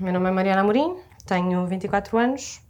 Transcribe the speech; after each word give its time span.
Meu 0.00 0.10
nome 0.10 0.26
é 0.26 0.32
Mariana 0.32 0.62
Amorim, 0.62 0.96
tenho 1.26 1.66
24 1.66 2.16
anos, 2.16 2.62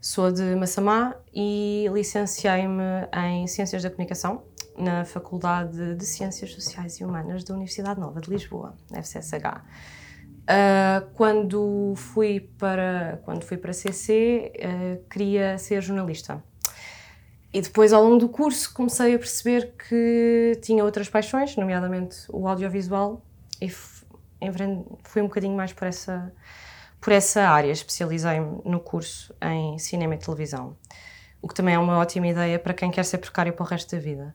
sou 0.00 0.30
de 0.30 0.54
Massamá 0.54 1.16
e 1.34 1.86
licenciei-me 1.92 3.08
em 3.12 3.48
Ciências 3.48 3.82
da 3.82 3.90
Comunicação 3.90 4.44
na 4.76 5.04
Faculdade 5.04 5.96
de 5.96 6.06
Ciências 6.06 6.54
Sociais 6.54 7.00
e 7.00 7.04
Humanas 7.04 7.42
da 7.42 7.52
Universidade 7.52 7.98
Nova 7.98 8.20
de 8.20 8.30
Lisboa, 8.30 8.76
FCSH. 8.92 9.60
Uh, 10.48 11.10
quando 11.14 11.94
fui 11.96 12.48
para 12.56 13.20
quando 13.24 13.42
fui 13.42 13.56
para 13.58 13.72
CC 13.72 14.52
uh, 14.56 15.08
queria 15.10 15.58
ser 15.58 15.82
jornalista 15.82 16.42
e 17.52 17.60
depois 17.60 17.92
ao 17.92 18.02
longo 18.02 18.18
do 18.18 18.28
curso 18.30 18.72
comecei 18.72 19.14
a 19.14 19.18
perceber 19.18 19.74
que 19.76 20.58
tinha 20.62 20.82
outras 20.84 21.08
paixões 21.10 21.54
nomeadamente 21.56 22.18
o 22.30 22.48
audiovisual 22.48 23.22
e 23.60 23.68
fui 23.68 25.20
um 25.20 25.26
bocadinho 25.26 25.54
mais 25.54 25.72
por 25.72 25.86
essa 25.86 26.32
por 27.00 27.12
essa 27.12 27.42
área 27.42 27.70
especializei-me 27.70 28.60
no 28.64 28.80
curso 28.80 29.34
em 29.42 29.78
cinema 29.78 30.14
e 30.14 30.18
televisão 30.18 30.76
o 31.40 31.46
que 31.46 31.54
também 31.54 31.74
é 31.74 31.78
uma 31.78 31.98
ótima 31.98 32.26
ideia 32.26 32.58
para 32.58 32.74
quem 32.74 32.90
quer 32.90 33.04
ser 33.04 33.18
precário 33.18 33.52
para 33.52 33.62
o 33.62 33.66
resto 33.66 33.94
da 33.94 34.02
vida 34.02 34.34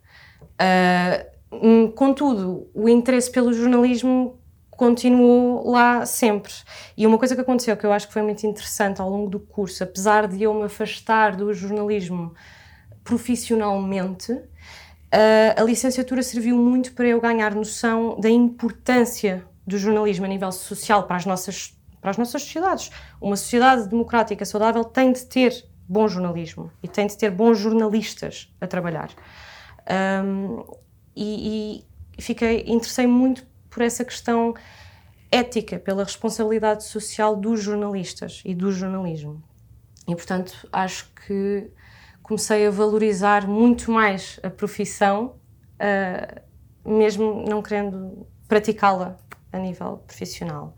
Uh, 0.60 1.92
contudo, 1.92 2.70
o 2.74 2.90
interesse 2.90 3.32
pelo 3.32 3.54
jornalismo 3.54 4.40
continuou 4.72 5.70
lá 5.70 6.06
sempre. 6.06 6.52
E 6.98 7.06
uma 7.06 7.18
coisa 7.18 7.36
que 7.36 7.42
aconteceu 7.42 7.78
que 7.78 7.86
eu 7.86 7.94
acho 7.94 8.08
que 8.08 8.14
foi 8.14 8.22
muito 8.22 8.46
interessante 8.46 9.02
ao 9.02 9.10
longo 9.10 9.30
do 9.30 9.40
curso, 9.40 9.84
apesar 9.84 10.28
de 10.28 10.42
eu 10.44 10.54
me 10.54 10.64
afastar 10.64 11.36
do 11.36 11.54
jornalismo 11.54 12.34
profissionalmente, 13.04 14.32
uh, 14.32 14.42
a 15.56 15.64
licenciatura 15.64 16.24
serviu 16.24 16.58
muito 16.58 16.94
para 16.94 17.08
eu 17.08 17.22
ganhar 17.22 17.54
noção 17.54 18.20
da 18.20 18.30
importância 18.30 19.46
do 19.66 19.78
jornalismo 19.78 20.26
a 20.26 20.28
nível 20.28 20.52
social 20.52 21.04
para 21.04 21.18
as 21.18 21.26
nossas, 21.26 21.78
para 22.04 22.12
as 22.12 22.18
nossas 22.18 22.42
sociedades. 22.42 22.92
Uma 23.22 23.38
sociedade 23.38 23.88
democrática 23.88 24.44
saudável 24.44 24.84
tem 24.84 25.14
de 25.14 25.26
ter 25.26 25.66
bom 25.88 26.06
jornalismo 26.06 26.70
e 26.84 26.88
tem 26.88 27.08
de 27.08 27.18
ter 27.18 27.32
bons 27.32 27.58
jornalistas 27.58 28.54
a 28.60 28.68
trabalhar. 28.68 29.10
Um, 30.22 30.66
e, 31.16 31.86
e 32.18 32.22
fiquei 32.22 32.66
interessei 32.68 33.08
muito 33.08 33.48
por 33.70 33.82
essa 33.82 34.04
questão 34.04 34.54
ética, 35.32 35.80
pela 35.80 36.04
responsabilidade 36.04 36.84
social 36.84 37.38
dos 37.38 37.64
jornalistas 37.64 38.42
e 38.44 38.54
do 38.54 38.70
jornalismo. 38.70 39.42
E 40.06 40.14
portanto 40.14 40.68
acho 40.74 41.10
que 41.26 41.72
comecei 42.22 42.68
a 42.68 42.70
valorizar 42.70 43.48
muito 43.48 43.90
mais 43.90 44.42
a 44.44 44.50
profissão, 44.50 45.36
uh, 45.80 46.42
mesmo 47.00 47.46
não 47.48 47.62
querendo 47.62 48.28
praticá-la 48.46 49.16
a 49.54 49.58
nível 49.58 50.04
profissional. 50.06 50.76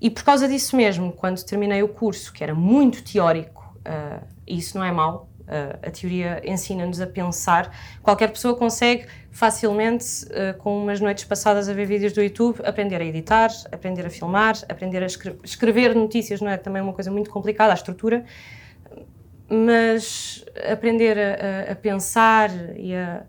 E 0.00 0.10
por 0.10 0.24
causa 0.24 0.46
disso 0.46 0.76
mesmo, 0.76 1.12
quando 1.12 1.42
terminei 1.44 1.82
o 1.82 1.88
curso, 1.88 2.32
que 2.32 2.44
era 2.44 2.54
muito 2.54 3.02
teórico, 3.02 3.74
uh, 3.78 4.24
e 4.46 4.58
isso 4.58 4.78
não 4.78 4.84
é 4.84 4.92
mau, 4.92 5.28
Uh, 5.46 5.78
a 5.86 5.90
teoria 5.92 6.42
ensina-nos 6.44 7.00
a 7.00 7.06
pensar. 7.06 7.72
Qualquer 8.02 8.32
pessoa 8.32 8.56
consegue 8.56 9.06
facilmente, 9.30 10.24
uh, 10.24 10.58
com 10.58 10.82
umas 10.82 11.00
noites 11.00 11.22
passadas 11.22 11.68
a 11.68 11.72
ver 11.72 11.86
vídeos 11.86 12.12
do 12.12 12.20
YouTube, 12.20 12.60
aprender 12.64 13.00
a 13.00 13.04
editar, 13.04 13.50
aprender 13.70 14.04
a 14.04 14.10
filmar, 14.10 14.56
aprender 14.68 15.04
a 15.04 15.06
escre 15.06 15.38
escrever 15.44 15.94
notícias, 15.94 16.40
não 16.40 16.50
é 16.50 16.56
também 16.56 16.82
uma 16.82 16.92
coisa 16.92 17.12
muito 17.12 17.30
complicada, 17.30 17.70
a 17.72 17.74
estrutura, 17.74 18.24
mas 19.48 20.44
aprender 20.68 21.16
a, 21.16 21.68
a, 21.68 21.72
a 21.72 21.76
pensar 21.76 22.50
e 22.76 22.92
a, 22.92 23.22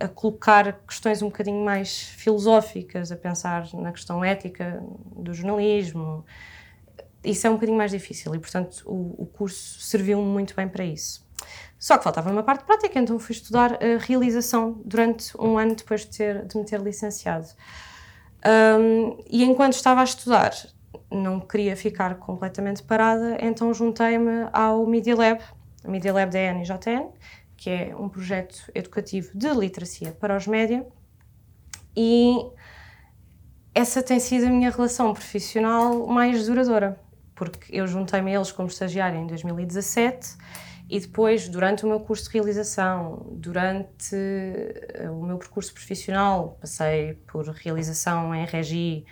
a, 0.00 0.08
colocar 0.08 0.80
questões 0.86 1.22
um 1.22 1.26
bocadinho 1.26 1.64
mais 1.64 2.02
filosóficas, 2.02 3.12
a 3.12 3.16
pensar 3.16 3.68
na 3.74 3.92
questão 3.92 4.24
ética 4.24 4.82
do 5.16 5.32
jornalismo, 5.32 6.24
isso 7.24 7.46
é 7.46 7.50
um 7.50 7.54
bocadinho 7.54 7.76
mais 7.76 7.90
difícil 7.90 8.34
e, 8.34 8.38
portanto, 8.38 8.82
o, 8.86 9.22
o 9.22 9.26
curso 9.26 9.80
serviu-me 9.80 10.26
muito 10.26 10.54
bem 10.54 10.68
para 10.68 10.84
isso. 10.84 11.26
Só 11.78 11.96
que 11.96 12.04
faltava 12.04 12.30
uma 12.30 12.42
parte 12.42 12.64
prática, 12.64 12.98
então 12.98 13.18
fui 13.18 13.34
estudar 13.34 13.74
a 13.74 13.98
realização 13.98 14.80
durante 14.84 15.36
um 15.40 15.58
ano 15.58 15.74
depois 15.74 16.02
de, 16.02 16.16
ter, 16.16 16.44
de 16.44 16.56
me 16.56 16.64
ter 16.64 16.80
licenciado. 16.80 17.46
Um, 18.44 19.18
e 19.28 19.44
enquanto 19.44 19.74
estava 19.74 20.00
a 20.00 20.04
estudar, 20.04 20.52
não 21.10 21.40
queria 21.40 21.76
ficar 21.76 22.16
completamente 22.16 22.82
parada, 22.82 23.38
então 23.40 23.72
juntei-me 23.72 24.48
ao 24.52 24.86
Media 24.86 25.16
Lab, 25.16 25.40
Media 25.84 26.12
Lab 26.12 26.32
da 26.32 26.52
NJN, 26.52 27.10
que 27.58 27.68
é 27.68 27.94
um 27.94 28.08
projeto 28.08 28.70
educativo 28.74 29.30
de 29.34 29.50
literacia 29.50 30.12
para 30.12 30.34
os 30.34 30.46
média, 30.46 30.86
e 31.94 32.34
essa 33.74 34.02
tem 34.02 34.18
sido 34.18 34.46
a 34.46 34.50
minha 34.50 34.70
relação 34.70 35.12
profissional 35.12 36.06
mais 36.06 36.46
duradoura, 36.46 36.98
porque 37.34 37.76
eu 37.76 37.86
juntei-me 37.86 38.32
a 38.32 38.36
eles 38.36 38.50
como 38.50 38.68
estagiária 38.68 39.18
em 39.18 39.26
2017 39.26 40.36
e 40.88 41.00
depois, 41.00 41.48
durante 41.48 41.84
o 41.84 41.88
meu 41.88 42.00
curso 42.00 42.24
de 42.24 42.34
realização, 42.34 43.26
durante 43.32 44.16
o 45.10 45.22
meu 45.22 45.36
percurso 45.36 45.74
profissional, 45.74 46.56
passei 46.60 47.14
por 47.26 47.46
realização 47.48 48.34
em 48.34 48.46
Regi, 48.46 49.04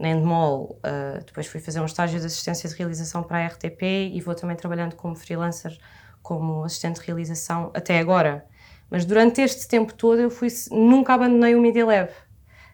na 0.00 0.08
Endemol, 0.08 0.80
uh, 0.80 1.24
depois 1.24 1.46
fui 1.46 1.60
fazer 1.60 1.80
um 1.80 1.84
estágio 1.84 2.18
de 2.18 2.26
assistência 2.26 2.68
de 2.68 2.74
realização 2.74 3.22
para 3.22 3.38
a 3.38 3.46
RTP 3.46 3.82
e 4.12 4.20
vou 4.20 4.34
também 4.34 4.56
trabalhando 4.56 4.96
como 4.96 5.14
freelancer, 5.14 5.78
como 6.22 6.64
assistente 6.64 7.00
de 7.00 7.06
realização 7.06 7.70
até 7.74 7.98
agora. 7.98 8.46
Mas 8.90 9.04
durante 9.04 9.40
este 9.40 9.66
tempo 9.66 9.94
todo 9.94 10.20
eu 10.20 10.30
fui, 10.30 10.48
nunca 10.70 11.14
abandonei 11.14 11.54
o 11.54 11.60
Media 11.60 11.84
Lab. 11.84 12.10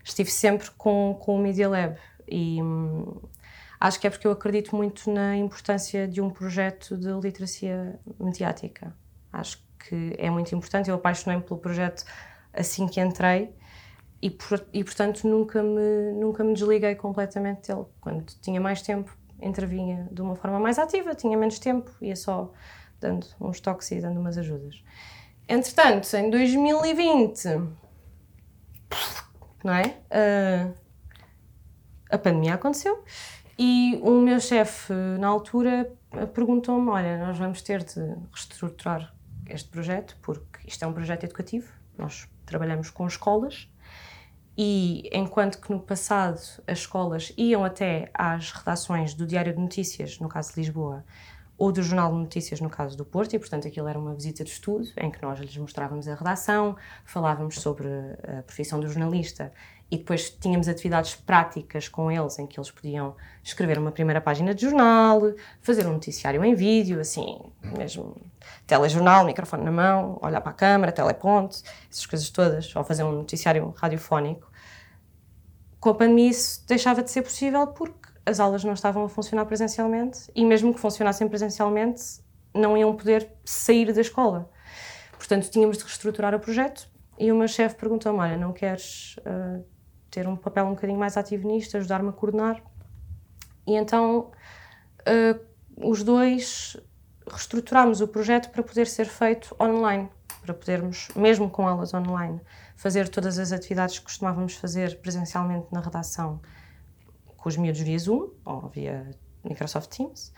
Estive 0.05 0.31
sempre 0.31 0.71
com, 0.77 1.17
com 1.21 1.37
o 1.37 1.39
Media 1.39 1.69
Lab 1.69 1.97
e 2.27 2.63
hum, 2.63 3.21
acho 3.79 4.01
que 4.01 4.07
é 4.07 4.11
porque 4.11 4.27
eu 4.27 4.33
acredito 4.33 4.75
muito 4.75 5.11
na 5.11 5.37
importância 5.37 6.09
de 6.09 6.21
um 6.21 6.31
projeto 6.31 6.97
de 6.97 7.13
literacia 7.13 7.99
mediática. 8.19 8.95
Acho 9.33 9.63
que 9.79 10.15
é 10.19 10.29
muito 10.29 10.55
importante. 10.55 10.91
Eu 10.91 10.97
apaixonei-me 10.97 11.45
pelo 11.45 11.61
projeto 11.61 12.05
assim 12.53 12.87
que 12.87 13.01
entrei 13.01 13.55
e, 14.21 14.31
por, 14.31 14.67
e, 14.73 14.83
portanto, 14.83 15.27
nunca 15.29 15.63
me, 15.63 16.13
nunca 16.19 16.43
me 16.43 16.53
desliguei 16.53 16.95
completamente 16.97 17.69
dele. 17.69 17.87
Quando 18.01 18.25
tinha 18.41 18.61
mais 18.61 18.83
tempo, 18.83 19.17
intervinha 19.41 20.09
de 20.11 20.21
uma 20.21 20.35
forma 20.35 20.59
mais 20.59 20.79
ativa, 20.79 21.15
tinha 21.15 21.37
menos 21.39 21.59
tempo, 21.59 21.91
ia 22.01 22.17
só 22.17 22.53
dando 23.01 23.27
uns 23.41 23.61
toques 23.61 23.91
e 23.91 24.01
dando 24.01 24.21
umas 24.21 24.39
ajudas. 24.39 24.83
Entretanto, 25.49 26.13
em 26.15 26.31
2020, 26.31 27.45
não 29.65 29.73
é? 29.73 29.97
Uh, 30.11 30.75
a 32.11 32.19
pandemia 32.19 32.55
aconteceu 32.55 33.05
e 33.59 33.99
o 34.03 34.21
meu 34.21 34.39
chefe, 34.39 34.93
na 34.93 35.27
altura, 35.27 35.93
perguntou-me: 36.33 36.89
Olha, 36.91 37.19
nós 37.19 37.37
vamos 37.37 37.61
ter 37.61 37.83
de 37.83 38.01
reestruturar 38.33 39.13
este 39.49 39.69
projeto, 39.69 40.17
porque 40.23 40.67
isto 40.67 40.85
é 40.85 40.87
um 40.87 40.93
projeto 40.93 41.25
educativo, 41.25 41.73
nós 41.97 42.29
trabalhamos 42.47 42.91
com 42.91 43.07
escolas. 43.07 43.69
E 44.57 45.09
enquanto 45.13 45.61
que 45.61 45.71
no 45.71 45.81
passado 45.81 46.41
as 46.67 46.79
escolas 46.79 47.33
iam 47.37 47.65
até 47.65 48.11
às 48.13 48.51
redações 48.51 49.15
do 49.15 49.25
Diário 49.25 49.55
de 49.55 49.61
Notícias, 49.61 50.19
no 50.19 50.29
caso 50.29 50.53
de 50.53 50.61
Lisboa, 50.61 51.05
ou 51.59 51.73
do 51.73 51.83
Jornal 51.83 52.13
de 52.13 52.19
Notícias, 52.19 52.61
no 52.61 52.71
caso 52.71 52.97
do 52.97 53.05
Porto, 53.05 53.35
e 53.35 53.39
portanto 53.39 53.67
aquilo 53.67 53.89
era 53.89 53.99
uma 53.99 54.15
visita 54.15 54.45
de 54.45 54.51
estudo 54.51 54.89
em 54.97 55.11
que 55.11 55.21
nós 55.21 55.41
lhes 55.41 55.57
mostrávamos 55.57 56.07
a 56.07 56.15
redação, 56.15 56.77
falávamos 57.05 57.61
sobre 57.61 57.89
a 58.39 58.43
profissão 58.45 58.79
do 58.79 58.89
jornalista 58.89 59.53
e 59.91 59.97
depois 59.97 60.31
tínhamos 60.31 60.69
atividades 60.69 61.17
práticas 61.17 61.89
com 61.89 62.13
eles 62.13 62.39
em 62.39 62.47
que 62.47 62.61
eles 62.61 62.71
podiam 62.71 63.17
escrever 63.43 63.79
uma 63.79 63.91
primeira 63.91 64.21
página 64.21 64.55
de 64.55 64.63
jornal, 64.63 65.21
fazer 65.61 65.87
um 65.87 65.95
noticiário 65.95 66.45
em 66.45 66.55
vídeo, 66.55 67.01
assim, 67.01 67.41
mesmo 67.77 68.15
telejornal, 68.67 69.25
microfone 69.25 69.65
na 69.65 69.73
mão, 69.73 70.19
olhar 70.23 70.41
para 70.41 70.51
a 70.51 70.55
câmara, 70.55 70.93
teleponte, 70.93 71.63
essas 71.91 72.07
coisas 72.07 72.31
todas, 72.31 72.75
ou 72.77 72.85
fazer 72.85 73.03
um 73.03 73.13
noticiário 73.13 73.75
radiofónico. 73.77 74.49
Com 75.81 75.91
a 75.91 75.95
pandemia 75.95 76.31
isso 76.31 76.65
deixava 76.69 77.03
de 77.03 77.11
ser 77.11 77.23
possível 77.23 77.67
porque 77.69 78.09
as 78.29 78.41
aulas 78.41 78.65
não 78.65 78.73
estavam 78.73 79.05
a 79.05 79.09
funcionar 79.09 79.45
presencialmente 79.47 80.31
e 80.35 80.45
mesmo 80.45 80.75
que 80.75 80.81
funcionassem 80.81 81.29
presencialmente 81.29 82.03
não 82.55 82.77
iam 82.77 82.95
poder 82.95 83.31
sair 83.45 83.93
da 83.93 84.01
escola. 84.01 84.51
Portanto, 85.17 85.51
tínhamos 85.51 85.79
de 85.79 85.85
reestruturar 85.85 86.35
o 86.35 86.41
projeto 86.41 86.89
e 87.19 87.33
o 87.33 87.37
meu 87.37 87.49
chefe 87.49 87.77
perguntou-me, 87.77 88.19
olha, 88.21 88.37
não 88.37 88.53
queres... 88.53 89.17
Uh, 89.19 89.65
ter 90.11 90.27
um 90.27 90.37
papel 90.37 90.67
um 90.67 90.71
bocadinho 90.71 90.99
mais 90.99 91.17
ativo 91.17 91.47
nisto, 91.47 91.77
ajudar-me 91.77 92.09
a 92.09 92.13
coordenar. 92.13 92.63
E 93.67 93.75
então 93.75 94.31
uh, 95.01 95.89
os 95.89 96.03
dois 96.03 96.77
reestruturámos 97.31 98.01
o 98.01 98.09
projeto 98.09 98.51
para 98.51 98.63
poder 98.63 98.87
ser 98.87 99.07
feito 99.07 99.55
online, 99.61 100.09
para 100.43 100.55
podermos, 100.55 101.09
mesmo 101.15 101.51
com 101.51 101.69
aulas 101.69 101.93
online, 101.93 102.41
fazer 102.75 103.09
todas 103.09 103.39
as 103.39 103.53
atividades 103.53 103.99
que 103.99 104.05
costumávamos 104.07 104.55
fazer 104.55 104.99
presencialmente 105.01 105.67
na 105.71 105.81
redação 105.81 106.41
com 107.39 107.49
os 107.49 107.57
miúdos 107.57 107.81
via 107.81 107.99
Zoom 107.99 108.29
ou 108.45 108.69
via 108.69 109.11
Microsoft 109.43 109.89
Teams. 109.97 110.35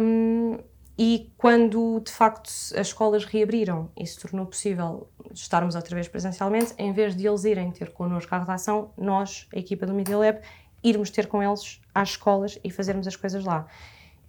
Um, 0.00 0.58
e 0.96 1.32
quando 1.36 2.00
de 2.00 2.12
facto 2.12 2.48
as 2.48 2.86
escolas 2.86 3.24
reabriram 3.24 3.90
e 3.96 4.06
se 4.06 4.18
tornou 4.18 4.46
possível 4.46 5.10
estarmos 5.32 5.74
outra 5.74 5.94
vez 5.94 6.06
presencialmente, 6.06 6.72
em 6.78 6.92
vez 6.92 7.16
de 7.16 7.26
eles 7.26 7.44
irem 7.44 7.70
ter 7.72 7.92
connosco 7.92 8.32
à 8.34 8.38
redação, 8.38 8.92
nós, 8.96 9.48
a 9.52 9.58
equipa 9.58 9.84
do 9.86 9.92
Media 9.92 10.16
Lab, 10.16 10.40
irmos 10.84 11.10
ter 11.10 11.26
com 11.26 11.42
eles 11.42 11.80
às 11.92 12.10
escolas 12.10 12.58
e 12.62 12.70
fazermos 12.70 13.08
as 13.08 13.16
coisas 13.16 13.44
lá. 13.44 13.66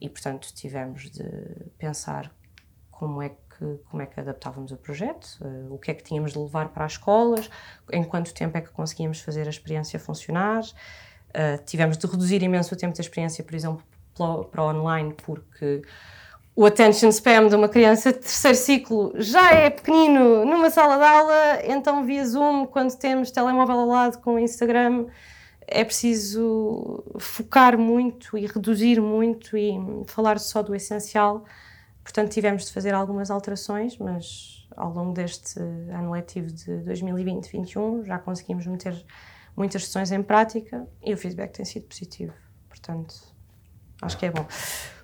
E 0.01 0.09
portanto 0.09 0.51
tivemos 0.53 1.11
de 1.11 1.23
pensar 1.77 2.33
como 2.89 3.21
é 3.21 3.29
que 3.29 3.45
como 3.89 4.01
é 4.01 4.05
que 4.05 4.19
adaptávamos 4.19 4.71
o 4.71 4.77
projeto, 4.77 5.37
uh, 5.41 5.73
o 5.73 5.77
que 5.77 5.91
é 5.91 5.93
que 5.93 6.03
tínhamos 6.03 6.33
de 6.33 6.39
levar 6.39 6.69
para 6.69 6.83
as 6.83 6.93
escolas, 6.93 7.49
em 7.91 8.03
quanto 8.03 8.33
tempo 8.33 8.57
é 8.57 8.61
que 8.61 8.69
conseguíamos 8.69 9.21
fazer 9.21 9.47
a 9.47 9.49
experiência 9.49 9.97
funcionar. 9.97 10.61
Uh, 11.35 11.61
tivemos 11.65 11.97
de 11.97 12.07
reduzir 12.07 12.41
imenso 12.41 12.73
o 12.73 12.77
tempo 12.77 12.95
da 12.95 13.01
experiência, 13.01 13.43
por 13.43 13.53
exemplo, 13.53 13.83
para 14.49 14.63
online, 14.63 15.13
porque 15.25 15.81
o 16.55 16.65
attention 16.65 17.09
spam 17.09 17.49
de 17.49 17.55
uma 17.55 17.67
criança 17.67 18.13
de 18.13 18.19
terceiro 18.19 18.57
ciclo 18.57 19.11
já 19.15 19.51
é 19.51 19.69
pequenino 19.69 20.45
numa 20.45 20.69
sala 20.69 20.95
de 20.95 21.03
aula, 21.03 21.59
então 21.65 22.05
via 22.05 22.25
Zoom, 22.25 22.65
quando 22.65 22.95
temos 22.95 23.29
telemóvel 23.29 23.79
ao 23.79 23.87
lado 23.87 24.19
com 24.19 24.35
o 24.35 24.39
Instagram, 24.39 25.07
é 25.67 25.83
preciso 25.83 27.03
focar 27.19 27.77
muito 27.77 28.37
e 28.37 28.45
reduzir 28.45 29.01
muito 29.01 29.57
e 29.57 29.77
falar 30.07 30.39
só 30.39 30.61
do 30.63 30.73
essencial. 30.73 31.43
Portanto, 32.01 32.31
tivemos 32.31 32.65
de 32.67 32.71
fazer 32.71 32.93
algumas 32.93 33.29
alterações, 33.29 33.97
mas 33.97 34.65
ao 34.77 34.93
longo 34.93 35.11
deste 35.11 35.59
ano 35.59 36.11
letivo 36.11 36.47
de 36.47 36.71
2020-21 36.83 38.05
já 38.05 38.17
conseguimos 38.19 38.65
meter 38.65 38.95
muitas 39.55 39.85
sessões 39.85 40.11
em 40.11 40.21
prática 40.21 40.87
e 41.03 41.13
o 41.13 41.17
feedback 41.17 41.53
tem 41.53 41.65
sido 41.65 41.87
positivo. 41.87 42.33
Portanto, 42.67 43.15
acho 44.01 44.17
que 44.17 44.25
é 44.25 44.31
bom. 44.31 44.45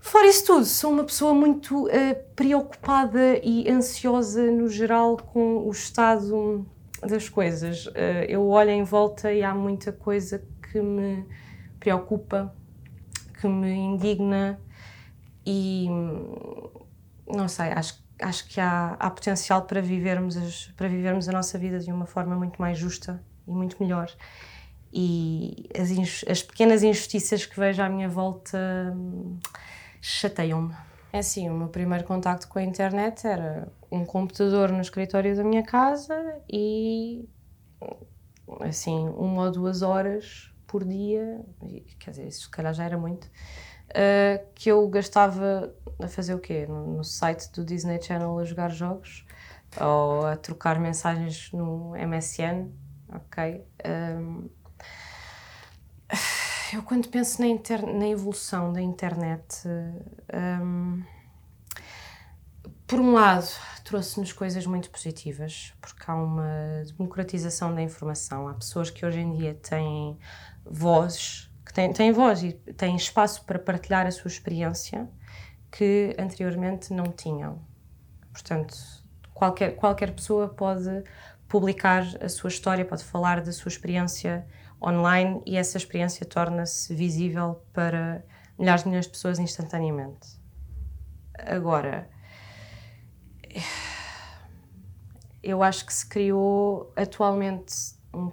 Fora 0.01 0.27
isso 0.27 0.45
tudo, 0.45 0.65
sou 0.65 0.91
uma 0.91 1.03
pessoa 1.03 1.33
muito 1.33 1.85
uh, 1.85 1.89
preocupada 2.35 3.37
e 3.43 3.69
ansiosa 3.69 4.51
no 4.51 4.67
geral 4.67 5.15
com 5.15 5.59
o 5.67 5.71
estado 5.71 6.65
das 7.01 7.29
coisas. 7.29 7.85
Uh, 7.87 8.25
eu 8.27 8.47
olho 8.47 8.71
em 8.71 8.83
volta 8.83 9.31
e 9.31 9.43
há 9.43 9.53
muita 9.53 9.91
coisa 9.91 10.43
que 10.71 10.81
me 10.81 11.25
preocupa, 11.79 12.53
que 13.39 13.47
me 13.47 13.71
indigna 13.71 14.59
e 15.45 15.87
não 17.27 17.47
sei, 17.47 17.71
acho, 17.71 18.03
acho 18.21 18.47
que 18.49 18.59
há, 18.59 18.95
há 18.99 19.09
potencial 19.09 19.63
para 19.63 19.81
vivermos, 19.81 20.35
as, 20.35 20.67
para 20.75 20.87
vivermos 20.87 21.29
a 21.29 21.31
nossa 21.31 21.57
vida 21.57 21.79
de 21.79 21.91
uma 21.91 22.05
forma 22.05 22.35
muito 22.35 22.61
mais 22.61 22.77
justa 22.77 23.23
e 23.51 23.55
muito 23.55 23.77
melhor 23.81 24.11
e 24.93 25.69
as, 25.77 26.23
as, 26.29 26.43
pequenas 26.43 26.83
injustiças 26.83 27.45
que 27.45 27.57
vejo 27.57 27.81
à 27.81 27.87
minha 27.87 28.09
volta 28.09 28.57
hum, 28.95 29.39
chateiam-me. 30.01 30.75
É 31.13 31.19
assim, 31.19 31.49
o 31.49 31.53
meu 31.53 31.67
primeiro 31.67 32.03
contacto 32.05 32.47
com 32.47 32.59
a 32.59 32.63
internet 32.63 33.25
era 33.25 33.71
um 33.91 34.05
computador 34.05 34.71
no 34.71 34.81
escritório 34.81 35.35
da 35.35 35.43
minha 35.43 35.63
casa 35.63 36.15
e, 36.49 37.27
assim, 38.61 39.09
uma 39.09 39.45
ou 39.45 39.51
duas 39.51 39.81
horas 39.81 40.51
por 40.65 40.85
dia, 40.85 41.41
quer 41.99 42.11
dizer, 42.11 42.27
isso 42.27 42.43
se 42.43 42.49
calhar 42.49 42.73
já 42.73 42.85
era 42.85 42.97
muito, 42.97 43.25
uh, 43.25 44.45
que 44.55 44.69
eu 44.71 44.87
gastava 44.87 45.73
a 46.01 46.07
fazer 46.07 46.33
o 46.33 46.39
quê? 46.39 46.65
No, 46.65 46.97
no, 46.97 47.03
site 47.03 47.51
do 47.51 47.65
Disney 47.65 48.01
Channel 48.01 48.39
a 48.39 48.45
jogar 48.45 48.69
jogos 48.69 49.25
ou 49.81 50.25
a 50.25 50.37
trocar 50.37 50.79
mensagens 50.79 51.51
no 51.51 51.91
MSN, 51.91 52.71
ok? 53.11 53.65
Um, 54.17 54.49
eu 56.73 56.83
quando 56.83 57.09
penso 57.09 57.41
na, 57.41 57.47
inter... 57.47 57.85
na 57.85 58.07
evolução 58.07 58.71
da 58.71 58.81
internet, 58.81 59.67
um, 60.63 61.03
por 62.87 62.99
um 62.99 63.13
lado, 63.13 63.47
trouxe-nos 63.83 64.33
coisas 64.33 64.65
muito 64.65 64.89
positivas, 64.89 65.73
porque 65.79 66.03
há 66.07 66.15
uma 66.15 66.83
democratização 66.97 67.73
da 67.73 67.81
informação. 67.81 68.47
Há 68.47 68.53
pessoas 68.53 68.89
que 68.89 69.05
hoje 69.05 69.19
em 69.19 69.33
dia 69.33 69.53
têm 69.53 70.17
vozes, 70.65 71.49
que 71.65 71.73
têm, 71.73 71.93
têm 71.93 72.11
voz 72.11 72.43
e 72.43 72.51
têm 72.51 72.95
espaço 72.95 73.45
para 73.45 73.57
partilhar 73.57 74.05
a 74.05 74.11
sua 74.11 74.27
experiência 74.27 75.09
que 75.71 76.15
anteriormente 76.19 76.93
não 76.93 77.05
tinham. 77.05 77.61
Portanto, 78.33 78.75
qualquer, 79.33 79.75
qualquer 79.75 80.11
pessoa 80.13 80.49
pode 80.49 81.03
publicar 81.51 82.07
a 82.21 82.29
sua 82.29 82.47
história, 82.47 82.85
pode 82.85 83.03
falar 83.03 83.41
da 83.41 83.51
sua 83.51 83.67
experiência 83.67 84.47
online 84.81 85.41
e 85.45 85.57
essa 85.57 85.77
experiência 85.77 86.25
torna-se 86.25 86.95
visível 86.95 87.61
para 87.73 88.23
milhares 88.57 88.83
de 88.83 88.87
milhões 88.87 89.05
de 89.05 89.11
pessoas 89.11 89.37
instantaneamente. 89.37 90.39
Agora, 91.37 92.09
eu 95.43 95.61
acho 95.61 95.85
que 95.85 95.93
se 95.93 96.07
criou 96.07 96.93
atualmente 96.95 97.75
um, 98.13 98.31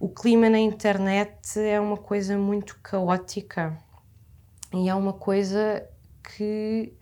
o 0.00 0.08
clima 0.08 0.50
na 0.50 0.58
internet 0.58 1.60
é 1.60 1.78
uma 1.78 1.96
coisa 1.96 2.36
muito 2.36 2.76
caótica 2.82 3.78
e 4.74 4.88
é 4.88 4.94
uma 4.96 5.12
coisa 5.12 5.88
que 6.24 6.92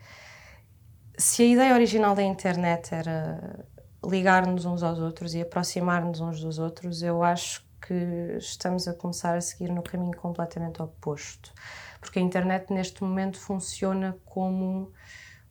se 1.17 1.45
a 1.45 1.47
ideia 1.47 1.73
original 1.73 2.15
da 2.15 2.23
internet 2.23 2.95
era 2.95 3.67
ligar-nos 4.05 4.65
uns 4.65 4.83
aos 4.83 4.99
outros 4.99 5.35
e 5.35 5.43
aproximar-nos 5.43 6.21
uns 6.21 6.41
dos 6.41 6.59
outros, 6.59 7.03
eu 7.03 7.23
acho 7.23 7.67
que 7.81 8.37
estamos 8.39 8.87
a 8.87 8.95
começar 8.95 9.37
a 9.37 9.41
seguir 9.41 9.71
no 9.71 9.83
caminho 9.83 10.17
completamente 10.17 10.81
oposto. 10.83 11.53
Porque 12.01 12.19
a 12.19 12.23
internet 12.23 12.73
neste 12.73 13.03
momento 13.03 13.39
funciona 13.39 14.17
como 14.25 14.93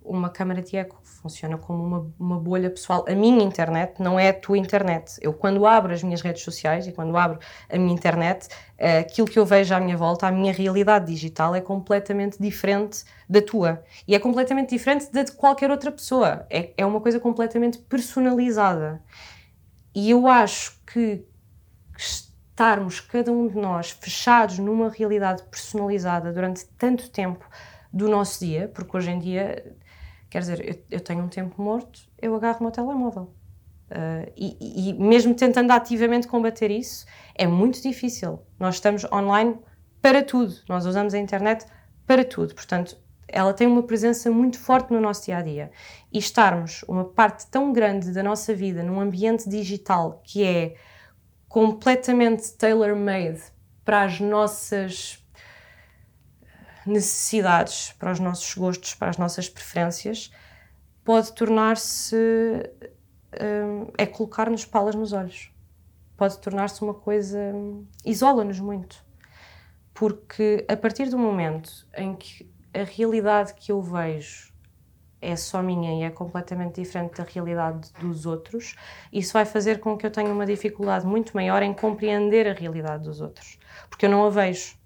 uma 0.02 0.30
câmara 0.30 0.62
de 0.62 0.78
eco, 0.78 1.00
funciona 1.18 1.58
como 1.58 1.84
uma, 1.84 2.14
uma, 2.20 2.40
bolha 2.40 2.70
pessoal. 2.70 3.06
A 3.08 3.14
minha 3.14 3.44
internet 3.44 4.02
não 4.02 4.20
é 4.20 4.30
a 4.30 4.34
tua 4.34 4.58
internet. 4.58 5.18
Eu, 5.22 5.34
quando 5.34 5.66
abro 5.66 5.94
as 5.94 6.04
minhas 6.04 6.22
redes 6.22 6.44
sociais 6.44 6.88
e 6.88 6.92
quando 6.92 7.18
abro 7.18 7.40
a 7.70 7.78
minha 7.78 7.94
internet, 7.94 8.48
eh, 8.78 9.00
aquilo 9.00 9.28
que 9.28 9.38
eu 9.38 9.46
vejo 9.46 9.74
à 9.74 9.80
minha 9.80 9.98
volta, 9.98 10.28
a 10.28 10.32
minha 10.32 10.54
realidade 10.54 11.06
digital 11.08 11.56
é 11.56 11.62
completamente 11.62 12.38
diferente 12.40 13.04
da 13.30 13.42
tua. 13.42 13.84
E 14.08 14.16
é 14.16 14.20
completamente 14.20 14.70
diferente 14.70 15.12
da 15.12 15.24
de 15.24 15.32
qualquer 15.32 15.72
outra 15.72 15.92
pessoa. 15.92 16.46
É, 16.50 16.72
é 16.78 16.86
uma 16.86 17.02
coisa 17.02 17.20
completamente 17.20 17.78
personalizada. 17.78 19.02
E 19.94 20.10
eu 20.12 20.28
acho 20.28 20.80
que 20.86 21.26
estarmos 21.98 23.00
cada 23.00 23.32
um 23.32 23.48
de 23.48 23.56
nós 23.56 23.92
fechados 23.92 24.58
numa 24.58 24.90
realidade 24.90 25.44
personalizada 25.44 26.32
durante 26.34 26.66
tanto 26.78 27.10
tempo 27.10 27.46
do 27.94 28.10
nosso 28.10 28.44
dia, 28.44 28.70
porque 28.74 28.98
hoje 28.98 29.12
em 29.12 29.20
dia, 29.20 29.76
quer 30.30 30.40
dizer, 30.40 30.68
eu, 30.68 30.98
eu 30.98 31.00
tenho 31.00 31.24
um 31.24 31.28
tempo 31.28 31.62
morto, 31.62 32.02
eu 32.22 32.36
agarro 32.36 32.60
o 32.60 32.64
meu 32.64 32.72
telemóvel. 32.72 33.34
Uh, 33.90 34.30
e, 34.36 34.90
e, 34.90 34.94
mesmo 34.96 35.34
tentando 35.34 35.72
ativamente 35.72 36.28
combater 36.28 36.70
isso, 36.70 37.06
é 37.34 37.48
muito 37.48 37.82
difícil. 37.82 38.40
Nós 38.60 38.76
estamos 38.76 39.06
online 39.06 39.58
para 40.02 40.24
tudo, 40.24 40.54
nós 40.68 40.86
usamos 40.86 41.14
a 41.14 41.18
internet 41.18 41.66
para 42.06 42.24
tudo, 42.26 42.54
portanto, 42.54 42.98
ela 43.28 43.54
tem 43.54 43.68
uma 43.68 43.84
presença 43.84 44.32
muito 44.32 44.58
forte 44.58 44.92
no 44.92 45.02
nosso 45.02 45.26
dia 45.26 45.38
a 45.38 45.42
dia. 45.42 45.72
E 46.12 46.18
estarmos 46.18 46.84
uma 46.88 47.06
parte 47.06 47.46
tão 47.48 47.74
grande 47.74 48.12
da 48.12 48.24
nossa 48.24 48.54
vida 48.54 48.82
num 48.84 49.02
ambiente 49.02 49.50
digital 49.50 50.22
que 50.24 50.44
é 50.44 50.76
completamente 51.48 52.54
tailor-made 52.54 53.42
para 53.84 54.04
as 54.04 54.20
nossas 54.20 55.26
necessidades, 56.90 57.94
para 58.00 58.12
os 58.12 58.20
nossos 58.20 58.54
gostos, 58.56 58.94
para 58.96 59.10
as 59.10 59.18
nossas 59.18 59.50
preferências, 59.50 60.32
pode 61.04 61.34
tornar-se. 61.34 62.16
Um, 63.40 63.92
é 63.98 64.06
colocar-nos 64.06 64.66
palas 64.66 64.96
nos 64.96 65.14
olhos. 65.14 65.52
Pode 66.16 66.40
tornar-se 66.40 66.82
uma 66.82 66.94
coisa. 66.94 67.40
isola-nos 68.06 68.60
muito. 68.60 69.06
Porque 69.94 70.66
a 70.68 70.78
partir 70.78 71.10
do 71.10 71.18
momento 71.18 71.88
em 71.96 72.16
que 72.16 72.50
a 72.74 72.84
realidade 72.84 73.54
que 73.54 73.72
eu 73.72 73.82
vejo 73.82 74.54
é 75.22 75.36
só 75.36 75.62
minha 75.62 76.00
e 76.00 76.04
é 76.04 76.10
completamente 76.10 76.82
diferente 76.82 77.18
da 77.18 77.24
realidade 77.24 77.92
dos 78.00 78.26
outros, 78.26 78.76
isso 79.12 79.34
vai 79.34 79.46
fazer 79.46 79.80
com 79.80 79.98
que 79.98 80.06
eu 80.06 80.12
tenha 80.12 80.32
uma 80.32 80.46
dificuldade 80.46 81.06
muito 81.06 81.36
maior 81.36 81.64
em 81.64 81.74
compreender 81.74 82.48
a 82.48 82.54
realidade 82.54 83.04
dos 83.04 83.20
outros, 83.20 83.58
porque 83.90 84.06
eu 84.06 84.10
não 84.10 84.26
a 84.26 84.30
vejo, 84.30 84.78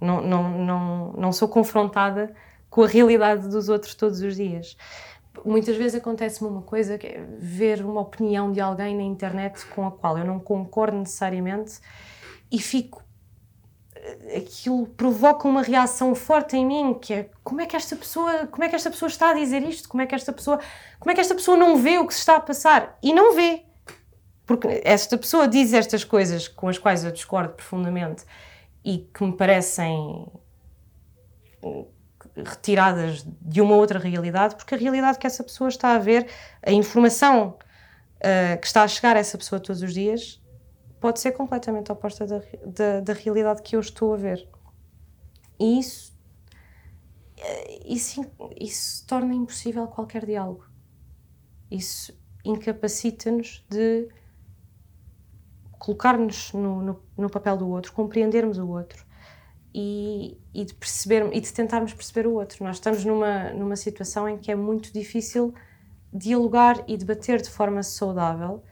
não, 0.00 0.20
não, 0.20 0.58
não, 0.58 1.12
não 1.12 1.32
sou 1.32 1.48
confrontada 1.48 2.34
com 2.70 2.82
a 2.82 2.86
realidade 2.86 3.48
dos 3.48 3.68
outros 3.68 3.94
todos 3.94 4.20
os 4.20 4.36
dias. 4.36 4.76
Muitas 5.44 5.76
vezes 5.76 6.00
acontece-me 6.00 6.50
uma 6.50 6.62
coisa, 6.62 6.98
que 6.98 7.06
é 7.06 7.24
ver 7.38 7.84
uma 7.84 8.00
opinião 8.00 8.50
de 8.50 8.60
alguém 8.60 8.96
na 8.96 9.02
internet 9.02 9.64
com 9.66 9.86
a 9.86 9.90
qual 9.90 10.18
eu 10.18 10.24
não 10.24 10.40
concordo 10.40 10.96
necessariamente 10.96 11.78
e 12.50 12.58
fico 12.58 13.02
aquilo 14.36 14.86
provoca 14.86 15.46
uma 15.46 15.62
reação 15.62 16.14
forte 16.14 16.56
em 16.56 16.64
mim, 16.64 16.94
que 16.94 17.12
é 17.12 17.30
como 17.42 17.60
é 17.60 17.66
que 17.66 17.76
esta 17.76 17.96
pessoa, 17.96 18.46
como 18.46 18.64
é 18.64 18.68
que 18.68 18.76
esta 18.76 18.90
pessoa 18.90 19.08
está 19.08 19.30
a 19.30 19.34
dizer 19.34 19.62
isto? 19.62 19.88
Como 19.88 20.02
é 20.02 20.06
que 20.06 20.14
esta 20.14 20.32
pessoa, 20.32 20.58
como 20.98 21.10
é 21.10 21.14
que 21.14 21.20
esta 21.20 21.34
pessoa 21.34 21.56
não 21.56 21.76
vê 21.76 21.98
o 21.98 22.06
que 22.06 22.14
se 22.14 22.20
está 22.20 22.36
a 22.36 22.40
passar? 22.40 22.98
E 23.02 23.12
não 23.12 23.34
vê. 23.34 23.62
Porque 24.46 24.80
esta 24.84 25.18
pessoa 25.18 25.46
diz 25.46 25.72
estas 25.72 26.04
coisas 26.04 26.48
com 26.48 26.68
as 26.68 26.78
quais 26.78 27.04
eu 27.04 27.12
discordo 27.12 27.52
profundamente 27.54 28.24
e 28.88 29.06
que 29.12 29.22
me 29.22 29.36
parecem 29.36 30.26
retiradas 32.34 33.22
de 33.42 33.60
uma 33.60 33.76
outra 33.76 33.98
realidade, 33.98 34.56
porque 34.56 34.74
a 34.74 34.78
realidade 34.78 35.18
que 35.18 35.26
essa 35.26 35.44
pessoa 35.44 35.68
está 35.68 35.94
a 35.94 35.98
ver, 35.98 36.26
a 36.62 36.72
informação 36.72 37.58
uh, 38.16 38.58
que 38.58 38.66
está 38.66 38.84
a 38.84 38.88
chegar 38.88 39.14
a 39.14 39.18
essa 39.18 39.36
pessoa 39.36 39.60
todos 39.60 39.82
os 39.82 39.92
dias, 39.92 40.42
pode 40.98 41.20
ser 41.20 41.32
completamente 41.32 41.92
oposta 41.92 42.26
da, 42.26 42.40
da, 42.64 43.00
da 43.00 43.12
realidade 43.12 43.60
que 43.60 43.76
eu 43.76 43.80
estou 43.80 44.14
a 44.14 44.16
ver. 44.16 44.48
E 45.60 45.78
isso, 45.78 46.18
eh, 47.36 47.80
isso, 47.84 48.24
isso 48.58 49.06
torna 49.06 49.34
impossível 49.34 49.86
qualquer 49.86 50.24
diálogo. 50.24 50.64
Isso 51.70 52.18
incapacita-nos 52.42 53.66
de 53.68 54.08
colocar-nos 55.78 56.52
no, 56.52 56.82
no, 56.82 57.02
no, 57.16 57.30
papel 57.30 57.56
do 57.56 57.68
outro, 57.68 57.92
compreendermos 57.92 58.58
o 58.58 58.68
outro 58.68 59.04
e, 59.74 60.38
e, 60.52 60.64
de 60.64 60.74
perceber, 60.74 61.28
e 61.32 61.40
de 61.40 61.52
tentarmos 61.52 61.92
perceber 61.92 62.26
o 62.26 62.34
outro. 62.34 62.64
Nós 62.64 62.76
estamos 62.76 63.04
numa, 63.04 63.50
numa 63.50 63.76
situação 63.76 64.28
em 64.28 64.38
que 64.38 64.50
é 64.50 64.54
muito 64.54 64.92
difícil 64.92 65.54
dialogar 66.12 66.82
e 66.86 66.96
debater 66.96 67.40
de 67.40 67.50
forma 67.50 67.82
saudável 67.82 68.62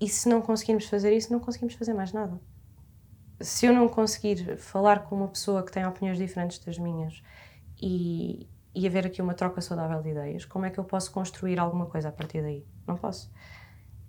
e 0.00 0.08
se 0.08 0.28
não 0.28 0.42
conseguirmos 0.42 0.86
fazer 0.86 1.16
isso, 1.16 1.32
não 1.32 1.40
conseguimos 1.40 1.74
fazer 1.74 1.94
mais 1.94 2.12
nada. 2.12 2.40
Se 3.40 3.66
eu 3.66 3.72
não 3.72 3.88
conseguir 3.88 4.58
falar 4.58 5.04
com 5.04 5.16
uma 5.16 5.28
pessoa 5.28 5.62
que 5.62 5.72
tem 5.72 5.86
opiniões 5.86 6.18
diferentes 6.18 6.58
das 6.58 6.78
minhas 6.78 7.22
e, 7.80 8.48
e 8.74 8.86
haver 8.86 9.06
aqui 9.06 9.22
uma 9.22 9.34
troca 9.34 9.60
saudável 9.60 10.02
de 10.02 10.10
ideias, 10.10 10.44
como 10.44 10.66
é 10.66 10.70
que 10.70 10.78
eu 10.78 10.84
posso 10.84 11.10
construir 11.10 11.58
alguma 11.58 11.86
coisa 11.86 12.08
a 12.08 12.12
partir 12.12 12.42
daí? 12.42 12.66
Não 12.86 12.96
posso. 12.96 13.30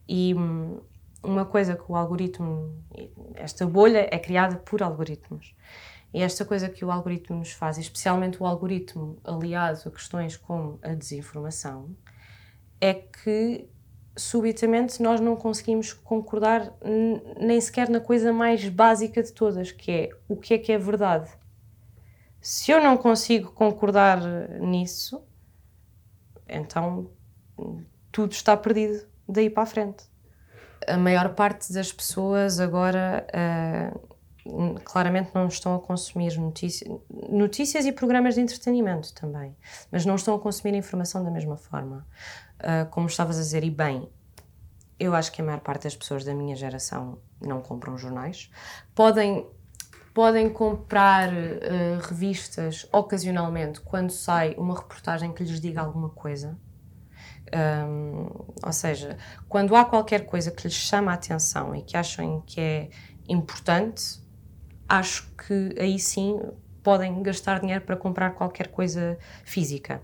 E 0.07 0.33
hum, 0.35 0.79
uma 1.25 1.45
coisa 1.45 1.75
que 1.75 1.91
o 1.91 1.95
algoritmo, 1.95 2.73
esta 3.35 3.65
bolha 3.65 4.07
é 4.11 4.19
criada 4.19 4.57
por 4.57 4.81
algoritmos. 4.81 5.55
E 6.13 6.21
esta 6.21 6.45
coisa 6.45 6.69
que 6.69 6.85
o 6.85 6.91
algoritmo 6.91 7.37
nos 7.37 7.51
faz, 7.51 7.77
especialmente 7.77 8.41
o 8.41 8.45
algoritmo 8.45 9.17
aliado 9.23 9.81
a 9.85 9.91
questões 9.91 10.37
como 10.37 10.79
a 10.81 10.93
desinformação, 10.93 11.95
é 12.79 12.93
que 12.93 13.67
subitamente 14.15 15.01
nós 15.01 15.19
não 15.19 15.35
conseguimos 15.35 15.91
concordar 15.91 16.73
nem 17.37 17.59
sequer 17.59 17.89
na 17.89 17.99
coisa 17.99 18.31
mais 18.31 18.67
básica 18.69 19.21
de 19.21 19.33
todas, 19.33 19.71
que 19.71 19.91
é 19.91 20.09
o 20.27 20.37
que 20.37 20.53
é 20.53 20.57
que 20.57 20.71
é 20.71 20.77
verdade. 20.77 21.29
Se 22.39 22.71
eu 22.71 22.81
não 22.81 22.95
consigo 22.95 23.51
concordar 23.51 24.21
nisso, 24.61 25.21
então 26.47 27.09
tudo 28.11 28.31
está 28.31 28.55
perdido 28.55 29.05
daí 29.27 29.49
para 29.49 29.63
a 29.63 29.65
frente. 29.65 30.14
A 30.87 30.97
maior 30.97 31.33
parte 31.33 31.71
das 31.73 31.91
pessoas 31.91 32.59
agora 32.59 33.25
uh, 33.33 34.79
claramente 34.83 35.31
não 35.33 35.47
estão 35.47 35.75
a 35.75 35.79
consumir 35.79 36.37
notícias, 36.37 37.85
e 37.85 37.91
programas 37.91 38.35
de 38.35 38.41
entretenimento 38.41 39.13
também, 39.13 39.55
mas 39.91 40.05
não 40.05 40.15
estão 40.15 40.35
a 40.35 40.39
consumir 40.39 40.75
informação 40.75 41.23
da 41.23 41.31
mesma 41.31 41.57
forma. 41.57 42.05
Uh, 42.59 42.89
como 42.91 43.07
estavas 43.07 43.37
a 43.37 43.41
dizer, 43.41 43.63
e 43.63 43.71
bem, 43.71 44.07
eu 44.99 45.15
acho 45.15 45.31
que 45.31 45.41
a 45.41 45.45
maior 45.45 45.59
parte 45.59 45.83
das 45.83 45.95
pessoas 45.95 46.23
da 46.23 46.33
minha 46.33 46.55
geração 46.55 47.17
não 47.41 47.61
compram 47.61 47.97
jornais. 47.97 48.49
Podem, 48.93 49.47
podem 50.13 50.49
comprar 50.49 51.29
uh, 51.33 52.07
revistas 52.07 52.87
ocasionalmente 52.91 53.81
quando 53.81 54.11
sai 54.11 54.55
uma 54.57 54.75
reportagem 54.75 55.33
que 55.33 55.43
lhes 55.43 55.59
diga 55.59 55.81
alguma 55.81 56.09
coisa. 56.09 56.57
Um, 57.53 58.29
ou 58.63 58.73
seja, 58.73 59.17
quando 59.47 59.75
há 59.75 59.85
qualquer 59.85 60.25
coisa 60.25 60.51
que 60.51 60.63
lhes 60.63 60.73
chama 60.73 61.11
a 61.11 61.13
atenção 61.13 61.75
e 61.75 61.81
que 61.81 61.95
acham 61.95 62.41
que 62.45 62.59
é 62.59 62.89
importante, 63.27 64.19
acho 64.87 65.31
que 65.35 65.75
aí 65.79 65.99
sim 65.99 66.39
podem 66.83 67.21
gastar 67.23 67.59
dinheiro 67.59 67.83
para 67.83 67.95
comprar 67.95 68.31
qualquer 68.31 68.67
coisa 68.67 69.17
física. 69.43 70.01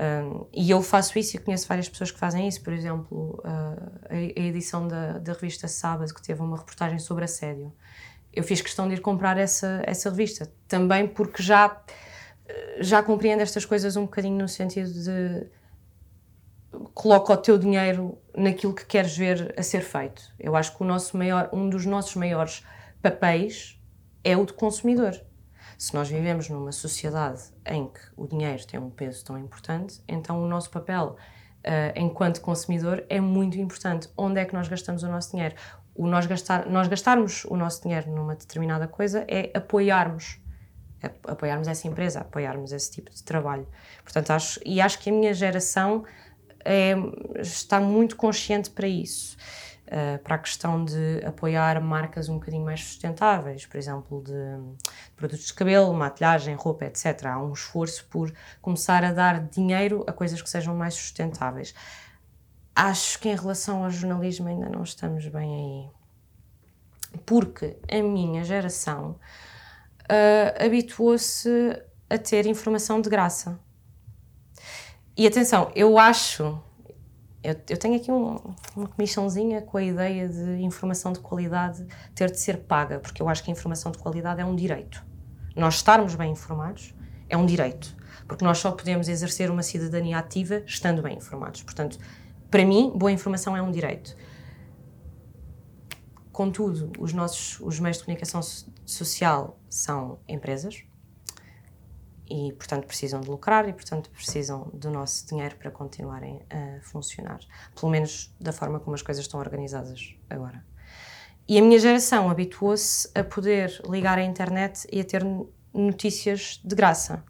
Um, 0.00 0.46
e 0.52 0.70
eu 0.70 0.80
faço 0.82 1.18
isso 1.18 1.36
e 1.36 1.38
conheço 1.38 1.68
várias 1.68 1.88
pessoas 1.88 2.10
que 2.10 2.18
fazem 2.18 2.48
isso. 2.48 2.62
Por 2.62 2.72
exemplo, 2.72 3.40
uh, 3.44 3.90
a, 4.08 4.14
a, 4.14 4.42
edição 4.42 4.88
da, 4.88 5.18
da 5.18 5.32
revista 5.32 5.68
Sábado, 5.68 6.12
que 6.14 6.22
teve 6.22 6.40
uma 6.40 6.56
reportagem 6.56 6.98
sobre 6.98 7.24
assédio. 7.24 7.72
Eu 8.32 8.42
fiz 8.42 8.60
questão 8.60 8.88
de 8.88 8.94
ir 8.94 9.00
comprar 9.00 9.36
essa, 9.36 9.82
essa 9.84 10.08
revista, 10.08 10.50
também 10.68 11.06
porque 11.06 11.42
já, 11.42 11.76
já 12.78 13.02
compreendo 13.02 13.40
estas 13.40 13.64
coisas 13.64 13.96
um 13.96 14.02
bocadinho 14.02 14.38
no 14.38 14.48
sentido 14.48 14.90
de 14.92 15.50
coloca 16.94 17.32
o 17.32 17.36
teu 17.36 17.58
dinheiro 17.58 18.18
naquilo 18.36 18.74
que 18.74 18.84
queres 18.84 19.16
ver 19.16 19.54
a 19.56 19.62
ser 19.62 19.80
feito. 19.82 20.22
Eu 20.38 20.56
acho 20.56 20.76
que 20.76 20.82
o 20.82 20.86
nosso 20.86 21.16
maior, 21.16 21.48
um 21.52 21.68
dos 21.68 21.86
nossos 21.86 22.14
maiores 22.16 22.64
papéis 23.02 23.80
é 24.22 24.36
o 24.36 24.44
de 24.44 24.52
consumidor. 24.52 25.20
Se 25.78 25.94
nós 25.94 26.10
vivemos 26.10 26.48
numa 26.48 26.72
sociedade 26.72 27.42
em 27.66 27.86
que 27.86 28.00
o 28.16 28.26
dinheiro 28.26 28.66
tem 28.66 28.78
um 28.78 28.90
peso 28.90 29.24
tão 29.24 29.38
importante, 29.38 30.02
então 30.06 30.42
o 30.42 30.46
nosso 30.46 30.70
papel 30.70 31.16
uh, 31.60 31.98
enquanto 31.98 32.40
consumidor 32.40 33.04
é 33.08 33.20
muito 33.20 33.58
importante. 33.58 34.08
Onde 34.16 34.40
é 34.40 34.44
que 34.44 34.54
nós 34.54 34.68
gastamos 34.68 35.02
o 35.02 35.08
nosso 35.08 35.30
dinheiro? 35.30 35.54
O 35.94 36.06
nós, 36.06 36.26
gastar, 36.26 36.66
nós 36.66 36.86
gastarmos 36.88 37.44
o 37.46 37.56
nosso 37.56 37.82
dinheiro 37.82 38.10
numa 38.10 38.34
determinada 38.34 38.86
coisa 38.86 39.24
é 39.28 39.50
apoiarmos 39.54 40.38
apoiarmos 41.26 41.66
essa 41.66 41.88
empresa, 41.88 42.20
apoiarmos 42.20 42.72
esse 42.72 42.90
tipo 42.90 43.10
de 43.10 43.22
trabalho. 43.22 43.66
Portanto, 44.02 44.32
acho, 44.32 44.60
e 44.66 44.80
acho 44.80 44.98
que 44.98 45.08
a 45.08 45.12
minha 45.12 45.32
geração 45.32 46.04
é, 46.64 46.94
está 47.40 47.80
muito 47.80 48.16
consciente 48.16 48.70
para 48.70 48.88
isso 48.88 49.36
uh, 49.90 50.18
para 50.22 50.36
a 50.36 50.38
questão 50.38 50.84
de 50.84 51.20
apoiar 51.24 51.80
marcas 51.80 52.28
um 52.28 52.34
bocadinho 52.34 52.64
mais 52.64 52.82
sustentáveis, 52.82 53.66
por 53.66 53.76
exemplo, 53.76 54.22
de, 54.22 54.32
produtos 55.16 55.46
de 55.46 55.54
cabelo, 55.54 55.92
maquilhagem, 55.92 56.54
roupa, 56.54 56.84
etc. 56.86 57.26
Há 57.26 57.42
um 57.42 57.52
esforço 57.52 58.06
por 58.06 58.32
começar 58.62 59.04
a 59.04 59.12
dar 59.12 59.40
dinheiro 59.40 60.04
a 60.06 60.12
coisas 60.12 60.40
que 60.40 60.48
sejam 60.48 60.74
mais 60.74 60.94
sustentáveis. 60.94 61.74
Acho 62.74 63.18
que 63.18 63.28
em 63.28 63.36
relação 63.36 63.84
ao 63.84 63.90
jornalismo 63.90 64.48
ainda 64.48 64.68
não 64.68 64.82
estamos 64.82 65.26
bem 65.26 65.54
aí. 65.54 67.20
Porque 67.26 67.76
a 67.90 68.02
minha 68.02 68.44
geração 68.44 69.18
uh, 70.04 70.64
habituou-se 70.64 71.82
a 72.08 72.16
ter 72.16 72.46
informação 72.46 73.00
de 73.00 73.10
graça. 73.10 73.58
E 75.16 75.26
atenção, 75.26 75.70
eu 75.74 75.98
acho 75.98 76.60
eu, 77.42 77.56
eu 77.68 77.76
tenho 77.78 77.96
aqui 77.96 78.12
um, 78.12 78.38
uma 78.76 78.86
comissãozinha 78.88 79.62
com 79.62 79.78
a 79.78 79.82
ideia 79.82 80.28
de 80.28 80.62
informação 80.62 81.12
de 81.12 81.20
qualidade 81.20 81.86
ter 82.14 82.30
de 82.30 82.38
ser 82.38 82.58
paga, 82.58 82.98
porque 82.98 83.22
eu 83.22 83.28
acho 83.28 83.42
que 83.42 83.50
a 83.50 83.52
informação 83.52 83.90
de 83.90 83.98
qualidade 83.98 84.40
é 84.40 84.44
um 84.44 84.54
direito. 84.54 85.02
Nós 85.56 85.76
estarmos 85.76 86.14
bem 86.14 86.32
informados 86.32 86.94
é 87.28 87.36
um 87.36 87.46
direito, 87.46 87.96
porque 88.28 88.44
nós 88.44 88.58
só 88.58 88.70
podemos 88.72 89.08
exercer 89.08 89.50
uma 89.50 89.62
cidadania 89.62 90.18
ativa 90.18 90.62
estando 90.66 91.00
bem 91.00 91.16
informados. 91.16 91.62
Portanto, 91.62 91.98
para 92.50 92.64
mim, 92.64 92.92
boa 92.94 93.10
informação 93.10 93.56
é 93.56 93.62
um 93.62 93.70
direito. 93.70 94.14
Contudo, 96.30 96.92
os 96.98 97.12
nossos 97.12 97.58
os 97.60 97.80
meios 97.80 97.96
de 97.98 98.04
comunicação 98.04 98.40
social 98.84 99.58
são 99.68 100.18
empresas, 100.28 100.82
e, 102.30 102.52
portanto, 102.52 102.86
precisam 102.86 103.20
de 103.20 103.28
lucrar 103.28 103.68
e, 103.68 103.72
portanto, 103.72 104.08
precisam 104.10 104.70
do 104.72 104.88
nosso 104.88 105.26
dinheiro 105.26 105.56
para 105.56 105.70
continuarem 105.70 106.40
a 106.48 106.80
funcionar. 106.80 107.40
Pelo 107.74 107.90
menos 107.90 108.32
da 108.40 108.52
forma 108.52 108.78
como 108.78 108.94
as 108.94 109.02
coisas 109.02 109.24
estão 109.24 109.40
organizadas 109.40 110.14
agora. 110.28 110.64
E 111.48 111.58
a 111.58 111.62
minha 111.62 111.80
geração 111.80 112.30
habituou-se 112.30 113.10
a 113.12 113.24
poder 113.24 113.82
ligar 113.88 114.18
à 114.18 114.22
internet 114.22 114.86
e 114.92 115.00
a 115.00 115.04
ter 115.04 115.24
notícias 115.74 116.60
de 116.64 116.76
graça. 116.76 117.24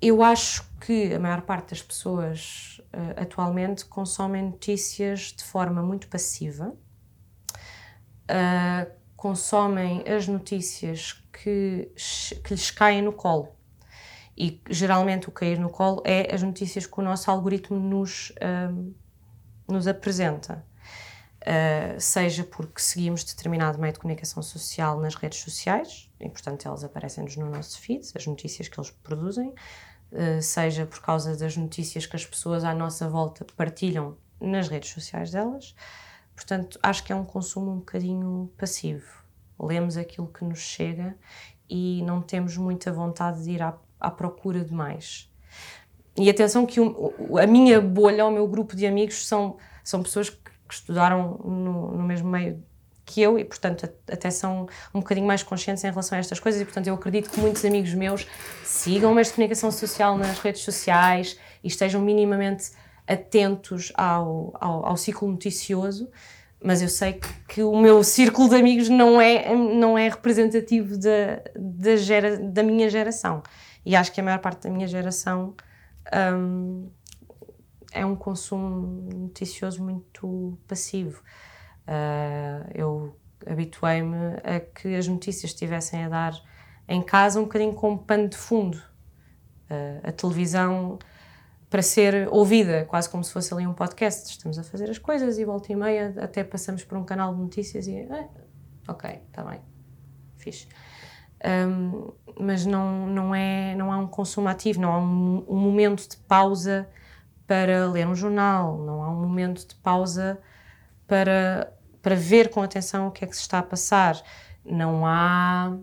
Eu 0.00 0.22
acho 0.22 0.66
que 0.80 1.12
a 1.12 1.18
maior 1.18 1.42
parte 1.42 1.70
das 1.70 1.82
pessoas 1.82 2.80
uh, 2.94 3.20
atualmente 3.20 3.84
consomem 3.84 4.44
notícias 4.44 5.34
de 5.36 5.44
forma 5.44 5.82
muito 5.82 6.08
passiva, 6.08 6.74
uh, 8.30 8.90
consomem 9.16 10.04
as 10.08 10.26
notícias 10.26 11.22
que, 11.32 11.92
que 12.44 12.54
lhes 12.54 12.70
caem 12.70 13.02
no 13.02 13.12
colo. 13.12 13.57
E 14.38 14.62
geralmente 14.70 15.28
o 15.28 15.32
cair 15.32 15.58
no 15.58 15.68
colo 15.68 16.00
é 16.04 16.32
as 16.32 16.42
notícias 16.42 16.86
que 16.86 17.00
o 17.00 17.02
nosso 17.02 17.28
algoritmo 17.28 17.76
nos, 17.76 18.30
uh, 18.30 18.94
nos 19.66 19.88
apresenta. 19.88 20.64
Uh, 21.40 22.00
seja 22.00 22.44
porque 22.44 22.80
seguimos 22.80 23.24
determinado 23.24 23.78
meio 23.80 23.92
de 23.92 23.98
comunicação 23.98 24.40
social 24.40 25.00
nas 25.00 25.16
redes 25.16 25.40
sociais, 25.40 26.08
e 26.20 26.28
portanto 26.28 26.66
elas 26.66 26.84
aparecem-nos 26.84 27.36
no 27.36 27.50
nosso 27.50 27.80
feed, 27.80 28.06
as 28.14 28.26
notícias 28.26 28.68
que 28.68 28.78
eles 28.78 28.90
produzem, 28.90 29.48
uh, 30.12 30.40
seja 30.40 30.86
por 30.86 31.00
causa 31.00 31.36
das 31.36 31.56
notícias 31.56 32.06
que 32.06 32.14
as 32.14 32.24
pessoas 32.24 32.62
à 32.62 32.72
nossa 32.72 33.08
volta 33.08 33.44
partilham 33.56 34.16
nas 34.40 34.68
redes 34.68 34.90
sociais 34.90 35.32
delas. 35.32 35.74
Portanto, 36.36 36.78
acho 36.80 37.02
que 37.02 37.12
é 37.12 37.16
um 37.16 37.24
consumo 37.24 37.72
um 37.72 37.78
bocadinho 37.78 38.52
passivo. 38.56 39.24
Lemos 39.58 39.96
aquilo 39.96 40.28
que 40.28 40.44
nos 40.44 40.60
chega 40.60 41.16
e 41.68 42.02
não 42.02 42.22
temos 42.22 42.56
muita 42.56 42.92
vontade 42.92 43.42
de 43.42 43.50
ir 43.50 43.62
à, 43.62 43.76
à 44.00 44.10
procura 44.10 44.64
de 44.64 44.72
mais. 44.72 45.30
E 46.16 46.28
atenção 46.28 46.66
que 46.66 46.80
o, 46.80 47.38
a 47.40 47.46
minha 47.46 47.80
bolha, 47.80 48.26
o 48.26 48.30
meu 48.30 48.46
grupo 48.48 48.74
de 48.74 48.86
amigos 48.86 49.26
são, 49.26 49.56
são 49.84 50.02
pessoas 50.02 50.30
que, 50.30 50.36
que 50.36 50.74
estudaram 50.74 51.38
no, 51.44 51.96
no 51.96 52.02
mesmo 52.02 52.28
meio 52.28 52.62
que 53.08 53.22
eu 53.22 53.38
e, 53.38 53.44
portanto, 53.44 53.88
até 54.10 54.30
são 54.30 54.68
um 54.94 55.00
bocadinho 55.00 55.26
mais 55.26 55.42
conscientes 55.42 55.82
em 55.82 55.88
relação 55.88 56.16
a 56.16 56.18
estas 56.18 56.38
coisas 56.38 56.60
e, 56.60 56.64
portanto, 56.64 56.88
eu 56.88 56.94
acredito 56.94 57.30
que 57.30 57.40
muitos 57.40 57.64
amigos 57.64 57.94
meus 57.94 58.26
sigam 58.64 59.14
de 59.14 59.30
comunicação 59.30 59.70
social 59.70 60.18
nas 60.18 60.38
redes 60.40 60.62
sociais 60.62 61.38
e 61.64 61.68
estejam 61.68 62.02
minimamente 62.02 62.70
atentos 63.06 63.90
ao, 63.94 64.52
ao, 64.60 64.86
ao 64.86 64.96
ciclo 64.96 65.26
noticioso, 65.28 66.10
mas 66.62 66.82
eu 66.82 66.88
sei 66.88 67.14
que, 67.14 67.28
que, 67.48 67.62
o 67.62 67.80
meu 67.80 68.04
círculo 68.04 68.50
de 68.50 68.56
amigos 68.56 68.90
não 68.90 69.18
é, 69.18 69.54
não 69.54 69.96
é 69.96 70.08
representativo 70.08 70.98
da, 70.98 71.40
da, 71.56 71.96
gera, 71.96 72.36
da 72.36 72.62
minha 72.62 72.90
geração. 72.90 73.42
E 73.88 73.96
acho 73.96 74.12
que 74.12 74.20
a 74.20 74.22
maior 74.22 74.38
parte 74.38 74.64
da 74.64 74.70
minha 74.70 74.86
geração 74.86 75.54
um, 76.36 76.90
é 77.90 78.04
um 78.04 78.14
consumo 78.14 79.08
noticioso 79.14 79.82
muito 79.82 80.58
passivo. 80.68 81.22
Uh, 81.86 82.68
eu 82.74 83.16
habituei-me 83.46 84.14
a 84.44 84.60
que 84.60 84.94
as 84.94 85.08
notícias 85.08 85.52
estivessem 85.52 86.04
a 86.04 86.08
dar 86.10 86.34
em 86.86 87.00
casa 87.00 87.40
um 87.40 87.44
bocadinho 87.44 87.72
como 87.72 87.96
pano 87.96 88.28
de 88.28 88.36
fundo. 88.36 88.76
Uh, 89.70 90.00
a 90.02 90.12
televisão 90.12 90.98
para 91.70 91.80
ser 91.80 92.28
ouvida, 92.30 92.84
quase 92.84 93.08
como 93.08 93.24
se 93.24 93.32
fosse 93.32 93.54
ali 93.54 93.66
um 93.66 93.72
podcast. 93.72 94.30
Estamos 94.30 94.58
a 94.58 94.64
fazer 94.64 94.90
as 94.90 94.98
coisas 94.98 95.38
e 95.38 95.46
volta 95.46 95.72
e 95.72 95.76
meia 95.76 96.14
até 96.18 96.44
passamos 96.44 96.84
por 96.84 96.98
um 96.98 97.04
canal 97.04 97.34
de 97.34 97.40
notícias 97.40 97.86
e 97.86 98.06
ah, 98.10 98.28
ok, 98.86 99.18
está 99.30 99.42
bem, 99.44 99.62
fixe. 100.36 100.68
Um, 101.44 102.12
mas 102.38 102.66
não, 102.66 103.06
não, 103.06 103.34
é, 103.34 103.74
não 103.74 103.92
há 103.92 103.98
um 103.98 104.06
consumo 104.06 104.48
ativo, 104.48 104.80
não 104.80 104.92
há 104.92 104.98
um, 104.98 105.44
um, 105.48 105.56
momento 105.56 106.08
de 106.08 106.16
pausa 106.16 106.88
para 107.46 107.86
ler 107.86 108.06
um 108.06 108.14
jornal, 108.14 108.78
não 108.78 109.02
há 109.02 109.10
um 109.10 109.20
momento 109.20 109.66
de 109.66 109.74
pausa 109.76 110.40
para, 111.06 111.72
para 112.02 112.14
ver 112.14 112.50
com 112.50 112.62
atenção 112.62 113.08
o 113.08 113.10
que 113.10 113.24
é 113.24 113.28
que 113.28 113.34
se 113.34 113.42
está 113.42 113.60
a 113.60 113.62
passar. 113.62 114.20
Não 114.64 115.06
há 115.06 115.76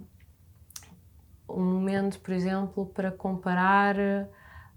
um 1.49 1.63
momento, 1.63 2.19
por 2.19 2.33
exemplo, 2.33 2.85
para 2.87 3.11
comparar 3.11 3.95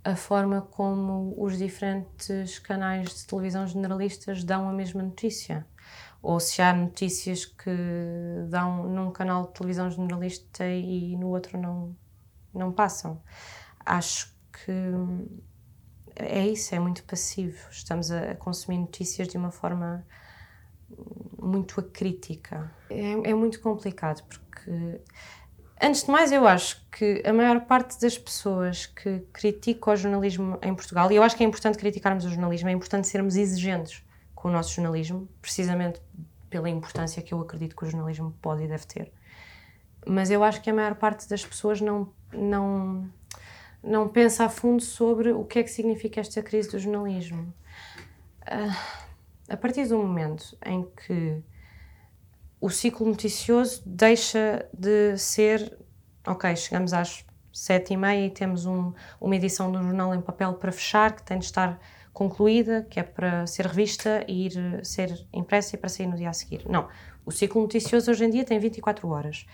a 0.04 0.16
forma 0.16 0.62
como 0.62 1.35
os 1.37 1.58
diferentes 1.58 2.58
canais 2.58 3.14
de 3.14 3.26
televisão 3.26 3.66
generalistas 3.66 4.44
dão 4.44 4.68
a 4.68 4.73
mesma 4.73 5.02
notícia. 5.02 5.66
Ou 6.20 6.40
se 6.40 6.60
há 6.60 6.72
notícias 6.72 7.44
que 7.44 7.70
dão 8.48 8.85
num 8.85 9.11
canal 9.12 9.46
de 9.46 9.54
televisão 9.54 9.90
generalista 9.90 10.66
e 10.66 11.16
no 11.16 11.28
outro 11.28 11.59
não, 11.59 11.96
não 12.52 12.72
passam. 12.72 13.22
Acho 13.85 14.35
que 14.52 14.72
é 16.16 16.46
isso, 16.46 16.74
é 16.74 16.81
muito 16.81 17.04
passivo. 17.04 17.57
Estamos 17.70 18.11
a 18.11 18.35
consumir 18.35 18.78
notícias 18.78 19.28
de 19.28 19.37
uma 19.37 19.52
forma 19.52 20.04
muito 21.40 21.78
acrítica. 21.81 22.70
É, 22.90 23.31
é 23.31 23.35
muito 23.35 23.61
complicado 23.61 24.24
porque 24.24 25.00
Antes 25.81 26.02
de 26.02 26.11
mais, 26.11 26.33
eu 26.33 26.44
acho 26.46 26.85
que 26.90 27.22
a 27.24 27.33
maior 27.33 27.61
parte 27.61 28.00
das 28.00 28.18
pessoas 28.18 28.87
que 28.87 29.20
criticam 29.33 29.94
o 29.94 29.96
jornalismo 29.96 30.59
em 30.61 30.74
Portugal, 30.74 31.11
e 31.12 31.14
eu 31.14 31.22
acho 31.22 31.37
que 31.37 31.44
é 31.44 31.46
importante 31.46 31.78
criticarmos 31.78 32.24
o 32.24 32.28
jornalismo, 32.28 32.68
é 32.68 32.72
importante 32.72 33.07
sermos 33.07 33.37
exigentes 33.37 34.02
com 34.38 34.48
o 34.48 34.53
nosso 34.53 34.72
jornalismo, 34.72 35.29
precisamente 35.42 36.01
pela 36.48 36.70
importância 36.70 37.20
que 37.20 37.35
eu 37.35 37.40
acredito 37.40 37.74
que 37.74 37.85
o 37.85 37.90
jornalismo 37.90 38.33
pode 38.40 38.62
e 38.62 38.68
deve 38.68 38.87
ter. 38.87 39.12
Mas 40.07 40.31
eu 40.31 40.44
acho 40.44 40.62
que 40.62 40.70
a 40.70 40.72
maior 40.72 40.94
parte 40.94 41.29
das 41.29 41.44
pessoas 41.44 41.81
não, 41.81 42.12
não, 42.33 43.11
não 43.83 44.09
pensa 44.09 44.44
a 44.44 44.48
fundo 44.48 44.81
sobre 44.81 45.33
o 45.33 45.44
que 45.44 45.59
é 45.59 45.62
que 45.64 45.70
significa 45.70 46.20
esta 46.20 46.40
crise 46.40 46.70
do 46.70 46.79
jornalismo. 46.79 47.53
Uh, 48.42 48.77
a 49.48 49.57
partir 49.57 49.88
do 49.88 49.98
momento 49.98 50.57
em 50.64 50.85
que 50.85 51.42
o 52.61 52.70
ciclo 52.70 53.09
noticioso 53.09 53.83
deixa 53.85 54.68
de 54.72 55.18
ser, 55.18 55.77
ok, 56.24 56.55
chegamos 56.55 56.92
às 56.92 57.27
sete 57.53 57.92
e 57.92 57.96
meia 57.96 58.27
e 58.27 58.31
temos 58.31 58.66
um, 58.66 58.92
uma 59.20 59.35
edição 59.35 59.72
do 59.72 59.83
jornal 59.83 60.14
em 60.14 60.20
papel 60.20 60.55
para 60.55 60.70
fechar, 60.70 61.16
que 61.16 61.24
tem 61.24 61.40
de 61.40 61.44
estar 61.44 61.81
concluída, 62.18 62.85
que 62.90 62.98
é 62.98 63.02
para 63.04 63.46
ser 63.46 63.64
revista 63.64 64.24
e 64.26 64.46
ir 64.46 64.85
ser 64.85 65.24
impressa 65.33 65.76
e 65.76 65.78
para 65.78 65.88
sair 65.88 66.09
no 66.09 66.16
dia 66.16 66.28
a 66.28 66.33
seguir. 66.33 66.62
Não, 66.68 66.88
o 67.24 67.31
ciclo 67.31 67.62
noticioso 67.62 68.11
hoje 68.11 68.24
em 68.24 68.31
dia 68.31 68.44
tem 68.44 68.59
24 68.59 69.09
horas 69.09 69.46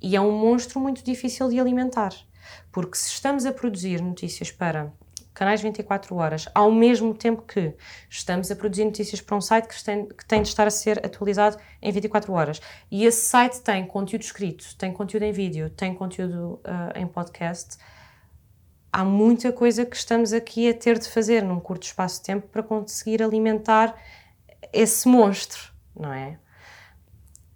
e 0.00 0.16
é 0.16 0.20
um 0.20 0.32
monstro 0.32 0.80
muito 0.80 1.04
difícil 1.04 1.50
de 1.50 1.60
alimentar, 1.60 2.14
porque 2.72 2.96
se 2.96 3.08
estamos 3.08 3.44
a 3.44 3.52
produzir 3.52 4.00
notícias 4.00 4.50
para 4.50 4.90
canais 5.34 5.60
24 5.60 6.16
horas, 6.16 6.48
ao 6.54 6.72
mesmo 6.72 7.12
tempo 7.12 7.42
que 7.42 7.74
estamos 8.08 8.50
a 8.50 8.56
produzir 8.56 8.86
notícias 8.86 9.20
para 9.20 9.36
um 9.36 9.40
site 9.42 9.68
que 9.68 9.84
tem, 9.84 10.06
que 10.06 10.24
tem 10.24 10.40
de 10.40 10.48
estar 10.48 10.66
a 10.66 10.70
ser 10.70 11.04
atualizado 11.04 11.58
em 11.82 11.92
24 11.92 12.32
horas. 12.32 12.58
E 12.90 13.04
esse 13.04 13.26
site 13.26 13.60
tem 13.60 13.86
conteúdo 13.86 14.22
escrito, 14.22 14.64
tem 14.78 14.94
conteúdo 14.94 15.24
em 15.24 15.32
vídeo, 15.32 15.68
tem 15.68 15.94
conteúdo 15.94 16.54
uh, 16.64 16.98
em 16.98 17.06
podcast. 17.06 17.76
Há 18.92 19.04
muita 19.04 19.52
coisa 19.52 19.84
que 19.84 19.96
estamos 19.96 20.32
aqui 20.32 20.68
a 20.68 20.74
ter 20.74 20.98
de 20.98 21.08
fazer 21.08 21.42
num 21.42 21.60
curto 21.60 21.84
espaço 21.84 22.16
de 22.16 22.26
tempo 22.26 22.48
para 22.48 22.62
conseguir 22.62 23.22
alimentar 23.22 23.94
esse 24.72 25.06
monstro, 25.06 25.72
não 25.94 26.12
é? 26.12 26.38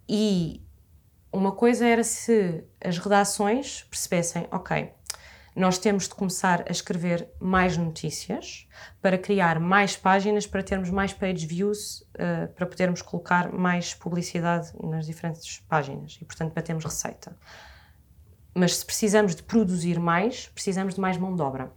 E 0.08 0.62
uma 1.32 1.52
coisa 1.52 1.86
era 1.86 2.04
se 2.04 2.64
as 2.84 2.98
redações 2.98 3.84
percebessem, 3.84 4.46
ok, 4.50 4.92
nós 5.54 5.78
temos 5.78 6.08
de 6.08 6.14
começar 6.14 6.64
a 6.66 6.72
escrever 6.72 7.28
mais 7.38 7.76
notícias 7.76 8.66
para 9.00 9.18
criar 9.18 9.60
mais 9.60 9.96
páginas, 9.96 10.46
para 10.46 10.62
termos 10.62 10.90
mais 10.90 11.12
page 11.12 11.46
views, 11.46 12.00
uh, 12.16 12.52
para 12.54 12.66
podermos 12.66 13.02
colocar 13.02 13.52
mais 13.52 13.94
publicidade 13.94 14.72
nas 14.82 15.06
diferentes 15.06 15.58
páginas 15.68 16.18
e, 16.20 16.24
portanto, 16.24 16.52
para 16.52 16.62
termos 16.62 16.84
receita. 16.84 17.36
Mas 18.54 18.76
se 18.76 18.84
precisamos 18.84 19.34
de 19.34 19.42
produzir 19.42 19.98
mais, 19.98 20.46
precisamos 20.48 20.94
de 20.94 21.00
mais 21.00 21.16
mão 21.16 21.34
de 21.34 21.42
obra. 21.42 21.72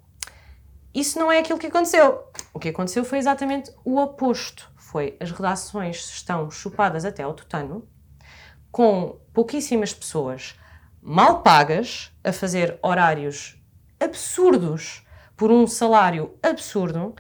Isso 0.93 1.19
não 1.19 1.31
é 1.31 1.39
aquilo 1.39 1.59
que 1.59 1.67
aconteceu. 1.67 2.23
O 2.53 2.59
que 2.59 2.69
aconteceu 2.69 3.03
foi 3.03 3.17
exatamente 3.17 3.71
o 3.83 3.97
oposto. 3.97 4.71
Foi 4.77 5.17
as 5.19 5.31
redações 5.31 5.97
estão 5.97 6.49
chupadas 6.49 7.03
até 7.03 7.23
ao 7.23 7.33
tutano, 7.33 7.87
com 8.71 9.19
pouquíssimas 9.33 9.93
pessoas 9.93 10.55
mal 11.01 11.43
pagas 11.43 12.11
a 12.23 12.31
fazer 12.31 12.79
horários 12.81 13.61
absurdos 13.99 15.05
por 15.35 15.51
um 15.51 15.67
salário 15.67 16.33
absurdo, 16.41 17.13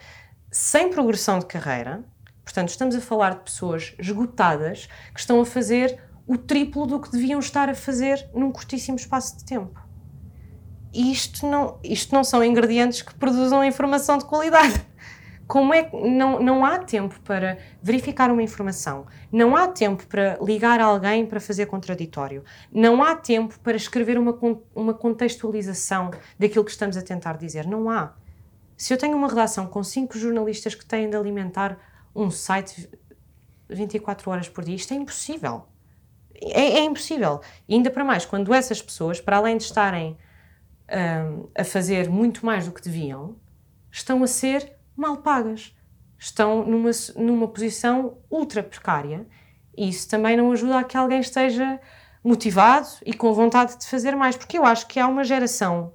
sem 0.49 0.89
progressão 0.89 1.39
de 1.39 1.45
carreira. 1.45 2.03
Portanto, 2.43 2.69
estamos 2.69 2.95
a 2.95 3.01
falar 3.01 3.35
de 3.35 3.41
pessoas 3.41 3.93
esgotadas 3.99 4.87
que 5.13 5.19
estão 5.19 5.41
a 5.41 5.45
fazer 5.45 5.99
o 6.27 6.37
triplo 6.37 6.85
do 6.85 6.99
que 6.99 7.11
deviam 7.11 7.39
estar 7.39 7.69
a 7.69 7.75
fazer 7.75 8.27
num 8.33 8.51
curtíssimo 8.51 8.97
espaço 8.97 9.37
de 9.37 9.45
tempo. 9.45 9.79
E 10.93 11.11
isto 11.11 11.45
não, 11.45 11.77
isto 11.83 12.15
não 12.15 12.23
são 12.23 12.43
ingredientes 12.43 13.01
que 13.01 13.13
produzam 13.15 13.63
informação 13.63 14.17
de 14.17 14.25
qualidade. 14.25 14.85
Como 15.47 15.73
é 15.73 15.83
que 15.83 15.95
não, 15.95 16.39
não 16.41 16.65
há 16.65 16.79
tempo 16.79 17.19
para 17.21 17.59
verificar 17.81 18.31
uma 18.31 18.41
informação, 18.41 19.05
não 19.31 19.55
há 19.55 19.67
tempo 19.67 20.07
para 20.07 20.39
ligar 20.41 20.79
alguém 20.79 21.23
para 21.23 21.39
fazer 21.39 21.67
contraditório, 21.67 22.43
não 22.71 23.03
há 23.03 23.15
tempo 23.15 23.59
para 23.59 23.77
escrever 23.77 24.17
uma, 24.17 24.35
uma 24.73 24.93
contextualização 24.93 26.09
daquilo 26.39 26.65
que 26.65 26.71
estamos 26.71 26.97
a 26.97 27.01
tentar 27.01 27.37
dizer. 27.37 27.67
Não 27.67 27.89
há. 27.91 28.15
Se 28.75 28.91
eu 28.91 28.97
tenho 28.97 29.15
uma 29.15 29.27
redação 29.27 29.67
com 29.67 29.83
cinco 29.83 30.17
jornalistas 30.17 30.73
que 30.73 30.83
têm 30.85 31.09
de 31.09 31.15
alimentar 31.15 31.77
um 32.15 32.31
site 32.31 32.89
24 33.69 34.31
horas 34.31 34.49
por 34.49 34.63
dia, 34.63 34.75
isto 34.75 34.93
é 34.93 34.97
impossível. 34.97 35.67
É, 36.41 36.79
é 36.79 36.83
impossível. 36.83 37.41
E 37.67 37.75
ainda 37.75 37.89
para 37.89 38.03
mais, 38.03 38.25
quando 38.25 38.53
essas 38.53 38.81
pessoas, 38.81 39.21
para 39.21 39.37
além 39.37 39.57
de 39.57 39.63
estarem 39.63 40.17
um, 40.89 41.49
a 41.55 41.63
fazer 41.63 42.09
muito 42.09 42.45
mais 42.45 42.65
do 42.65 42.71
que 42.71 42.81
deviam, 42.81 43.35
estão 43.91 44.23
a 44.23 44.27
ser 44.27 44.73
mal 44.95 45.17
pagas. 45.17 45.75
Estão 46.17 46.65
numa, 46.65 46.91
numa 47.15 47.47
posição 47.47 48.17
ultra 48.29 48.63
precária. 48.63 49.27
E 49.77 49.89
isso 49.89 50.07
também 50.09 50.37
não 50.37 50.51
ajuda 50.51 50.79
a 50.79 50.83
que 50.83 50.97
alguém 50.97 51.19
esteja 51.19 51.79
motivado 52.23 52.87
e 53.05 53.13
com 53.13 53.33
vontade 53.33 53.77
de 53.77 53.87
fazer 53.87 54.15
mais. 54.15 54.35
Porque 54.35 54.57
eu 54.57 54.65
acho 54.65 54.87
que 54.87 54.99
há 54.99 55.07
uma 55.07 55.23
geração, 55.23 55.91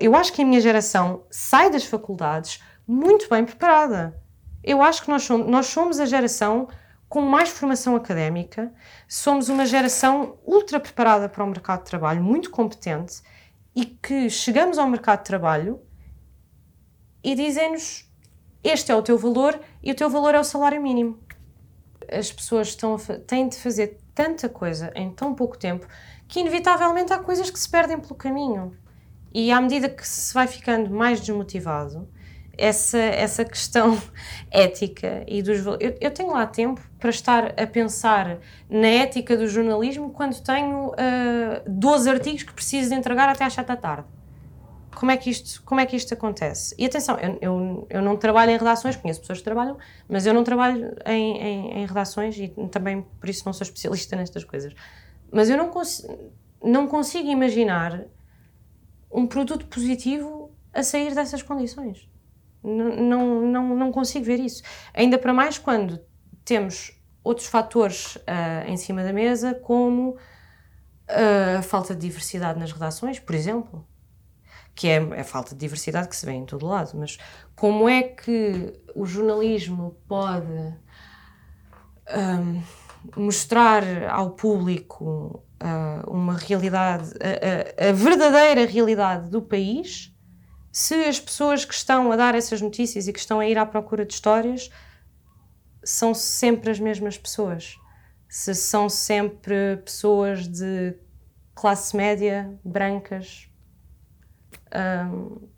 eu 0.00 0.14
acho 0.14 0.32
que 0.32 0.42
a 0.42 0.44
minha 0.44 0.60
geração 0.60 1.24
sai 1.30 1.70
das 1.70 1.84
faculdades 1.84 2.62
muito 2.86 3.28
bem 3.28 3.44
preparada. 3.44 4.20
Eu 4.62 4.82
acho 4.82 5.02
que 5.02 5.08
nós 5.08 5.22
somos, 5.22 5.46
nós 5.46 5.66
somos 5.66 5.98
a 5.98 6.06
geração 6.06 6.68
com 7.12 7.20
mais 7.20 7.50
formação 7.50 7.94
académica, 7.94 8.72
somos 9.06 9.50
uma 9.50 9.66
geração 9.66 10.38
ultra 10.46 10.80
preparada 10.80 11.28
para 11.28 11.44
o 11.44 11.46
mercado 11.46 11.80
de 11.80 11.90
trabalho, 11.90 12.22
muito 12.22 12.50
competente, 12.50 13.20
e 13.76 13.84
que 13.84 14.30
chegamos 14.30 14.78
ao 14.78 14.88
mercado 14.88 15.18
de 15.18 15.26
trabalho 15.26 15.82
e 17.22 17.34
dizem-nos: 17.34 18.10
este 18.64 18.90
é 18.90 18.94
o 18.94 19.02
teu 19.02 19.18
valor 19.18 19.60
e 19.82 19.92
o 19.92 19.94
teu 19.94 20.08
valor 20.08 20.34
é 20.34 20.40
o 20.40 20.44
salário 20.44 20.80
mínimo. 20.80 21.20
As 22.10 22.32
pessoas 22.32 22.68
estão 22.68 22.96
têm 23.26 23.46
de 23.46 23.58
fazer 23.58 23.98
tanta 24.14 24.48
coisa 24.48 24.90
em 24.94 25.10
tão 25.12 25.34
pouco 25.34 25.58
tempo 25.58 25.86
que, 26.26 26.40
inevitavelmente, 26.40 27.12
há 27.12 27.18
coisas 27.18 27.50
que 27.50 27.58
se 27.58 27.68
perdem 27.68 28.00
pelo 28.00 28.14
caminho. 28.14 28.74
E 29.34 29.52
à 29.52 29.60
medida 29.60 29.86
que 29.86 30.08
se 30.08 30.32
vai 30.32 30.46
ficando 30.46 30.88
mais 30.88 31.20
desmotivado, 31.20 32.08
essa, 32.56 32.98
essa 32.98 33.44
questão 33.44 34.00
ética 34.50 35.24
e 35.26 35.42
dos 35.42 35.64
eu, 35.64 35.96
eu 36.00 36.10
tenho 36.10 36.32
lá 36.32 36.46
tempo 36.46 36.80
para 36.98 37.10
estar 37.10 37.60
a 37.60 37.66
pensar 37.66 38.38
na 38.68 38.86
ética 38.86 39.36
do 39.36 39.48
jornalismo 39.48 40.10
quando 40.10 40.40
tenho 40.40 40.88
uh, 40.88 40.94
12 41.66 42.10
artigos 42.10 42.42
que 42.42 42.52
preciso 42.52 42.90
de 42.90 42.94
entregar 42.94 43.28
até 43.28 43.44
às 43.44 43.52
7 43.52 43.66
da 43.66 43.76
tarde. 43.76 44.06
Como 44.94 45.10
é 45.10 45.16
que 45.16 45.30
isto, 45.30 45.62
como 45.64 45.80
é 45.80 45.86
que 45.86 45.96
isto 45.96 46.12
acontece? 46.12 46.74
E 46.78 46.84
atenção, 46.84 47.18
eu, 47.18 47.38
eu, 47.40 47.86
eu 47.88 48.02
não 48.02 48.16
trabalho 48.16 48.52
em 48.52 48.58
redações, 48.58 48.94
conheço 48.94 49.20
pessoas 49.20 49.38
que 49.38 49.44
trabalham, 49.44 49.78
mas 50.08 50.26
eu 50.26 50.34
não 50.34 50.44
trabalho 50.44 50.94
em, 51.06 51.38
em, 51.38 51.78
em 51.78 51.86
redações 51.86 52.38
e 52.38 52.48
também 52.70 53.02
por 53.18 53.28
isso 53.28 53.42
não 53.46 53.52
sou 53.52 53.64
especialista 53.64 54.14
nestas 54.16 54.44
coisas. 54.44 54.74
Mas 55.32 55.48
eu 55.48 55.56
não, 55.56 55.70
cons 55.70 56.06
não 56.62 56.86
consigo 56.86 57.28
imaginar 57.28 58.04
um 59.10 59.26
produto 59.26 59.66
positivo 59.66 60.50
a 60.72 60.82
sair 60.82 61.14
dessas 61.14 61.42
condições. 61.42 62.11
Não, 62.62 63.42
não, 63.42 63.76
não 63.76 63.92
consigo 63.92 64.24
ver 64.24 64.38
isso. 64.38 64.62
Ainda 64.94 65.18
para 65.18 65.32
mais 65.32 65.58
quando 65.58 66.00
temos 66.44 66.92
outros 67.24 67.46
fatores 67.46 68.16
uh, 68.16 68.68
em 68.68 68.76
cima 68.76 69.02
da 69.02 69.12
mesa, 69.12 69.54
como 69.54 70.10
uh, 70.10 71.58
a 71.58 71.62
falta 71.62 71.94
de 71.94 72.00
diversidade 72.00 72.58
nas 72.58 72.72
redações, 72.72 73.18
por 73.18 73.34
exemplo, 73.34 73.86
que 74.74 74.88
é 74.88 74.98
a 74.98 75.24
falta 75.24 75.50
de 75.54 75.60
diversidade 75.60 76.08
que 76.08 76.16
se 76.16 76.24
vê 76.24 76.32
em 76.32 76.46
todo 76.46 76.66
lado, 76.66 76.92
mas 76.94 77.18
como 77.54 77.88
é 77.88 78.02
que 78.02 78.80
o 78.94 79.04
jornalismo 79.04 79.96
pode 80.08 80.50
um, 80.50 80.74
ah, 82.08 82.62
mostrar 83.16 83.84
ao 84.08 84.30
público 84.30 85.44
uh, 85.62 86.10
uma 86.10 86.36
realidade, 86.36 87.12
a, 87.20 87.86
a, 87.86 87.90
a 87.90 87.92
verdadeira 87.92 88.64
realidade 88.64 89.28
do 89.28 89.42
país 89.42 90.11
se 90.72 90.94
as 91.04 91.20
pessoas 91.20 91.66
que 91.66 91.74
estão 91.74 92.10
a 92.10 92.16
dar 92.16 92.34
essas 92.34 92.62
notícias 92.62 93.06
e 93.06 93.12
que 93.12 93.18
estão 93.18 93.38
a 93.38 93.46
ir 93.46 93.58
à 93.58 93.66
procura 93.66 94.06
de 94.06 94.14
histórias 94.14 94.70
são 95.84 96.14
sempre 96.14 96.70
as 96.70 96.80
mesmas 96.80 97.18
pessoas, 97.18 97.76
se 98.26 98.54
são 98.54 98.88
sempre 98.88 99.76
pessoas 99.84 100.48
de 100.48 100.96
classe 101.54 101.94
média, 101.94 102.58
brancas, 102.64 103.50
hum, 104.74 105.48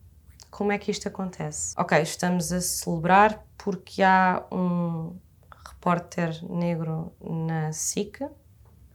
como 0.51 0.73
é 0.73 0.79
que 0.79 0.91
isto 0.91 1.07
acontece? 1.07 1.75
Ok, 1.79 2.01
estamos 2.03 2.53
a 2.53 2.61
celebrar 2.61 3.45
porque 3.57 4.03
há 4.03 4.45
um 4.51 5.17
repórter 5.65 6.45
negro 6.51 7.13
na 7.21 7.73
SICA 7.73 8.33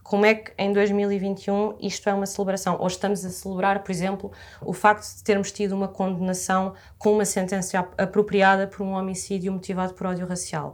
como 0.09 0.25
é 0.25 0.33
que 0.33 0.51
em 0.57 0.73
2021 0.73 1.77
isto 1.79 2.09
é 2.09 2.13
uma 2.15 2.25
celebração? 2.25 2.77
Ou 2.79 2.87
estamos 2.87 3.23
a 3.23 3.29
celebrar, 3.29 3.83
por 3.83 3.91
exemplo, 3.91 4.31
o 4.59 4.73
facto 4.73 5.05
de 5.15 5.23
termos 5.23 5.51
tido 5.51 5.73
uma 5.73 5.87
condenação 5.87 6.73
com 6.97 7.13
uma 7.13 7.25
sentença 7.25 7.87
apropriada 7.95 8.65
por 8.65 8.81
um 8.81 8.93
homicídio 8.93 9.53
motivado 9.53 9.93
por 9.93 10.07
ódio 10.07 10.25
racial? 10.25 10.73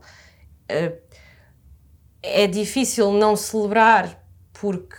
Eh, 0.70 1.00
é 2.24 2.48
difícil 2.48 3.12
não 3.12 3.36
celebrar 3.36 4.26
porque 4.54 4.96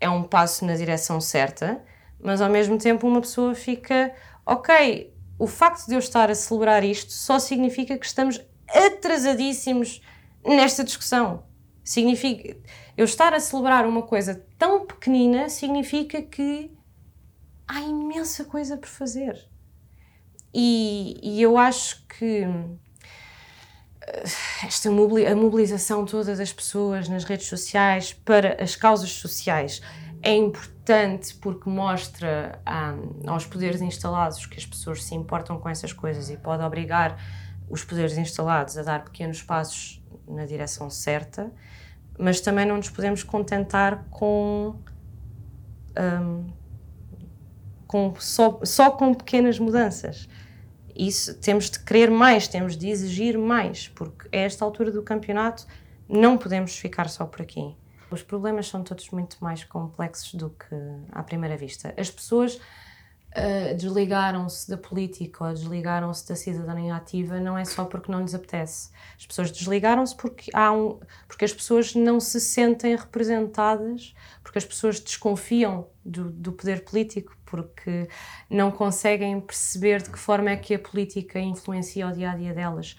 é 0.00 0.08
um 0.08 0.22
passo 0.22 0.64
na 0.64 0.76
direção 0.76 1.20
certa, 1.20 1.78
mas 2.18 2.40
ao 2.40 2.48
mesmo 2.48 2.78
tempo 2.78 3.06
uma 3.06 3.20
pessoa 3.20 3.54
fica, 3.54 4.14
ok, 4.46 5.14
o 5.38 5.46
facto 5.46 5.86
de 5.86 5.94
eu 5.94 5.98
estar 5.98 6.30
a 6.30 6.34
celebrar 6.34 6.82
isto 6.82 7.12
só 7.12 7.38
significa 7.38 7.98
que 7.98 8.06
estamos 8.06 8.40
atrasadíssimos 8.66 10.00
nesta 10.42 10.82
discussão. 10.82 11.44
Significa 11.84 12.56
eu 12.96 13.04
estar 13.04 13.34
a 13.34 13.40
celebrar 13.40 13.86
uma 13.86 14.02
coisa 14.02 14.44
tão 14.58 14.86
pequenina 14.86 15.48
significa 15.48 16.22
que 16.22 16.70
há 17.66 17.80
imensa 17.80 18.44
coisa 18.44 18.76
por 18.76 18.88
fazer. 18.88 19.48
E, 20.52 21.18
e 21.22 21.42
eu 21.42 21.58
acho 21.58 22.06
que 22.06 22.46
eh, 24.02 24.24
esta 24.64 24.88
a 24.88 25.36
mobilização 25.36 26.04
toda 26.04 26.36
das 26.36 26.52
pessoas 26.52 27.08
nas 27.08 27.24
redes 27.24 27.48
sociais 27.48 28.12
para 28.12 28.62
as 28.62 28.76
causas 28.76 29.10
sociais 29.10 29.82
é 30.22 30.32
importante 30.32 31.34
porque 31.34 31.68
mostra 31.68 32.62
um, 32.66 33.28
aos 33.28 33.44
poderes 33.44 33.82
instalados 33.82 34.46
que 34.46 34.56
as 34.56 34.64
pessoas 34.64 35.02
se 35.02 35.14
importam 35.14 35.58
com 35.58 35.68
essas 35.68 35.92
coisas 35.92 36.30
e 36.30 36.36
pode 36.36 36.62
obrigar 36.62 37.18
os 37.68 37.82
poderes 37.82 38.16
instalados 38.16 38.78
a 38.78 38.82
dar 38.82 39.04
pequenos 39.04 39.42
passos 39.42 40.00
na 40.26 40.46
direção 40.46 40.88
certa 40.88 41.52
mas 42.18 42.40
também 42.40 42.66
não 42.66 42.76
nos 42.76 42.90
podemos 42.90 43.22
contentar 43.22 44.04
com, 44.10 44.74
um, 45.98 46.46
com 47.86 48.14
só, 48.18 48.60
só 48.64 48.90
com 48.90 49.14
pequenas 49.14 49.58
mudanças. 49.58 50.28
Isso 50.96 51.34
temos 51.40 51.70
de 51.70 51.80
querer 51.80 52.10
mais, 52.10 52.46
temos 52.46 52.76
de 52.76 52.88
exigir 52.88 53.36
mais, 53.36 53.88
porque 53.88 54.28
a 54.36 54.40
esta 54.40 54.64
altura 54.64 54.92
do 54.92 55.02
campeonato 55.02 55.66
não 56.08 56.38
podemos 56.38 56.76
ficar 56.76 57.08
só 57.08 57.24
por 57.24 57.42
aqui. 57.42 57.76
Os 58.10 58.22
problemas 58.22 58.68
são 58.68 58.84
todos 58.84 59.10
muito 59.10 59.36
mais 59.40 59.64
complexos 59.64 60.34
do 60.34 60.50
que 60.50 60.74
à 61.10 61.22
primeira 61.22 61.56
vista. 61.56 61.92
As 61.96 62.10
pessoas 62.10 62.60
uh, 63.36 63.74
desligaram-se 63.76 64.70
da 64.70 64.76
política 64.76 65.44
ou 65.44 65.52
desligaram-se 65.52 66.26
da 66.28 66.36
cidadania 66.36 66.94
ativa 66.94 67.40
não 67.40 67.58
é 67.58 67.64
só 67.64 67.84
porque 67.84 68.10
não 68.10 68.20
lhes 68.20 68.34
apetece. 68.34 68.90
As 69.18 69.26
pessoas 69.26 69.50
desligaram-se 69.50 70.16
porque, 70.16 70.50
há 70.54 70.72
um, 70.72 70.98
porque 71.26 71.44
as 71.44 71.52
pessoas 71.52 71.94
não 71.94 72.20
se 72.20 72.40
sentem 72.40 72.96
representadas, 72.96 74.14
porque 74.42 74.58
as 74.58 74.64
pessoas 74.64 75.00
desconfiam 75.00 75.86
do, 76.04 76.30
do 76.30 76.52
poder 76.52 76.84
político, 76.84 77.36
porque 77.44 78.08
não 78.48 78.70
conseguem 78.70 79.40
perceber 79.40 80.02
de 80.02 80.10
que 80.10 80.18
forma 80.18 80.50
é 80.50 80.56
que 80.56 80.74
a 80.74 80.78
política 80.78 81.38
influencia 81.38 82.06
o 82.06 82.12
dia 82.12 82.30
a 82.30 82.36
dia 82.36 82.54
delas. 82.54 82.96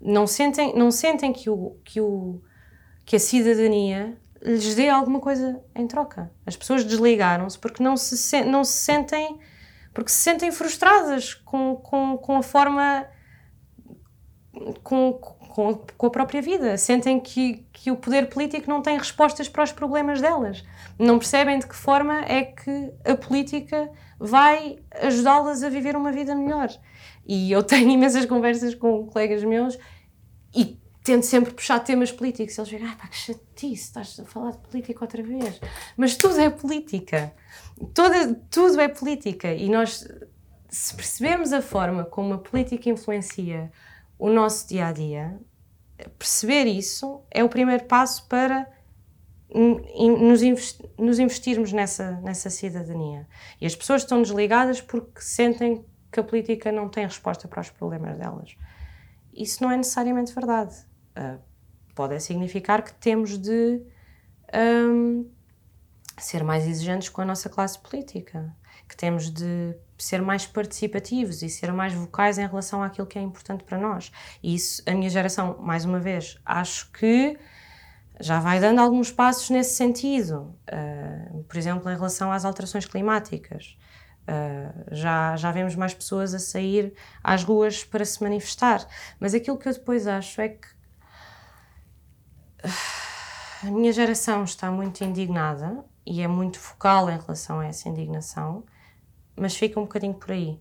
Não 0.00 0.26
sentem, 0.26 0.76
não 0.76 0.90
sentem 0.90 1.32
que, 1.32 1.48
o, 1.48 1.76
que, 1.84 2.00
o, 2.00 2.40
que 3.04 3.16
a 3.16 3.20
cidadania 3.20 4.18
lhes 4.42 4.74
dê 4.74 4.88
alguma 4.88 5.20
coisa 5.20 5.60
em 5.74 5.86
troca. 5.86 6.30
As 6.44 6.56
pessoas 6.56 6.84
desligaram-se 6.84 7.58
porque 7.58 7.82
não 7.82 7.96
se, 7.96 8.44
não 8.44 8.62
se 8.62 8.72
sentem 8.72 9.38
porque 9.96 10.10
se 10.10 10.18
sentem 10.18 10.52
frustradas 10.52 11.32
com, 11.32 11.74
com, 11.76 12.18
com 12.18 12.36
a 12.36 12.42
forma. 12.42 13.06
Com, 14.82 15.14
com, 15.14 15.74
com 15.96 16.06
a 16.06 16.10
própria 16.10 16.42
vida. 16.42 16.76
Sentem 16.76 17.18
que, 17.18 17.66
que 17.72 17.90
o 17.90 17.96
poder 17.96 18.28
político 18.28 18.68
não 18.68 18.82
tem 18.82 18.98
respostas 18.98 19.48
para 19.48 19.64
os 19.64 19.72
problemas 19.72 20.20
delas. 20.20 20.62
Não 20.98 21.18
percebem 21.18 21.58
de 21.58 21.66
que 21.66 21.74
forma 21.74 22.20
é 22.26 22.44
que 22.44 22.92
a 23.06 23.16
política 23.16 23.90
vai 24.20 24.78
ajudá-las 25.00 25.62
a 25.62 25.70
viver 25.70 25.96
uma 25.96 26.12
vida 26.12 26.34
melhor. 26.34 26.68
E 27.26 27.50
eu 27.50 27.62
tenho 27.64 27.88
imensas 27.88 28.26
conversas 28.26 28.74
com 28.74 29.06
colegas 29.06 29.42
meus 29.44 29.78
e 30.54 30.78
tento 31.06 31.24
sempre 31.24 31.52
puxar 31.52 31.78
temas 31.78 32.10
políticos. 32.10 32.58
Eles 32.58 32.70
dizem, 32.70 32.86
ah, 32.86 33.06
que 33.06 33.16
chatice, 33.16 33.74
estás 33.74 34.18
a 34.18 34.24
falar 34.24 34.50
de 34.50 34.58
política 34.58 35.04
outra 35.04 35.22
vez. 35.22 35.60
Mas 35.96 36.16
tudo 36.16 36.38
é 36.40 36.50
política. 36.50 37.32
Toda, 37.94 38.34
tudo 38.50 38.80
é 38.80 38.88
política. 38.88 39.54
E 39.54 39.68
nós, 39.68 40.06
se 40.68 40.94
percebemos 40.94 41.52
a 41.52 41.62
forma 41.62 42.04
como 42.04 42.34
a 42.34 42.38
política 42.38 42.90
influencia 42.90 43.70
o 44.18 44.28
nosso 44.28 44.68
dia 44.68 44.88
a 44.88 44.92
dia, 44.92 45.38
perceber 46.18 46.64
isso 46.64 47.22
é 47.30 47.44
o 47.44 47.48
primeiro 47.48 47.84
passo 47.84 48.26
para 48.26 48.68
nos, 49.54 50.40
nos 50.98 51.18
investirmos 51.20 51.72
nessa, 51.72 52.20
nessa 52.22 52.50
cidadania. 52.50 53.28
E 53.60 53.66
as 53.66 53.76
pessoas 53.76 54.02
estão 54.02 54.20
desligadas 54.20 54.80
porque 54.80 55.20
sentem 55.20 55.84
que 56.10 56.18
a 56.18 56.24
política 56.24 56.72
não 56.72 56.88
tem 56.88 57.04
resposta 57.04 57.46
para 57.46 57.60
os 57.60 57.70
problemas 57.70 58.18
delas. 58.18 58.56
Isso 59.32 59.62
não 59.62 59.70
é 59.70 59.76
necessariamente 59.76 60.34
verdade. 60.34 60.74
Uh, 61.16 61.40
pode 61.94 62.20
significar 62.20 62.82
que 62.82 62.92
temos 62.92 63.38
de 63.38 63.82
um, 64.54 65.28
ser 66.18 66.44
mais 66.44 66.66
exigentes 66.66 67.08
com 67.08 67.22
a 67.22 67.24
nossa 67.24 67.48
classe 67.48 67.78
política, 67.78 68.54
que 68.88 68.96
temos 68.96 69.30
de 69.30 69.74
ser 69.98 70.20
mais 70.20 70.46
participativos 70.46 71.42
e 71.42 71.48
ser 71.48 71.72
mais 71.72 71.92
vocais 71.94 72.38
em 72.38 72.46
relação 72.46 72.82
àquilo 72.82 73.06
que 73.06 73.18
é 73.18 73.22
importante 73.22 73.64
para 73.64 73.78
nós. 73.78 74.12
E 74.42 74.54
isso, 74.54 74.82
a 74.86 74.92
minha 74.92 75.10
geração, 75.10 75.56
mais 75.58 75.84
uma 75.84 75.98
vez, 75.98 76.38
acho 76.44 76.92
que 76.92 77.38
já 78.20 78.40
vai 78.40 78.60
dando 78.60 78.80
alguns 78.80 79.10
passos 79.10 79.50
nesse 79.50 79.74
sentido. 79.74 80.54
Uh, 80.68 81.42
por 81.44 81.56
exemplo, 81.56 81.90
em 81.90 81.94
relação 81.94 82.30
às 82.30 82.44
alterações 82.44 82.86
climáticas. 82.86 83.76
Uh, 84.28 84.94
já, 84.94 85.36
já 85.36 85.52
vemos 85.52 85.74
mais 85.74 85.94
pessoas 85.94 86.34
a 86.34 86.38
sair 86.38 86.94
às 87.22 87.44
ruas 87.44 87.84
para 87.84 88.04
se 88.04 88.22
manifestar. 88.22 88.86
Mas 89.20 89.34
aquilo 89.34 89.58
que 89.58 89.68
eu 89.68 89.72
depois 89.72 90.06
acho 90.06 90.40
é 90.40 90.48
que 90.48 90.75
a 93.62 93.70
minha 93.70 93.92
geração 93.92 94.44
está 94.44 94.70
muito 94.70 95.02
indignada 95.02 95.84
e 96.04 96.22
é 96.22 96.28
muito 96.28 96.58
focal 96.58 97.10
em 97.10 97.18
relação 97.18 97.60
a 97.60 97.66
essa 97.66 97.88
indignação, 97.88 98.64
mas 99.36 99.56
fica 99.56 99.80
um 99.80 99.84
bocadinho 99.84 100.14
por 100.14 100.32
aí. 100.32 100.60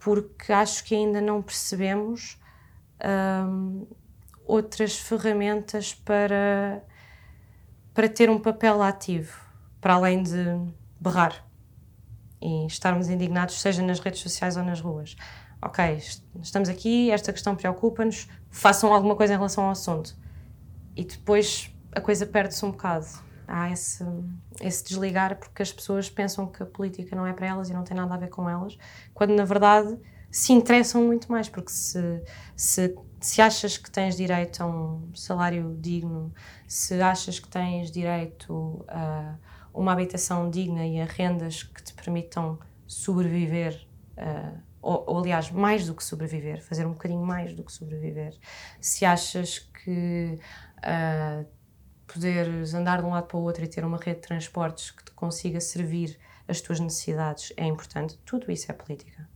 Porque 0.00 0.52
acho 0.52 0.84
que 0.84 0.94
ainda 0.94 1.20
não 1.20 1.42
percebemos. 1.42 2.38
Um, 3.04 3.86
outras 4.48 4.98
ferramentas 4.98 5.92
para, 5.92 6.82
para 7.92 8.08
ter 8.08 8.30
um 8.30 8.40
papel 8.40 8.82
ativo, 8.82 9.38
para 9.80 9.94
além 9.94 10.22
de 10.22 10.44
berrar 10.98 11.44
e 12.40 12.66
estarmos 12.66 13.10
indignados, 13.10 13.60
seja 13.60 13.82
nas 13.82 14.00
redes 14.00 14.20
sociais 14.20 14.56
ou 14.56 14.62
nas 14.64 14.80
ruas. 14.80 15.16
Ok, 15.60 15.98
estamos 16.40 16.68
aqui, 16.68 17.10
esta 17.10 17.32
questão 17.32 17.56
preocupa-nos, 17.56 18.28
façam 18.48 18.92
alguma 18.92 19.16
coisa 19.16 19.32
em 19.32 19.36
relação 19.36 19.64
ao 19.64 19.70
assunto. 19.70 20.16
E 20.94 21.04
depois 21.04 21.74
a 21.92 22.00
coisa 22.00 22.26
perde-se 22.26 22.64
um 22.64 22.70
bocado. 22.70 23.06
Há 23.46 23.70
esse, 23.70 24.04
esse 24.60 24.84
desligar 24.84 25.36
porque 25.38 25.62
as 25.62 25.72
pessoas 25.72 26.10
pensam 26.10 26.46
que 26.46 26.62
a 26.62 26.66
política 26.66 27.16
não 27.16 27.26
é 27.26 27.32
para 27.32 27.46
elas 27.46 27.70
e 27.70 27.72
não 27.72 27.82
tem 27.82 27.96
nada 27.96 28.14
a 28.14 28.18
ver 28.18 28.28
com 28.28 28.48
elas, 28.48 28.76
quando 29.14 29.34
na 29.34 29.44
verdade 29.44 29.98
se 30.30 30.52
interessam 30.52 31.02
muito 31.04 31.32
mais, 31.32 31.48
porque 31.48 31.70
se, 31.70 32.22
se 32.54 32.94
se 33.20 33.42
achas 33.42 33.76
que 33.76 33.90
tens 33.90 34.16
direito 34.16 34.62
a 34.62 34.66
um 34.66 35.10
salário 35.14 35.76
digno, 35.80 36.32
se 36.66 37.00
achas 37.00 37.38
que 37.38 37.48
tens 37.48 37.90
direito 37.90 38.84
a 38.88 39.36
uma 39.74 39.92
habitação 39.92 40.48
digna 40.50 40.86
e 40.86 41.00
a 41.00 41.04
rendas 41.04 41.62
que 41.62 41.82
te 41.82 41.92
permitam 41.94 42.58
sobreviver, 42.86 43.86
uh, 44.16 44.58
ou, 44.88 45.04
ou, 45.06 45.18
aliás, 45.18 45.50
mais 45.50 45.86
do 45.86 45.94
que 45.94 46.02
sobreviver, 46.02 46.62
fazer 46.62 46.86
um 46.86 46.92
bocadinho 46.92 47.24
mais 47.24 47.54
do 47.54 47.62
que 47.62 47.72
sobreviver, 47.72 48.34
se 48.80 49.04
achas 49.04 49.58
que 49.58 50.38
uh, 50.78 51.46
poderes 52.06 52.74
andar 52.74 53.00
de 53.00 53.06
um 53.06 53.10
lado 53.10 53.26
para 53.26 53.36
o 53.36 53.42
outro 53.42 53.64
e 53.64 53.68
ter 53.68 53.84
uma 53.84 53.98
rede 53.98 54.20
de 54.20 54.26
transportes 54.26 54.90
que 54.90 55.04
te 55.04 55.10
consiga 55.12 55.60
servir 55.60 56.18
as 56.46 56.60
tuas 56.60 56.80
necessidades 56.80 57.52
é 57.56 57.66
importante, 57.66 58.18
tudo 58.24 58.50
isso 58.50 58.70
é 58.70 58.74
política. 58.74 59.28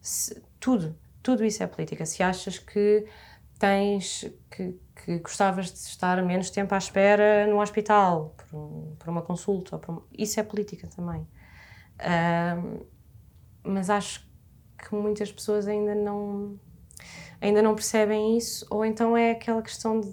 Se, 0.00 0.42
tudo 0.58 0.96
tudo 1.22 1.44
isso 1.44 1.62
é 1.62 1.66
política. 1.66 2.06
Se 2.06 2.22
achas 2.22 2.58
que 2.58 3.06
tens 3.58 4.24
que, 4.50 4.80
que 4.96 5.18
gostavas 5.18 5.66
de 5.66 5.78
estar 5.78 6.22
menos 6.22 6.50
tempo 6.50 6.74
à 6.74 6.78
espera 6.78 7.46
no 7.46 7.60
hospital 7.60 8.34
por, 8.36 8.58
um, 8.58 8.96
por 8.98 9.08
uma 9.08 9.22
consulta, 9.22 9.78
por 9.78 10.06
isso 10.16 10.40
é 10.40 10.42
política 10.42 10.88
também. 10.88 11.28
Uh, 12.00 12.86
mas 13.62 13.90
acho 13.90 14.27
que 14.78 14.94
muitas 14.94 15.30
pessoas 15.30 15.66
ainda 15.68 15.94
não 15.94 16.58
ainda 17.40 17.62
não 17.62 17.74
percebem 17.74 18.36
isso, 18.36 18.66
ou 18.70 18.84
então 18.84 19.16
é 19.16 19.32
aquela 19.32 19.62
questão 19.62 20.00
de 20.00 20.08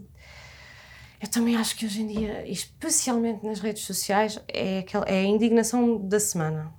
eu 1.22 1.30
também 1.30 1.56
acho 1.56 1.76
que 1.76 1.86
hoje 1.86 2.02
em 2.02 2.08
dia, 2.08 2.48
especialmente 2.48 3.44
nas 3.44 3.60
redes 3.60 3.84
sociais, 3.84 4.40
é, 4.48 4.80
aquela, 4.80 5.06
é 5.06 5.22
a 5.22 5.24
indignação 5.24 5.98
da 5.98 6.20
semana 6.20 6.72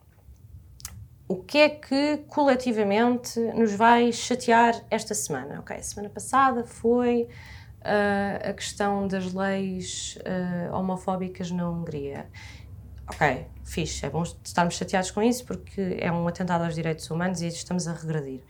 o 1.29 1.37
que 1.37 1.59
é 1.59 1.69
que 1.69 2.19
coletivamente 2.29 3.39
nos 3.41 3.75
vai 3.75 4.13
chatear 4.13 4.81
esta 4.91 5.15
semana? 5.15 5.59
Ok, 5.59 5.83
semana 5.83 6.09
passada 6.09 6.65
foi 6.65 7.23
uh, 7.23 8.51
a 8.51 8.53
questão 8.53 9.09
das 9.09 9.33
leis 9.33 10.17
uh, 10.21 10.75
homofóbicas 10.75 11.51
na 11.51 11.69
Hungria. 11.69 12.29
Ok, 13.09 13.47
fixe, 13.65 14.05
é 14.05 14.11
bom 14.11 14.23
estarmos 14.23 14.75
chateados 14.75 15.11
com 15.11 15.23
isso 15.23 15.45
porque 15.45 15.97
é 16.01 16.11
um 16.11 16.27
atentado 16.27 16.65
aos 16.65 16.75
direitos 16.75 17.09
humanos 17.11 17.41
e 17.41 17.47
estamos 17.47 17.87
a 17.87 17.93
regredir. 17.93 18.41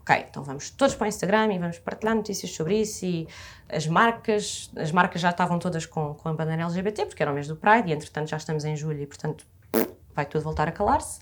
Ok, 0.00 0.26
então 0.28 0.42
vamos 0.42 0.70
todos 0.70 0.94
para 0.94 1.04
o 1.04 1.08
Instagram 1.08 1.52
e 1.52 1.58
vamos 1.58 1.78
partilhar 1.78 2.16
notícias 2.16 2.50
sobre 2.50 2.80
isso 2.80 3.04
e 3.04 3.28
as 3.68 3.86
marcas, 3.86 4.70
as 4.76 4.90
marcas 4.90 5.20
já 5.20 5.30
estavam 5.30 5.58
todas 5.58 5.86
com, 5.86 6.14
com 6.14 6.28
a 6.28 6.32
bandeira 6.32 6.62
LGBT 6.62 7.06
porque 7.06 7.22
era 7.22 7.30
o 7.30 7.34
mês 7.34 7.46
do 7.46 7.54
Pride 7.54 7.90
e 7.90 7.92
entretanto 7.92 8.28
já 8.28 8.36
estamos 8.36 8.64
em 8.64 8.74
julho 8.74 9.00
e 9.00 9.06
portanto 9.06 9.46
vai 10.14 10.26
tudo 10.26 10.42
voltar 10.42 10.66
a 10.66 10.72
calar-se. 10.72 11.20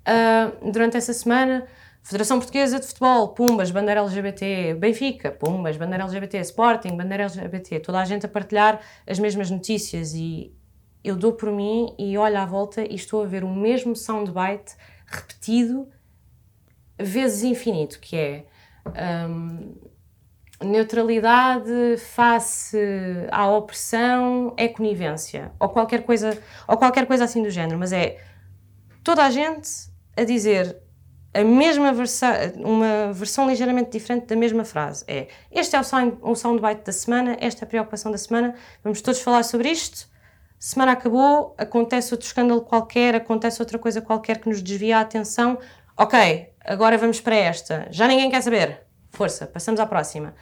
Uh, 0.00 0.70
durante 0.72 0.96
essa 0.96 1.12
semana, 1.12 1.66
Federação 2.02 2.38
Portuguesa 2.38 2.80
de 2.80 2.86
Futebol, 2.86 3.28
Pumbas, 3.28 3.70
bandeira 3.70 4.00
LGBT, 4.00 4.74
Benfica, 4.74 5.30
Pumbas, 5.30 5.76
bandeira 5.76 6.04
LGBT, 6.04 6.38
Sporting, 6.38 6.96
bandeira 6.96 7.24
LGBT, 7.24 7.80
toda 7.80 8.00
a 8.00 8.04
gente 8.06 8.24
a 8.24 8.28
partilhar 8.28 8.80
as 9.06 9.18
mesmas 9.18 9.50
notícias 9.50 10.14
e 10.14 10.54
eu 11.02 11.16
dou 11.16 11.32
por 11.32 11.50
mim 11.50 11.94
e 11.98 12.16
olho 12.18 12.38
à 12.38 12.46
volta 12.46 12.82
e 12.82 12.94
estou 12.94 13.22
a 13.22 13.26
ver 13.26 13.44
o 13.44 13.54
mesmo 13.54 13.96
soundbite 13.96 14.74
repetido 15.06 15.88
vezes 16.98 17.42
infinito, 17.42 17.98
que 18.00 18.16
é 18.16 18.44
um, 19.28 19.74
neutralidade 20.62 21.96
face 21.98 22.78
à 23.30 23.48
opressão 23.48 24.54
é 24.56 24.68
conivência, 24.68 25.52
ou 25.58 25.68
qualquer 25.70 26.02
coisa, 26.02 26.38
ou 26.68 26.76
qualquer 26.76 27.06
coisa 27.06 27.24
assim 27.24 27.42
do 27.42 27.50
género, 27.50 27.78
mas 27.78 27.92
é 27.92 28.18
toda 29.02 29.24
a 29.24 29.30
gente 29.30 29.70
a 30.16 30.24
dizer 30.24 30.76
a 31.32 31.44
mesma 31.44 31.92
versão, 31.92 32.30
uma 32.56 33.12
versão 33.12 33.48
ligeiramente 33.48 33.90
diferente 33.90 34.26
da 34.26 34.36
mesma 34.36 34.64
frase. 34.64 35.04
É, 35.06 35.28
este 35.50 35.76
é 35.76 35.80
o, 35.80 35.84
sound, 35.84 36.18
o 36.20 36.34
soundbite 36.34 36.82
da 36.84 36.92
semana, 36.92 37.36
esta 37.40 37.64
é 37.64 37.66
a 37.66 37.68
preocupação 37.68 38.10
da 38.10 38.18
semana, 38.18 38.54
vamos 38.82 39.00
todos 39.00 39.20
falar 39.20 39.44
sobre 39.44 39.70
isto. 39.70 40.09
Semana 40.60 40.92
acabou, 40.92 41.54
acontece 41.56 42.12
outro 42.12 42.26
escândalo 42.26 42.60
qualquer, 42.60 43.14
acontece 43.14 43.62
outra 43.62 43.78
coisa 43.78 44.02
qualquer 44.02 44.38
que 44.38 44.48
nos 44.48 44.62
desvia 44.62 44.98
a 44.98 45.00
atenção. 45.00 45.58
Ok, 45.96 46.52
agora 46.62 46.98
vamos 46.98 47.18
para 47.18 47.34
esta. 47.34 47.88
Já 47.90 48.06
ninguém 48.06 48.30
quer 48.30 48.42
saber. 48.42 48.82
Força, 49.08 49.46
passamos 49.46 49.80
à 49.80 49.86
próxima. 49.86 50.34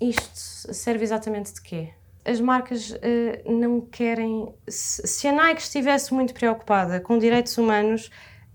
Isto 0.00 0.72
serve 0.72 1.02
exatamente 1.02 1.52
de 1.52 1.60
quê? 1.60 1.92
as 2.24 2.40
marcas 2.40 2.90
uh, 2.90 3.52
não 3.52 3.80
querem. 3.80 4.54
Se, 4.68 5.26
a 5.26 5.32
Nike 5.32 5.62
estivesse 5.62 6.12
muito 6.14 6.34
preocupada 6.34 7.00
com 7.00 7.18
direitos 7.18 7.56
humanos, 7.56 8.10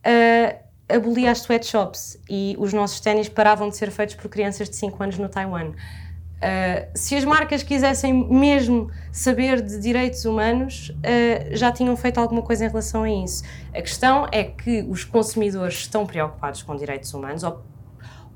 uh, 0.05 0.65
abolia 0.87 1.31
as 1.31 1.39
sweatshops 1.39 2.19
e 2.29 2.55
os 2.59 2.73
nossos 2.73 2.99
ténis 2.99 3.27
paravam 3.27 3.69
de 3.69 3.75
ser 3.75 3.91
feitos 3.91 4.15
por 4.15 4.29
crianças 4.29 4.69
de 4.69 4.75
5 4.75 5.01
anos 5.01 5.17
no 5.17 5.29
Taiwan. 5.29 5.73
Uh, 6.35 6.91
se 6.93 7.15
as 7.15 7.23
marcas 7.23 7.63
quisessem 7.63 8.13
mesmo 8.29 8.91
saber 9.11 9.61
de 9.61 9.79
direitos 9.79 10.25
humanos, 10.25 10.89
uh, 10.89 11.55
já 11.55 11.71
tinham 11.71 11.95
feito 11.95 12.19
alguma 12.19 12.41
coisa 12.41 12.65
em 12.65 12.67
relação 12.67 13.03
a 13.03 13.09
isso. 13.09 13.43
A 13.73 13.81
questão 13.81 14.27
é 14.31 14.43
que 14.43 14.83
os 14.83 15.03
consumidores 15.03 15.75
estão 15.75 16.05
preocupados 16.05 16.61
com 16.61 16.75
direitos 16.75 17.13
humanos, 17.13 17.43
ou 17.43 17.63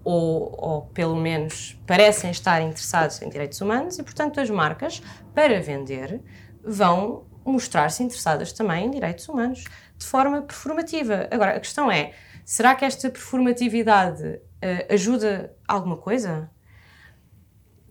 ou, 0.01 0.55
ou, 0.57 0.81
pelo 0.93 1.15
menos 1.15 1.77
parecem 1.85 2.31
estar 2.31 2.62
interessados 2.62 3.21
em 3.21 3.29
direitos 3.29 3.59
humanos 3.59 3.99
e, 3.99 4.03
portanto, 4.03 4.39
as 4.39 4.49
marcas, 4.49 5.01
para 5.35 5.62
vender, 5.62 6.21
vão 6.63 7.25
mostrar-se 7.45 8.01
interessadas 8.01 8.53
também 8.53 8.85
em 8.85 8.91
direitos 8.91 9.27
humanos 9.27 9.65
de 9.97 10.05
forma 10.05 10.41
performativa. 10.41 11.27
Agora, 11.29 11.55
a 11.55 11.59
questão 11.59 11.91
é: 11.91 12.13
será 12.45 12.75
que 12.75 12.85
esta 12.85 13.09
performatividade 13.09 14.23
uh, 14.25 14.93
ajuda 14.93 15.53
alguma 15.67 15.97
coisa? 15.97 16.49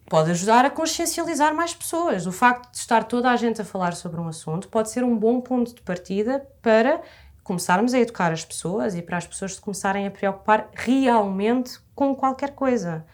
Pode 0.08 0.30
ajudar 0.30 0.64
a 0.64 0.70
consciencializar 0.70 1.54
mais 1.54 1.74
pessoas. 1.74 2.26
O 2.26 2.32
facto 2.32 2.70
de 2.72 2.78
estar 2.78 3.04
toda 3.04 3.30
a 3.30 3.36
gente 3.36 3.60
a 3.60 3.64
falar 3.64 3.94
sobre 3.94 4.18
um 4.18 4.26
assunto 4.26 4.68
pode 4.68 4.90
ser 4.90 5.04
um 5.04 5.14
bom 5.14 5.40
ponto 5.40 5.74
de 5.74 5.82
partida 5.82 6.48
para 6.62 7.02
começarmos 7.44 7.92
a 7.92 7.98
educar 7.98 8.32
as 8.32 8.44
pessoas 8.44 8.94
e 8.94 9.02
para 9.02 9.18
as 9.18 9.26
pessoas 9.26 9.54
se 9.54 9.60
começarem 9.60 10.06
a 10.06 10.10
preocupar 10.10 10.70
realmente 10.72 11.78
com 11.94 12.14
qualquer 12.14 12.54
coisa. 12.54 13.04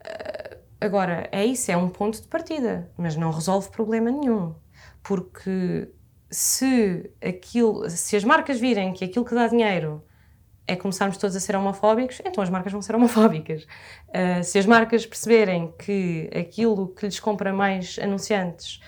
Uh, 0.00 0.58
agora, 0.80 1.28
é 1.30 1.44
isso, 1.44 1.70
é 1.70 1.76
um 1.76 1.90
ponto 1.90 2.20
de 2.20 2.28
partida, 2.28 2.90
mas 2.96 3.14
não 3.14 3.30
resolve 3.30 3.68
problema 3.68 4.10
nenhum. 4.10 4.54
Porque 5.02 5.90
se, 6.30 7.10
aquilo, 7.22 7.88
se 7.90 8.16
as 8.16 8.24
marcas 8.24 8.58
virem 8.58 8.94
que 8.94 9.04
aquilo 9.04 9.24
que 9.24 9.34
dá 9.34 9.48
dinheiro 9.48 10.02
é 10.66 10.76
começarmos 10.76 11.16
todos 11.16 11.36
a 11.36 11.40
ser 11.40 11.56
homofóbicos, 11.56 12.20
então 12.24 12.42
as 12.42 12.48
marcas 12.48 12.72
vão 12.72 12.80
ser 12.80 12.94
homofóbicas. 12.94 13.64
Uh, 14.08 14.42
se 14.42 14.58
as 14.58 14.66
marcas 14.66 15.04
perceberem 15.04 15.72
que 15.78 16.30
aquilo 16.34 16.88
que 16.88 17.06
lhes 17.06 17.20
compra 17.20 17.52
mais 17.52 17.98
anunciantes, 18.00 18.80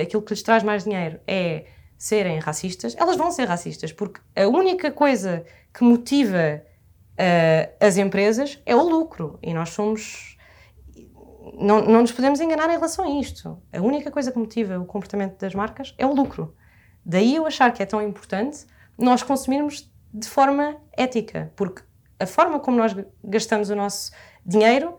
aquilo 0.00 0.22
que 0.22 0.32
lhes 0.32 0.42
traz 0.42 0.62
mais 0.62 0.84
dinheiro 0.84 1.20
é 1.26 1.66
serem 1.96 2.40
racistas, 2.40 2.96
elas 2.98 3.16
vão 3.16 3.30
ser 3.30 3.44
racistas, 3.44 3.92
porque 3.92 4.20
a 4.34 4.48
única 4.48 4.90
coisa 4.90 5.44
que 5.72 5.84
motiva 5.84 6.62
uh, 7.12 7.74
as 7.80 7.96
empresas 7.96 8.60
é 8.66 8.74
o 8.74 8.82
lucro. 8.82 9.38
E 9.42 9.54
nós 9.54 9.70
somos. 9.70 10.36
não, 11.54 11.84
não 11.84 12.00
nos 12.00 12.12
podemos 12.12 12.40
enganar 12.40 12.68
em 12.70 12.74
relação 12.74 13.04
a 13.04 13.20
isto. 13.20 13.62
A 13.72 13.80
única 13.80 14.10
coisa 14.10 14.32
que 14.32 14.38
motiva 14.38 14.78
o 14.78 14.84
comportamento 14.84 15.38
das 15.38 15.54
marcas 15.54 15.94
é 15.96 16.04
o 16.04 16.12
lucro. 16.12 16.54
Daí 17.04 17.36
eu 17.36 17.46
achar 17.46 17.72
que 17.72 17.82
é 17.82 17.86
tão 17.86 18.02
importante 18.02 18.66
nós 18.98 19.22
consumirmos 19.22 19.91
de 20.12 20.28
forma 20.28 20.76
ética, 20.96 21.52
porque 21.56 21.82
a 22.18 22.26
forma 22.26 22.60
como 22.60 22.76
nós 22.76 22.94
gastamos 23.24 23.70
o 23.70 23.76
nosso 23.76 24.12
dinheiro 24.44 24.98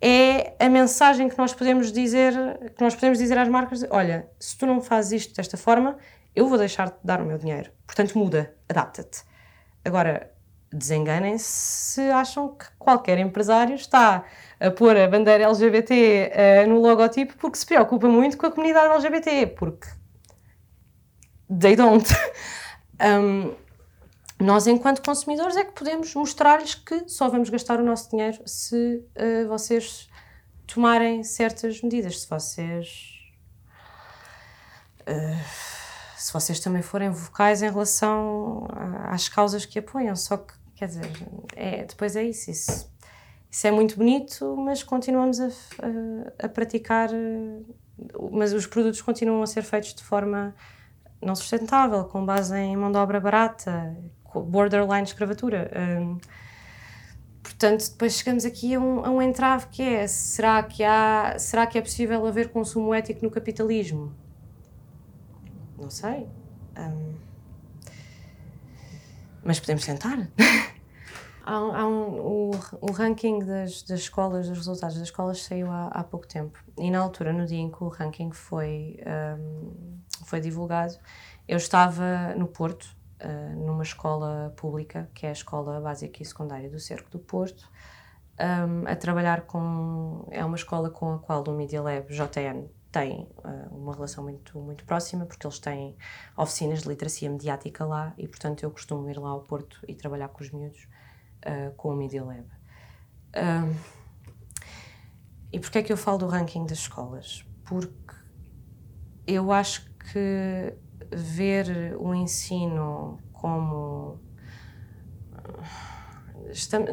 é 0.00 0.54
a 0.58 0.68
mensagem 0.68 1.28
que 1.28 1.38
nós 1.38 1.54
podemos 1.54 1.92
dizer, 1.92 2.34
que 2.76 2.82
nós 2.82 2.94
podemos 2.94 3.18
dizer 3.18 3.38
às 3.38 3.48
marcas, 3.48 3.84
olha, 3.90 4.28
se 4.38 4.56
tu 4.56 4.66
não 4.66 4.80
fazes 4.80 5.22
isto 5.22 5.36
desta 5.36 5.56
forma, 5.56 5.96
eu 6.34 6.48
vou 6.48 6.58
deixar 6.58 6.88
de 6.88 6.96
dar 7.02 7.20
o 7.20 7.24
meu 7.24 7.38
dinheiro. 7.38 7.70
Portanto, 7.86 8.18
muda, 8.18 8.54
adapta-te. 8.68 9.22
Agora, 9.84 10.30
desenganem-se 10.72 11.44
se 11.46 12.10
acham 12.10 12.48
que 12.48 12.66
qualquer 12.78 13.18
empresário 13.18 13.76
está 13.76 14.24
a 14.58 14.70
pôr 14.70 14.96
a 14.96 15.06
bandeira 15.08 15.44
LGBT 15.44 15.94
uh, 15.94 16.30
eh, 16.32 16.66
no 16.66 16.80
logotipo 16.80 17.36
porque 17.36 17.56
se 17.56 17.66
preocupa 17.66 18.08
muito 18.08 18.36
com 18.36 18.46
a 18.46 18.50
comunidade 18.50 18.92
LGBT, 18.92 19.46
porque 19.48 19.86
they 21.60 21.76
don't. 21.76 22.08
um, 23.00 23.54
nós, 24.44 24.66
enquanto 24.66 25.02
consumidores, 25.02 25.56
é 25.56 25.64
que 25.64 25.72
podemos 25.72 26.14
mostrar-lhes 26.14 26.74
que 26.74 27.08
só 27.08 27.28
vamos 27.28 27.48
gastar 27.48 27.80
o 27.80 27.84
nosso 27.84 28.10
dinheiro 28.10 28.40
se 28.46 29.02
uh, 29.16 29.48
vocês 29.48 30.08
tomarem 30.66 31.22
certas 31.24 31.80
medidas, 31.80 32.20
se 32.20 32.28
vocês. 32.28 33.10
Uh, 35.00 35.74
se 36.16 36.32
vocês 36.32 36.60
também 36.60 36.82
forem 36.82 37.10
vocais 37.10 37.62
em 37.62 37.70
relação 37.70 38.66
às 39.08 39.28
causas 39.28 39.66
que 39.66 39.78
apoiam. 39.78 40.16
Só 40.16 40.38
que, 40.38 40.54
quer 40.74 40.86
dizer, 40.86 41.10
é, 41.54 41.84
depois 41.84 42.16
é 42.16 42.24
isso, 42.24 42.50
isso. 42.50 42.92
Isso 43.50 43.66
é 43.66 43.70
muito 43.70 43.96
bonito, 43.96 44.56
mas 44.56 44.82
continuamos 44.82 45.38
a, 45.40 45.46
a, 45.46 46.46
a 46.46 46.48
praticar. 46.48 47.10
Mas 48.32 48.52
os 48.52 48.66
produtos 48.66 49.00
continuam 49.00 49.42
a 49.42 49.46
ser 49.46 49.62
feitos 49.62 49.94
de 49.94 50.02
forma 50.02 50.54
não 51.22 51.34
sustentável, 51.34 52.04
com 52.04 52.24
base 52.24 52.56
em 52.56 52.76
mão 52.76 52.90
de 52.90 52.98
obra 52.98 53.20
barata, 53.20 53.96
borderline 54.42 55.04
escravatura. 55.04 55.70
Um, 55.76 56.18
portanto, 57.42 57.90
depois 57.90 58.14
chegamos 58.14 58.44
aqui 58.44 58.74
a 58.74 58.80
um, 58.80 59.04
a 59.04 59.10
um 59.10 59.22
entrave 59.22 59.66
que 59.68 59.82
é: 59.82 60.06
será 60.06 60.62
que, 60.62 60.82
há, 60.82 61.36
será 61.38 61.66
que 61.66 61.78
é 61.78 61.80
possível 61.80 62.26
haver 62.26 62.50
consumo 62.50 62.94
ético 62.94 63.24
no 63.24 63.30
capitalismo? 63.30 64.14
Não 65.78 65.90
sei. 65.90 66.28
Um, 66.78 67.14
mas 69.44 69.60
podemos 69.60 69.84
tentar. 69.84 70.28
há, 71.44 71.54
há 71.54 71.86
o, 71.86 72.50
o, 72.80 72.92
ranking 72.92 73.40
das, 73.40 73.82
das 73.82 74.00
escolas, 74.00 74.48
dos 74.48 74.56
resultados 74.56 74.96
das 74.96 75.08
escolas 75.08 75.42
saiu 75.42 75.70
há, 75.70 75.88
há, 75.88 76.02
pouco 76.02 76.26
tempo. 76.26 76.58
E 76.78 76.90
na 76.90 76.98
altura, 76.98 77.32
no 77.32 77.46
dia 77.46 77.58
em 77.58 77.70
que 77.70 77.84
o 77.84 77.88
ranking 77.88 78.32
foi, 78.32 78.98
um, 79.38 79.98
foi 80.24 80.40
divulgado, 80.40 80.96
eu 81.46 81.58
estava 81.58 82.34
no 82.36 82.46
Porto, 82.48 82.88
uh, 83.24 83.56
numa 83.56 83.82
escola 83.82 84.52
pública, 84.56 85.10
que 85.14 85.26
é 85.26 85.30
a 85.30 85.32
Escola 85.32 85.80
Básica 85.80 86.22
e 86.22 86.26
Secundária 86.26 86.68
do 86.68 86.78
Cerco 86.78 87.10
do 87.10 87.18
Porto, 87.18 87.68
um, 88.38 88.88
a 88.88 88.96
trabalhar 88.96 89.42
com. 89.42 90.26
É 90.30 90.44
uma 90.44 90.56
escola 90.56 90.90
com 90.90 91.14
a 91.14 91.18
qual 91.18 91.42
o 91.44 91.52
Media 91.52 91.80
Lab 91.80 92.06
JN 92.12 92.68
tem 92.90 93.28
uh, 93.38 93.74
uma 93.74 93.92
relação 93.92 94.22
muito, 94.22 94.58
muito 94.60 94.84
próxima, 94.84 95.26
porque 95.26 95.44
eles 95.46 95.58
têm 95.58 95.96
oficinas 96.36 96.82
de 96.82 96.88
literacia 96.88 97.28
mediática 97.28 97.84
lá 97.84 98.14
e, 98.16 98.28
portanto, 98.28 98.62
eu 98.62 98.70
costumo 98.70 99.08
ir 99.10 99.18
lá 99.18 99.30
ao 99.30 99.40
Porto 99.40 99.80
e 99.88 99.94
trabalhar 99.94 100.28
com 100.28 100.44
os 100.44 100.50
miúdos 100.52 100.86
uh, 101.44 101.74
com 101.74 101.88
o 101.88 101.96
Media 101.96 102.22
Lab. 102.22 102.46
Uh, 103.34 103.74
e 105.52 105.58
porquê 105.58 105.78
é 105.78 105.82
que 105.82 105.92
eu 105.92 105.96
falo 105.96 106.18
do 106.18 106.26
ranking 106.26 106.66
das 106.66 106.78
escolas? 106.78 107.44
Porque 107.64 108.14
eu 109.26 109.50
acho 109.50 109.90
que 109.98 110.76
ver 111.14 111.96
o 111.98 112.14
ensino 112.14 113.18
como. 113.32 114.18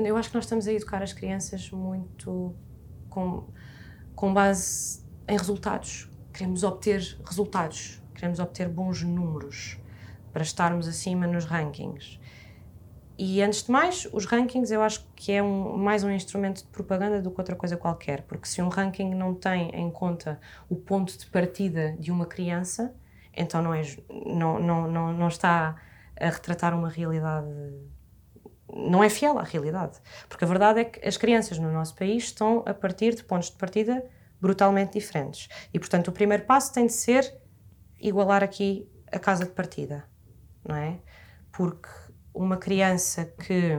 Eu 0.04 0.18
acho 0.18 0.30
que 0.30 0.36
nós 0.36 0.46
estamos 0.46 0.68
a 0.68 0.74
educar 0.74 1.04
as 1.04 1.14
crianças 1.14 1.70
muito 1.72 2.56
com, 3.10 3.48
com 4.16 4.34
base 4.34 5.04
em 5.28 5.38
resultados. 5.38 6.10
Queremos 6.34 6.64
obter 6.64 7.18
resultados, 7.26 8.02
queremos 8.16 8.40
obter 8.40 8.70
bons 8.70 9.04
números 9.04 9.78
para 10.32 10.44
estarmos 10.44 10.88
acima 10.88 11.28
nos 11.28 11.46
rankings. 11.46 12.20
E 13.24 13.40
antes 13.42 13.64
de 13.64 13.72
mais, 13.72 14.08
os 14.12 14.26
rankings 14.26 14.74
eu 14.74 14.82
acho 14.82 15.06
que 15.16 15.32
é 15.32 15.44
um, 15.44 15.78
mais 15.78 16.04
um 16.04 16.10
instrumento 16.10 16.64
de 16.64 16.70
propaganda 16.70 17.22
do 17.22 17.30
que 17.30 17.40
outra 17.40 17.56
coisa 17.56 17.78
qualquer, 17.78 18.24
porque 18.24 18.48
se 18.48 18.62
um 18.62 18.68
ranking 18.68 19.14
não 19.14 19.36
tem 19.36 19.70
em 19.76 19.92
conta 19.92 20.40
o 20.68 20.76
ponto 20.76 21.16
de 21.16 21.28
partida 21.28 21.96
de 22.00 22.12
uma 22.12 22.26
criança, 22.26 22.96
então 23.36 23.62
não, 23.62 23.74
é, 23.74 23.82
não, 24.10 24.60
não, 24.60 24.88
não, 24.92 25.14
não 25.14 25.28
está 25.28 25.76
a 26.20 26.30
retratar 26.30 26.74
uma 26.74 26.90
realidade. 26.90 27.48
Não 28.74 29.04
é 29.04 29.10
fiel 29.10 29.38
à 29.38 29.44
realidade. 29.44 30.00
Porque 30.30 30.46
a 30.46 30.48
verdade 30.48 30.80
é 30.82 30.86
que 30.86 31.08
as 31.08 31.18
crianças 31.18 31.58
no 31.58 31.72
nosso 31.72 31.96
país 31.96 32.24
estão 32.24 32.64
a 32.66 32.74
partir 32.74 33.16
de 33.16 33.24
pontos 33.24 33.50
de 33.50 33.58
partida 33.58 34.04
brutalmente 34.40 34.94
diferentes. 34.98 35.48
E, 35.74 35.80
portanto, 35.80 36.08
o 36.08 36.12
primeiro 36.12 36.46
passo 36.46 36.74
tem 36.74 36.88
de 36.88 36.94
ser 36.94 37.40
igualar 38.00 38.44
aqui 38.44 38.90
a 39.12 39.20
casa 39.20 39.46
de 39.46 39.52
partida, 39.52 40.06
não 40.68 40.76
é? 40.76 41.00
Porque 41.52 41.90
uma 42.34 42.58
criança 42.58 43.26
que 43.26 43.78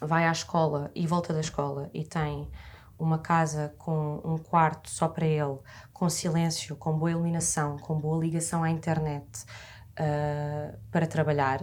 vai 0.00 0.26
à 0.26 0.32
escola 0.32 0.90
e 0.94 1.06
volta 1.06 1.32
da 1.32 1.40
escola 1.40 1.90
e 1.94 2.04
tem 2.04 2.50
uma 3.02 3.18
casa 3.18 3.74
com 3.78 4.20
um 4.24 4.38
quarto 4.38 4.88
só 4.88 5.08
para 5.08 5.26
ele, 5.26 5.58
com 5.92 6.08
silêncio, 6.08 6.76
com 6.76 6.96
boa 6.96 7.10
iluminação, 7.10 7.76
com 7.78 7.98
boa 7.98 8.22
ligação 8.22 8.62
à 8.62 8.70
internet 8.70 9.44
uh, 9.92 10.78
para 10.90 11.06
trabalhar, 11.06 11.62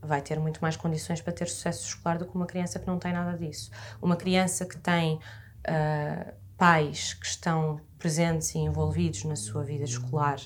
vai 0.00 0.22
ter 0.22 0.38
muito 0.38 0.60
mais 0.60 0.76
condições 0.76 1.20
para 1.20 1.32
ter 1.32 1.48
sucesso 1.48 1.86
escolar 1.86 2.18
do 2.18 2.26
que 2.26 2.34
uma 2.34 2.46
criança 2.46 2.78
que 2.78 2.86
não 2.86 2.98
tem 2.98 3.12
nada 3.12 3.36
disso. 3.36 3.70
Uma 4.00 4.16
criança 4.16 4.64
que 4.64 4.78
tem 4.78 5.16
uh, 5.16 6.32
pais 6.56 7.14
que 7.14 7.26
estão 7.26 7.80
presentes 7.98 8.54
e 8.54 8.58
envolvidos 8.58 9.24
na 9.24 9.36
sua 9.36 9.64
vida 9.64 9.84
escolar 9.84 10.38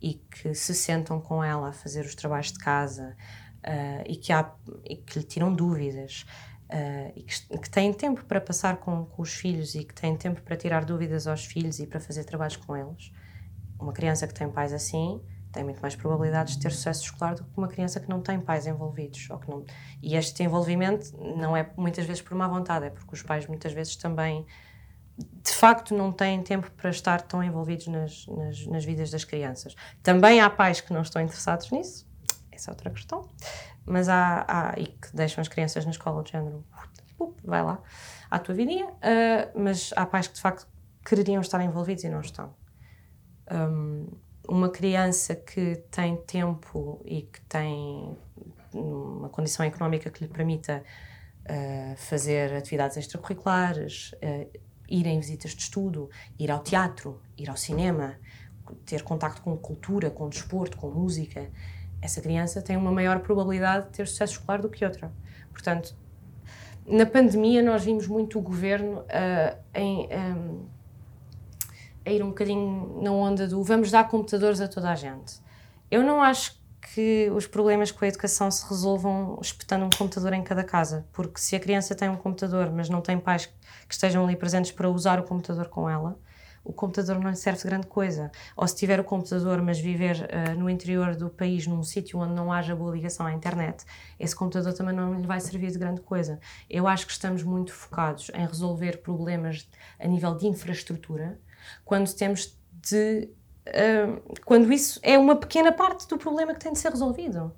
e 0.00 0.14
que 0.14 0.54
se 0.54 0.74
sentam 0.74 1.20
com 1.20 1.42
ela 1.42 1.70
a 1.70 1.72
fazer 1.72 2.04
os 2.04 2.14
trabalhos 2.14 2.52
de 2.52 2.58
casa 2.58 3.16
uh, 3.64 4.04
e, 4.06 4.16
que 4.16 4.32
há, 4.32 4.50
e 4.84 4.96
que 4.96 5.18
lhe 5.18 5.24
tiram 5.24 5.54
dúvidas 5.54 6.26
uh, 6.70 7.12
e 7.16 7.22
que, 7.22 7.58
que 7.58 7.70
têm 7.70 7.92
tempo 7.92 8.24
para 8.24 8.40
passar 8.40 8.76
com, 8.78 9.06
com, 9.06 9.22
os 9.22 9.34
filhos 9.34 9.74
e 9.74 9.84
que 9.84 9.94
têm 9.94 10.16
tempo 10.16 10.42
para 10.42 10.56
tirar 10.56 10.84
dúvidas 10.84 11.26
aos 11.26 11.44
filhos 11.44 11.78
e 11.78 11.86
para 11.86 12.00
fazer 12.00 12.24
trabalhos 12.24 12.56
com 12.56 12.76
eles. 12.76 13.12
Uma 13.78 13.92
criança 13.92 14.26
que 14.26 14.34
tem 14.34 14.50
pais 14.50 14.72
assim 14.72 15.20
tem 15.52 15.64
muito 15.64 15.80
mais 15.80 15.96
probabilidades 15.96 16.56
de 16.56 16.62
ter 16.62 16.70
sucesso 16.70 17.04
escolar 17.04 17.34
do 17.34 17.42
que 17.42 17.50
uma 17.56 17.68
criança 17.68 17.98
que 17.98 18.08
não 18.08 18.20
tem 18.20 18.38
pais 18.38 18.66
envolvidos. 18.66 19.28
Ou 19.30 19.38
que 19.38 19.48
não... 19.48 19.64
E 20.02 20.14
este 20.14 20.42
envolvimento 20.42 21.16
não 21.36 21.56
é 21.56 21.68
muitas 21.76 22.04
vezes 22.04 22.22
por 22.22 22.36
má 22.36 22.46
vontade, 22.46 22.86
é 22.86 22.90
porque 22.90 23.14
os 23.14 23.22
pais 23.22 23.46
muitas 23.46 23.72
vezes 23.72 23.96
também 23.96 24.46
de 25.18 25.52
facto 25.52 25.96
não 25.96 26.12
têm 26.12 26.42
tempo 26.42 26.70
para 26.72 26.90
estar 26.90 27.22
tão 27.22 27.42
envolvidos 27.42 27.88
nas, 27.88 28.26
nas, 28.28 28.66
nas, 28.66 28.84
vidas 28.84 29.10
das 29.10 29.24
crianças. 29.24 29.74
Também 30.02 30.40
há 30.40 30.48
pais 30.48 30.80
que 30.80 30.92
não 30.92 31.02
estão 31.02 31.20
interessados 31.20 31.70
nisso, 31.72 32.07
essa 32.58 32.70
é 32.70 32.72
outra 32.72 32.90
questão, 32.90 33.28
mas 33.86 34.08
há, 34.08 34.44
há 34.48 34.74
e 34.78 34.86
que 34.86 35.14
deixam 35.14 35.40
as 35.40 35.48
crianças 35.48 35.84
na 35.84 35.92
escola 35.92 36.22
de 36.22 36.32
género, 36.32 36.64
vai 37.44 37.62
lá, 37.62 37.80
à 38.30 38.38
tua 38.38 38.54
vidinha, 38.54 38.86
uh, 38.86 39.58
mas 39.58 39.92
há 39.96 40.04
pais 40.04 40.26
que 40.26 40.34
de 40.34 40.40
facto 40.40 40.68
quereriam 41.04 41.40
estar 41.40 41.62
envolvidos 41.62 42.04
e 42.04 42.08
não 42.08 42.20
estão. 42.20 42.54
Um, 43.50 44.06
uma 44.46 44.68
criança 44.68 45.34
que 45.34 45.76
tem 45.90 46.16
tempo 46.16 47.00
e 47.04 47.22
que 47.22 47.40
tem 47.42 48.16
uma 48.72 49.28
condição 49.28 49.64
económica 49.64 50.10
que 50.10 50.24
lhe 50.24 50.30
permita 50.30 50.82
uh, 51.44 51.96
fazer 51.96 52.54
atividades 52.54 52.96
extracurriculares, 52.96 54.12
uh, 54.12 54.58
ir 54.88 55.06
em 55.06 55.20
visitas 55.20 55.52
de 55.52 55.62
estudo, 55.62 56.10
ir 56.38 56.50
ao 56.50 56.60
teatro, 56.60 57.20
ir 57.36 57.48
ao 57.48 57.56
cinema, 57.56 58.18
ter 58.84 59.02
contacto 59.02 59.42
com 59.42 59.56
cultura, 59.56 60.10
com 60.10 60.28
desporto, 60.28 60.76
com 60.76 60.90
música, 60.90 61.50
essa 62.00 62.20
criança 62.20 62.62
tem 62.62 62.76
uma 62.76 62.92
maior 62.92 63.20
probabilidade 63.20 63.86
de 63.86 63.92
ter 63.92 64.06
sucesso 64.06 64.34
escolar 64.34 64.60
do 64.60 64.68
que 64.68 64.84
outra. 64.84 65.12
Portanto, 65.52 65.94
na 66.86 67.04
pandemia 67.04 67.62
nós 67.62 67.84
vimos 67.84 68.06
muito 68.06 68.38
o 68.38 68.42
governo 68.42 69.00
uh, 69.00 69.58
em, 69.74 70.08
um, 70.10 70.66
a 72.04 72.10
ir 72.10 72.22
um 72.22 72.28
bocadinho 72.28 73.00
na 73.02 73.12
onda 73.12 73.46
do 73.46 73.62
vamos 73.62 73.90
dar 73.90 74.08
computadores 74.08 74.60
a 74.60 74.68
toda 74.68 74.90
a 74.90 74.94
gente. 74.94 75.40
Eu 75.90 76.02
não 76.02 76.22
acho 76.22 76.58
que 76.94 77.30
os 77.34 77.46
problemas 77.46 77.90
com 77.90 78.04
a 78.04 78.08
educação 78.08 78.50
se 78.50 78.66
resolvam 78.68 79.38
espetando 79.42 79.84
um 79.84 79.90
computador 79.90 80.32
em 80.32 80.42
cada 80.42 80.64
casa, 80.64 81.06
porque 81.12 81.40
se 81.40 81.54
a 81.54 81.60
criança 81.60 81.94
tem 81.94 82.08
um 82.08 82.16
computador, 82.16 82.70
mas 82.70 82.88
não 82.88 83.00
tem 83.00 83.18
pais 83.18 83.46
que 83.46 83.94
estejam 83.94 84.24
ali 84.24 84.36
presentes 84.36 84.70
para 84.70 84.88
usar 84.88 85.18
o 85.20 85.24
computador 85.24 85.68
com 85.68 85.88
ela, 85.90 86.18
o 86.68 86.72
computador 86.72 87.18
não 87.18 87.30
lhe 87.30 87.36
serve 87.36 87.58
de 87.60 87.64
grande 87.64 87.86
coisa. 87.86 88.30
Ou 88.54 88.68
se 88.68 88.76
tiver 88.76 89.00
o 89.00 89.04
computador, 89.04 89.62
mas 89.62 89.80
viver 89.80 90.16
uh, 90.16 90.58
no 90.58 90.68
interior 90.68 91.16
do 91.16 91.30
país, 91.30 91.66
num 91.66 91.82
sítio 91.82 92.18
onde 92.18 92.34
não 92.34 92.52
haja 92.52 92.76
boa 92.76 92.94
ligação 92.94 93.24
à 93.24 93.32
internet, 93.32 93.84
esse 94.20 94.36
computador 94.36 94.74
também 94.74 94.94
não 94.94 95.14
lhe 95.14 95.26
vai 95.26 95.40
servir 95.40 95.70
de 95.72 95.78
grande 95.78 96.02
coisa. 96.02 96.38
Eu 96.68 96.86
acho 96.86 97.06
que 97.06 97.12
estamos 97.12 97.42
muito 97.42 97.72
focados 97.72 98.30
em 98.34 98.46
resolver 98.46 98.98
problemas 98.98 99.66
a 99.98 100.06
nível 100.06 100.36
de 100.36 100.46
infraestrutura, 100.46 101.40
quando 101.86 102.12
temos 102.14 102.54
de. 102.70 103.30
Uh, 103.66 104.34
quando 104.44 104.70
isso 104.70 105.00
é 105.02 105.18
uma 105.18 105.36
pequena 105.36 105.72
parte 105.72 106.06
do 106.06 106.18
problema 106.18 106.52
que 106.52 106.60
tem 106.60 106.72
de 106.72 106.78
ser 106.78 106.90
resolvido. 106.90 107.54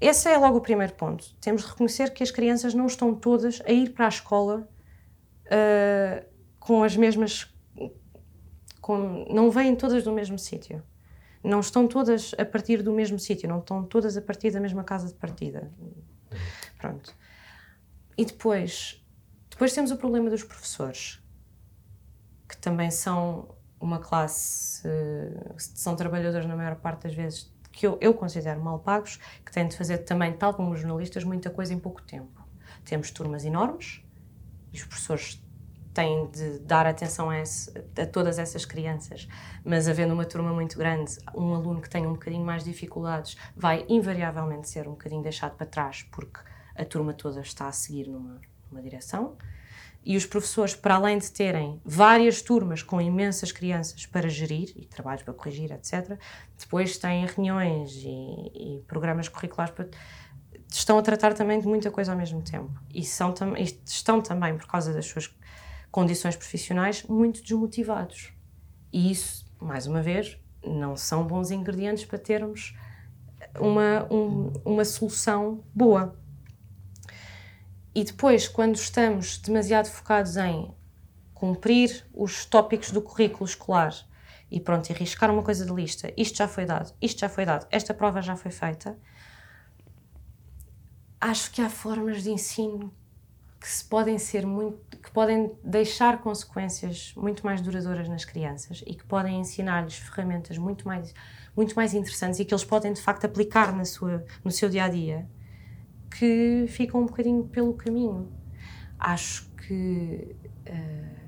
Esse 0.00 0.28
é 0.28 0.36
logo 0.36 0.58
o 0.58 0.60
primeiro 0.60 0.94
ponto. 0.94 1.32
Temos 1.40 1.62
de 1.62 1.68
reconhecer 1.68 2.12
que 2.12 2.24
as 2.24 2.30
crianças 2.32 2.74
não 2.74 2.86
estão 2.86 3.14
todas 3.14 3.62
a 3.64 3.70
ir 3.70 3.90
para 3.90 4.06
a 4.06 4.08
escola 4.08 4.68
uh, 5.46 6.24
com 6.58 6.82
as 6.82 6.96
mesmas 6.96 7.53
com, 8.84 9.24
não 9.30 9.50
vêm 9.50 9.74
todas 9.74 10.04
do 10.04 10.12
mesmo 10.12 10.38
sítio. 10.38 10.82
Não 11.42 11.60
estão 11.60 11.88
todas 11.88 12.34
a 12.36 12.44
partir 12.44 12.82
do 12.82 12.92
mesmo 12.92 13.18
sítio, 13.18 13.48
não 13.48 13.60
estão 13.60 13.82
todas 13.82 14.14
a 14.14 14.20
partir 14.20 14.50
da 14.50 14.60
mesma 14.60 14.84
casa 14.84 15.08
de 15.08 15.14
partida. 15.14 15.72
Pronto. 16.78 17.16
E 18.14 18.26
depois, 18.26 19.02
depois 19.48 19.72
temos 19.72 19.90
o 19.90 19.96
problema 19.96 20.28
dos 20.28 20.44
professores, 20.44 21.18
que 22.46 22.58
também 22.58 22.90
são 22.90 23.56
uma 23.80 24.00
classe, 24.00 24.86
são 25.56 25.96
trabalhadores 25.96 26.46
na 26.46 26.54
maior 26.54 26.76
parte 26.76 27.04
das 27.04 27.14
vezes 27.14 27.50
que 27.72 27.86
eu, 27.86 27.96
eu 28.02 28.12
considero 28.12 28.62
mal 28.62 28.80
pagos, 28.80 29.18
que 29.46 29.50
têm 29.50 29.66
de 29.66 29.78
fazer 29.78 29.98
também, 29.98 30.34
tal 30.34 30.52
como 30.52 30.72
os 30.72 30.80
jornalistas, 30.80 31.24
muita 31.24 31.48
coisa 31.48 31.72
em 31.72 31.78
pouco 31.78 32.02
tempo. 32.02 32.46
Temos 32.84 33.10
turmas 33.10 33.46
enormes 33.46 34.02
e 34.74 34.76
os 34.76 34.84
professores 34.84 35.42
têm 35.94 36.26
de 36.26 36.58
dar 36.58 36.86
atenção 36.86 37.30
a, 37.30 37.40
esse, 37.40 37.72
a, 37.96 38.04
todas 38.04 38.38
essas 38.38 38.64
crianças, 38.64 39.28
mas 39.64 39.88
havendo 39.88 40.12
uma 40.12 40.24
turma 40.24 40.52
muito 40.52 40.76
grande, 40.76 41.16
um 41.34 41.54
aluno 41.54 41.80
que 41.80 41.88
tem 41.88 42.06
um 42.06 42.12
bocadinho 42.12 42.44
mais 42.44 42.64
dificuldades 42.64 43.36
vai 43.56 43.86
invariavelmente 43.88 44.68
ser 44.68 44.88
um 44.88 44.92
bocadinho 44.92 45.22
deixado 45.22 45.56
para 45.56 45.66
trás, 45.66 46.02
porque 46.10 46.40
a 46.74 46.84
turma 46.84 47.14
toda 47.14 47.40
está 47.40 47.68
a 47.68 47.72
seguir 47.72 48.08
numa, 48.08 48.40
numa 48.70 48.82
direção. 48.82 49.36
E 50.06 50.18
os 50.18 50.26
professores, 50.26 50.74
para 50.74 50.96
além 50.96 51.16
de 51.16 51.30
terem 51.32 51.80
várias 51.82 52.42
turmas 52.42 52.82
com 52.82 53.00
imensas 53.00 53.50
crianças 53.50 54.04
para 54.04 54.28
gerir 54.28 54.70
e 54.76 54.84
trabalhos 54.84 55.22
para 55.22 55.32
corrigir, 55.32 55.72
etc., 55.72 56.18
depois 56.58 56.98
têm 56.98 57.24
reuniões 57.24 57.92
e, 58.04 58.76
e 58.76 58.84
programas 58.86 59.28
curriculares 59.28 59.72
para 59.72 59.88
estão 60.70 60.98
a 60.98 61.02
tratar 61.02 61.34
também 61.34 61.60
de 61.60 61.66
muita 61.66 61.90
coisa 61.90 62.12
ao 62.12 62.18
mesmo 62.18 62.42
tempo 62.42 62.72
e, 62.92 63.04
são 63.04 63.32
e 63.56 63.62
estão 63.86 64.20
também, 64.20 64.56
por 64.56 64.66
causa 64.66 64.92
das 64.92 65.06
suas 65.06 65.32
condições 65.94 66.34
profissionais 66.34 67.04
muito 67.04 67.40
desmotivados. 67.40 68.32
E 68.92 69.12
isso, 69.12 69.46
mais 69.60 69.86
uma 69.86 70.02
vez, 70.02 70.36
não 70.66 70.96
são 70.96 71.24
bons 71.24 71.52
ingredientes 71.52 72.04
para 72.04 72.18
termos 72.18 72.76
uma, 73.60 74.12
um, 74.12 74.52
uma 74.64 74.84
solução 74.84 75.62
boa. 75.72 76.18
E 77.94 78.02
depois, 78.02 78.48
quando 78.48 78.74
estamos 78.74 79.38
demasiado 79.38 79.86
focados 79.86 80.36
em 80.36 80.74
cumprir 81.32 82.04
os 82.12 82.44
tópicos 82.44 82.90
do 82.90 83.00
currículo 83.00 83.44
escolar 83.44 83.94
e 84.50 84.58
pronto, 84.58 84.90
e 84.90 84.92
riscar 84.92 85.30
uma 85.30 85.44
coisa 85.44 85.64
de 85.64 85.72
lista, 85.72 86.12
isto 86.16 86.38
já 86.38 86.48
foi 86.48 86.64
dado, 86.64 86.92
isto 87.00 87.20
já 87.20 87.28
foi 87.28 87.46
dado, 87.46 87.68
esta 87.70 87.94
prova 87.94 88.20
já 88.20 88.34
foi 88.34 88.50
feita, 88.50 88.98
acho 91.20 91.52
que 91.52 91.62
há 91.62 91.70
formas 91.70 92.24
de 92.24 92.32
ensino 92.32 92.92
que 93.64 93.70
se 93.70 93.82
podem 93.82 94.18
ser 94.18 94.44
muito, 94.44 94.98
que 94.98 95.10
podem 95.10 95.50
deixar 95.64 96.20
consequências 96.20 97.14
muito 97.16 97.46
mais 97.46 97.62
duradouras 97.62 98.06
nas 98.10 98.22
crianças 98.22 98.84
e 98.86 98.94
que 98.94 99.06
podem 99.06 99.40
ensinar-lhes 99.40 99.96
ferramentas 99.96 100.58
muito 100.58 100.86
mais 100.86 101.14
muito 101.56 101.74
mais 101.74 101.94
interessantes 101.94 102.38
e 102.40 102.44
que 102.44 102.52
eles 102.52 102.62
podem 102.62 102.92
de 102.92 103.00
facto 103.00 103.24
aplicar 103.24 103.74
na 103.74 103.86
sua 103.86 104.22
no 104.44 104.50
seu 104.50 104.68
dia 104.68 104.84
a 104.84 104.88
dia 104.90 105.26
que 106.10 106.66
ficam 106.68 107.00
um 107.00 107.06
bocadinho 107.06 107.44
pelo 107.44 107.72
caminho. 107.72 108.30
Acho 108.98 109.48
que 109.66 110.36
uh, 110.68 111.20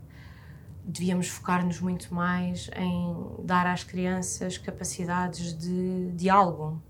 devíamos 0.84 1.28
focar-nos 1.28 1.80
muito 1.80 2.14
mais 2.14 2.68
em 2.76 3.46
dar 3.46 3.66
às 3.66 3.82
crianças 3.82 4.58
capacidades 4.58 5.56
de 5.56 6.12
diálogo 6.12 6.82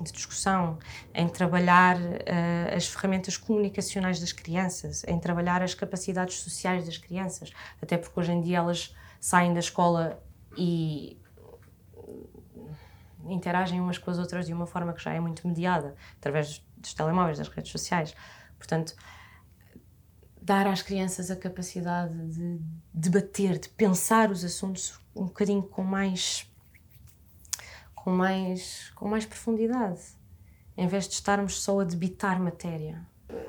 de 0.00 0.12
discussão, 0.12 0.78
em 1.14 1.28
trabalhar 1.28 1.96
uh, 1.96 2.76
as 2.76 2.86
ferramentas 2.86 3.36
comunicacionais 3.36 4.20
das 4.20 4.32
crianças, 4.32 5.04
em 5.06 5.18
trabalhar 5.18 5.62
as 5.62 5.74
capacidades 5.74 6.38
sociais 6.38 6.86
das 6.86 6.98
crianças, 6.98 7.52
até 7.80 7.96
porque 7.96 8.18
hoje 8.18 8.32
em 8.32 8.40
dia 8.40 8.58
elas 8.58 8.94
saem 9.20 9.52
da 9.52 9.60
escola 9.60 10.22
e 10.56 11.18
interagem 13.26 13.80
umas 13.80 13.98
com 13.98 14.10
as 14.10 14.18
outras 14.18 14.46
de 14.46 14.52
uma 14.52 14.66
forma 14.66 14.92
que 14.92 15.02
já 15.02 15.12
é 15.12 15.20
muito 15.20 15.46
mediada, 15.46 15.94
através 16.18 16.62
dos 16.76 16.92
telemóveis, 16.92 17.38
das 17.38 17.48
redes 17.48 17.72
sociais. 17.72 18.14
Portanto, 18.58 18.94
dar 20.40 20.66
às 20.66 20.82
crianças 20.82 21.30
a 21.30 21.36
capacidade 21.36 22.14
de 22.28 22.60
debater, 22.92 23.58
de 23.58 23.68
pensar 23.70 24.30
os 24.30 24.44
assuntos 24.44 25.00
um 25.16 25.24
bocadinho 25.24 25.62
com 25.62 25.82
mais 25.82 26.50
com 28.04 28.10
mais, 28.10 28.92
com 28.94 29.08
mais 29.08 29.24
profundidade, 29.24 30.02
em 30.76 30.86
vez 30.86 31.08
de 31.08 31.14
estarmos 31.14 31.62
só 31.62 31.80
a 31.80 31.84
debitar 31.84 32.38
matéria. 32.38 33.00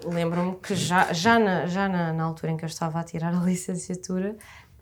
Lembro-me 0.05 0.55
que 0.55 0.73
já, 0.73 1.11
já, 1.11 1.37
na, 1.37 1.65
já 1.67 1.89
na, 1.89 2.13
na 2.13 2.23
altura 2.23 2.53
em 2.53 2.57
que 2.57 2.63
eu 2.63 2.69
estava 2.69 3.01
a 3.01 3.03
tirar 3.03 3.35
a 3.35 3.39
licenciatura, 3.43 4.37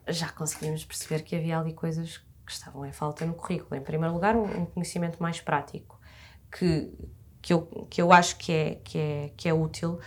já 0.08 0.30
conseguimos 0.30 0.86
perceber 0.86 1.24
que 1.24 1.36
havia 1.36 1.58
ali 1.58 1.74
coisas 1.74 2.18
que 2.46 2.52
estavam 2.52 2.86
em 2.86 2.92
falta 2.92 3.26
no 3.26 3.34
currículo. 3.34 3.76
Em 3.76 3.82
primeiro 3.82 4.14
lugar, 4.14 4.36
um, 4.36 4.66
conhecimento 4.66 5.18
mais 5.20 5.42
prático, 5.42 6.00
que, 6.52 6.94
que, 7.42 7.52
eu, 7.52 7.88
que 7.90 8.00
eu 8.00 8.14
acho 8.14 8.38
que 8.38 8.52
é, 8.52 8.76
que 8.76 8.98
é, 9.00 9.32
que 9.36 9.50
é 9.50 9.54
útil. 9.56 10.00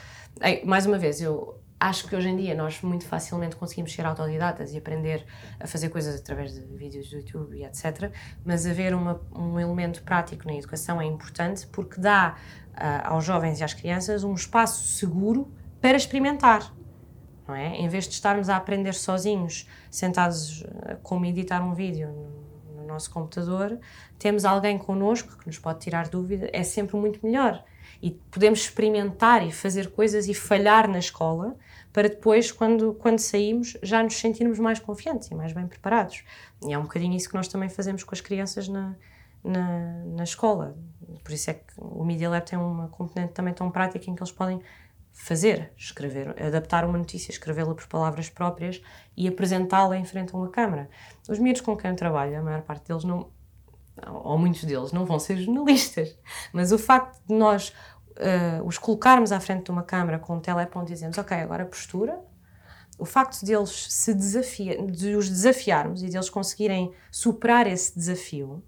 Mais 0.65 0.87
uma 0.87 0.97
vez, 0.97 1.21
eu 1.21 1.61
acho 1.79 2.09
que 2.09 2.17
hoje 2.17 2.29
em 2.29 2.37
dia 2.37 2.55
nós 2.55 2.81
muito 2.83 3.07
facilmente 3.07 3.57
conseguimos 3.57 3.93
ser 3.93 4.07
autodidatas 4.07 4.73
e 4.73 4.79
aprender 4.79 5.25
a 5.61 5.67
fazer 5.67 5.89
coisas 5.91 6.19
através 6.19 6.55
de 6.55 6.61
vídeos 6.61 7.11
do 7.11 7.17
YouTube 7.17 7.57
e 7.57 7.65
etc. 7.65 8.11
Mas 8.45 8.67
haver 8.67 8.95
uma, 8.95 9.21
um 9.35 9.61
elemento 9.61 10.03
prático 10.03 10.47
na 10.47 10.55
educação 10.55 11.01
é 11.01 11.05
importante 11.05 11.67
porque 11.67 12.01
dá 12.01 12.37
uh, 12.73 13.13
aos 13.13 13.25
jovens 13.25 13.61
e 13.61 13.65
às 13.65 13.75
crianças 13.75 14.25
um 14.25 14.35
espaço 14.35 14.85
seguro 14.97 15.53
para 15.81 15.97
experimentar. 15.97 16.73
Não 17.47 17.55
é? 17.55 17.77
Em 17.77 17.89
vez 17.89 18.09
de 18.09 18.15
estarmos 18.15 18.49
a 18.49 18.57
aprender 18.57 18.95
sozinhos, 18.95 19.69
sentados 19.91 20.63
uh, 20.63 20.97
como 21.03 21.27
editar 21.27 21.63
um 21.63 21.75
vídeo 21.75 22.46
no, 22.87 22.89
no 22.89 22.93
nosso 22.95 23.11
computador, 23.11 23.79
temos 24.19 24.45
alguém 24.45 24.79
connosco 24.79 25.37
que 25.39 25.47
nos 25.47 25.59
pode 25.59 25.81
tirar 25.81 26.09
dúvida, 26.09 26.49
é 26.53 26.63
sempre 26.63 26.97
muito 26.97 27.25
melhor 27.25 27.65
e 28.03 28.11
podemos 28.31 28.61
experimentar 28.61 29.47
e 29.47 29.51
fazer 29.51 29.91
coisas 29.91 30.29
e 30.29 30.35
falhar 30.35 30.89
na 30.89 30.99
escola 30.99 31.57
para 31.93 32.09
depois, 32.09 32.53
quando, 32.53 32.95
quando 32.95 33.19
saímos, 33.19 33.77
já 33.83 34.03
nos 34.03 34.17
sentirmos 34.19 34.59
mais 34.59 34.79
confiantes 34.79 35.29
e 35.29 35.35
mais 35.35 35.53
bem 35.53 35.67
preparados. 35.67 36.25
E 36.67 36.73
é 36.73 36.79
um 36.79 36.83
bocadinho 36.83 37.17
isso 37.17 37.29
que 37.29 37.35
nós 37.35 37.49
também 37.49 37.69
fazemos 37.69 38.05
com 38.05 38.15
as 38.15 38.21
crianças 38.21 38.69
na, 38.69 38.95
na, 39.43 40.05
na 40.05 40.25
escola. 40.25 40.77
Por 41.25 41.33
isso 41.33 41.51
é 41.51 41.55
que 41.55 41.65
o 41.79 42.05
Media 42.05 42.29
Lab 42.29 42.45
tem 42.45 42.59
uma 42.59 42.89
componente 42.89 43.33
também 43.33 43.55
tão 43.55 43.71
prática 43.71 44.11
em 44.11 44.15
que 44.15 44.21
eles 44.21 44.33
podem 44.33 44.61
fazer, 45.17 45.73
escrever, 45.77 46.41
adaptar 46.41 46.85
uma 46.85 46.99
notícia, 46.99 47.33
escrevê-la 47.33 47.75
por 47.75 47.87
palavras 47.89 48.29
próprias 48.29 48.83
e 49.17 49.27
apresentá-la 49.27 49.97
em 49.97 50.05
frente 50.05 50.35
a 50.35 50.39
uma 50.39 50.51
câmara. 50.51 50.89
Os 51.29 51.39
miúdos 51.39 51.63
com 51.63 51.77
quem 51.77 51.91
eu 51.91 51.97
trabalho, 51.97 52.39
a 52.39 52.43
maior 52.43 52.63
parte 52.63 52.87
deles 52.87 53.03
não, 53.03 53.31
ou 54.07 54.39
muitos 54.39 54.63
deles, 54.65 54.93
não 54.93 55.07
vão 55.07 55.19
ser 55.19 55.39
jornalistas, 55.39 56.17
mas 56.53 56.71
o 56.71 56.79
facto 56.79 57.19
de 57.27 57.35
nós 57.35 57.73
uh, 58.19 58.65
os 58.65 58.77
colocarmos 58.77 59.33
à 59.33 59.41
frente 59.41 59.65
de 59.65 59.71
uma 59.71 59.83
câmara 59.83 60.19
com 60.19 60.37
um 60.37 60.41
teleponto 60.41 60.91
e 60.91 60.95
dizemos, 60.95 61.17
ok, 61.17 61.37
agora 61.39 61.65
postura, 61.65 62.21
o 62.99 63.07
facto 63.07 63.45
de 63.45 63.53
eles 63.53 63.87
se 63.91 64.15
desafia, 64.15 64.81
de 64.87 65.17
os 65.17 65.29
desafiarmos 65.29 66.03
e 66.03 66.09
de 66.09 66.17
eles 66.17 66.31
conseguirem 66.31 66.93
superar 67.11 67.67
esse 67.67 67.95
desafio, 67.99 68.63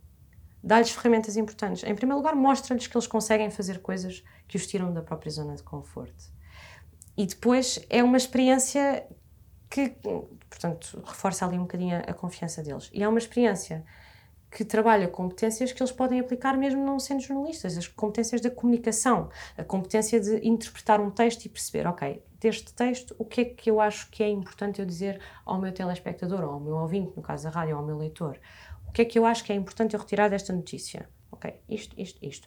dá-lhes 0.65 0.91
ferramentas 0.91 1.37
importantes. 1.37 1.85
Em 1.85 1.95
primeiro 1.95 2.19
lugar, 2.19 2.35
mostra-lhes 2.35 2.87
que 2.87 2.97
eles 2.97 3.07
conseguem 3.07 3.51
fazer 3.51 3.81
coisas 3.81 4.25
que 4.47 4.57
os 4.57 4.67
tiram 4.67 4.93
da 4.93 5.03
própria 5.03 5.31
zona 5.31 5.55
de 5.55 5.63
conforto. 5.63 6.38
E 7.19 7.27
depois 7.27 7.85
é 7.91 8.01
uma 8.01 8.17
experiência 8.17 9.05
que, 9.69 9.89
portanto, 10.49 11.03
reforça 11.05 11.45
ali 11.45 11.59
um 11.59 11.63
bocadinho 11.63 11.97
a 11.97 12.15
confiança 12.15 12.63
deles. 12.63 12.89
E 12.95 13.03
é 13.03 13.09
uma 13.09 13.19
experiência 13.19 13.85
que 14.49 14.65
trabalha 14.65 15.09
competências 15.09 15.73
que 15.73 15.83
eles 15.83 15.91
podem 15.91 16.21
aplicar 16.21 16.57
mesmo 16.57 16.83
não 16.83 17.01
sendo 17.01 17.21
jornalistas, 17.21 17.77
as 17.77 17.89
competências 17.89 18.41
da 18.41 18.51
comunicação, 18.53 19.31
a 19.57 19.65
competência 19.65 20.21
de 20.21 20.47
interpretar 20.47 21.01
um 21.01 21.11
texto 21.11 21.45
e 21.45 21.49
perceber, 21.49 21.89
ok, 21.89 22.23
deste 22.39 22.73
texto, 22.73 23.17
o 23.19 23.25
que 23.25 23.41
é 23.41 23.45
que 23.47 23.69
eu 23.69 23.81
acho 23.81 24.09
que 24.11 24.23
é 24.23 24.29
importante 24.29 24.81
eu 24.81 24.87
dizer 24.87 25.21
ao 25.45 25.61
meu 25.61 25.73
telespectador, 25.73 26.45
ou 26.45 26.53
ao 26.53 26.61
meu 26.61 26.77
ouvinte, 26.77 27.17
no 27.17 27.23
caso 27.23 27.45
da 27.45 27.51
rádio, 27.51 27.75
ou 27.75 27.81
ao 27.81 27.87
meu 27.87 27.99
leitor. 27.99 28.39
O 28.87 28.93
que 28.93 29.03
é 29.03 29.05
que 29.05 29.19
eu 29.19 29.27
acho 29.27 29.43
que 29.43 29.53
é 29.53 29.57
importante 29.57 29.95
eu 29.95 30.01
retirar 30.01 30.29
desta 30.31 30.53
notícia? 30.53 31.09
Ok, 31.33 31.53
isto, 31.69 32.01
isto, 32.01 32.25
isto. 32.25 32.47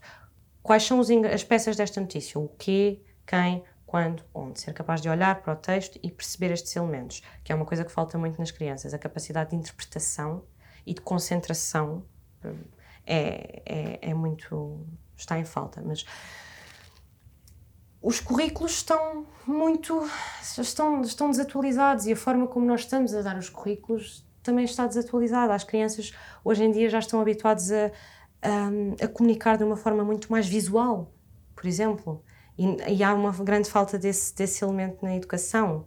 Quais 0.64 0.84
são 0.84 1.02
as 1.02 1.44
peças 1.44 1.76
desta 1.76 2.00
notícia? 2.00 2.40
O 2.40 2.48
quê, 2.58 3.02
quem, 3.28 3.64
quando, 3.92 4.24
onde. 4.34 4.62
Ser 4.62 4.74
capaz 4.74 5.02
de 5.02 5.10
olhar 5.10 5.42
para 5.42 5.52
o 5.52 5.56
texto 5.58 6.00
e 6.02 6.10
perceber 6.10 6.50
estes 6.54 6.74
elementos, 6.78 7.22
que 7.44 7.52
é 7.52 7.56
uma 7.56 7.66
coisa 7.66 7.84
que 7.84 7.92
falta 7.92 8.18
muito 8.18 8.40
nas 8.40 8.50
crianças. 8.50 8.94
A 8.94 8.98
capacidade 8.98 9.50
de 9.50 9.58
interpretação 9.58 10.46
e 10.86 10.94
de 10.94 11.02
concentração 11.02 12.06
é, 13.06 13.62
é, 13.66 14.00
é 14.10 14.14
muito. 14.14 14.88
está 15.18 15.38
em 15.38 15.44
falta. 15.44 15.84
Mas 15.86 16.06
os 18.02 18.22
currículos 18.22 18.72
estão 18.72 19.28
muito. 19.46 20.10
estão, 20.58 21.02
estão 21.02 21.30
desatualizados 21.30 22.06
e 22.06 22.14
a 22.14 22.16
forma 22.16 22.48
como 22.48 22.66
nós 22.66 22.82
estamos 22.82 23.14
a 23.14 23.22
dar 23.22 23.38
os 23.38 23.50
currículos 23.50 24.26
também 24.42 24.64
está 24.64 24.88
desatualizada. 24.88 25.54
As 25.54 25.66
crianças 25.66 26.14
hoje 26.46 26.64
em 26.64 26.72
dia 26.72 26.90
já 26.90 27.00
estão 27.00 27.20
habituadas 27.20 27.70
a, 27.70 27.92
a, 28.42 29.04
a 29.04 29.08
comunicar 29.10 29.58
de 29.58 29.66
uma 29.66 29.76
forma 29.76 30.02
muito 30.02 30.32
mais 30.32 30.48
visual, 30.48 31.14
por 31.54 31.66
exemplo. 31.66 32.24
E, 32.58 32.96
e 32.96 33.04
há 33.04 33.14
uma 33.14 33.32
grande 33.32 33.70
falta 33.70 33.98
desse, 33.98 34.36
desse 34.36 34.64
elemento 34.64 35.04
na 35.04 35.16
educação. 35.16 35.86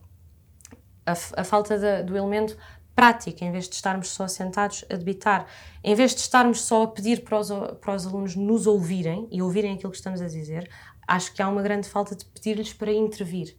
A, 1.06 1.12
a 1.12 1.44
falta 1.44 1.78
de, 1.78 2.02
do 2.04 2.16
elemento 2.16 2.56
prático, 2.94 3.44
em 3.44 3.50
vez 3.50 3.68
de 3.68 3.74
estarmos 3.74 4.08
só 4.08 4.26
sentados 4.28 4.84
a 4.90 4.96
debitar, 4.96 5.46
em 5.82 5.94
vez 5.94 6.14
de 6.14 6.20
estarmos 6.20 6.62
só 6.62 6.84
a 6.84 6.88
pedir 6.88 7.24
para 7.24 7.38
os, 7.38 7.50
para 7.80 7.94
os 7.94 8.06
alunos 8.06 8.36
nos 8.36 8.66
ouvirem 8.66 9.28
e 9.30 9.42
ouvirem 9.42 9.74
aquilo 9.74 9.90
que 9.90 9.98
estamos 9.98 10.22
a 10.22 10.26
dizer, 10.26 10.70
acho 11.06 11.32
que 11.34 11.42
há 11.42 11.48
uma 11.48 11.62
grande 11.62 11.88
falta 11.88 12.14
de 12.14 12.24
pedir-lhes 12.24 12.72
para 12.72 12.92
intervir, 12.92 13.56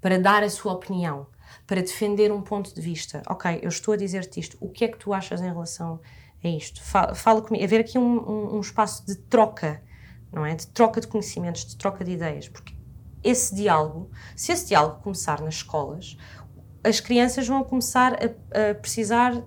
para 0.00 0.18
dar 0.18 0.42
a 0.42 0.48
sua 0.48 0.72
opinião 0.72 1.26
para 1.66 1.80
defender 1.80 2.32
um 2.32 2.42
ponto 2.42 2.74
de 2.74 2.80
vista. 2.80 3.22
Ok, 3.28 3.60
eu 3.62 3.68
estou 3.68 3.94
a 3.94 3.96
dizer-te 3.96 4.40
isto, 4.40 4.56
o 4.60 4.68
que 4.68 4.84
é 4.84 4.88
que 4.88 4.98
tu 4.98 5.12
achas 5.12 5.40
em 5.40 5.48
relação 5.48 6.00
a 6.42 6.48
isto? 6.48 6.82
Fala, 6.82 7.14
fala 7.14 7.42
comigo, 7.42 7.64
haver 7.64 7.80
aqui 7.80 7.98
um, 7.98 8.18
um, 8.18 8.56
um, 8.56 8.60
espaço 8.60 9.06
de 9.06 9.14
troca, 9.16 9.82
não 10.32 10.44
é? 10.44 10.54
De 10.54 10.66
troca 10.68 11.00
de 11.00 11.06
conhecimentos, 11.06 11.64
de 11.64 11.76
troca 11.76 12.04
de 12.04 12.12
ideias, 12.12 12.48
porque 12.48 12.74
esse 13.22 13.54
diálogo, 13.54 14.10
se 14.36 14.52
esse 14.52 14.68
diálogo 14.68 15.02
começar 15.02 15.40
nas 15.40 15.56
escolas, 15.56 16.16
as 16.84 17.00
crianças 17.00 17.46
vão 17.46 17.64
começar 17.64 18.14
a, 18.14 18.70
a 18.70 18.74
precisar 18.74 19.42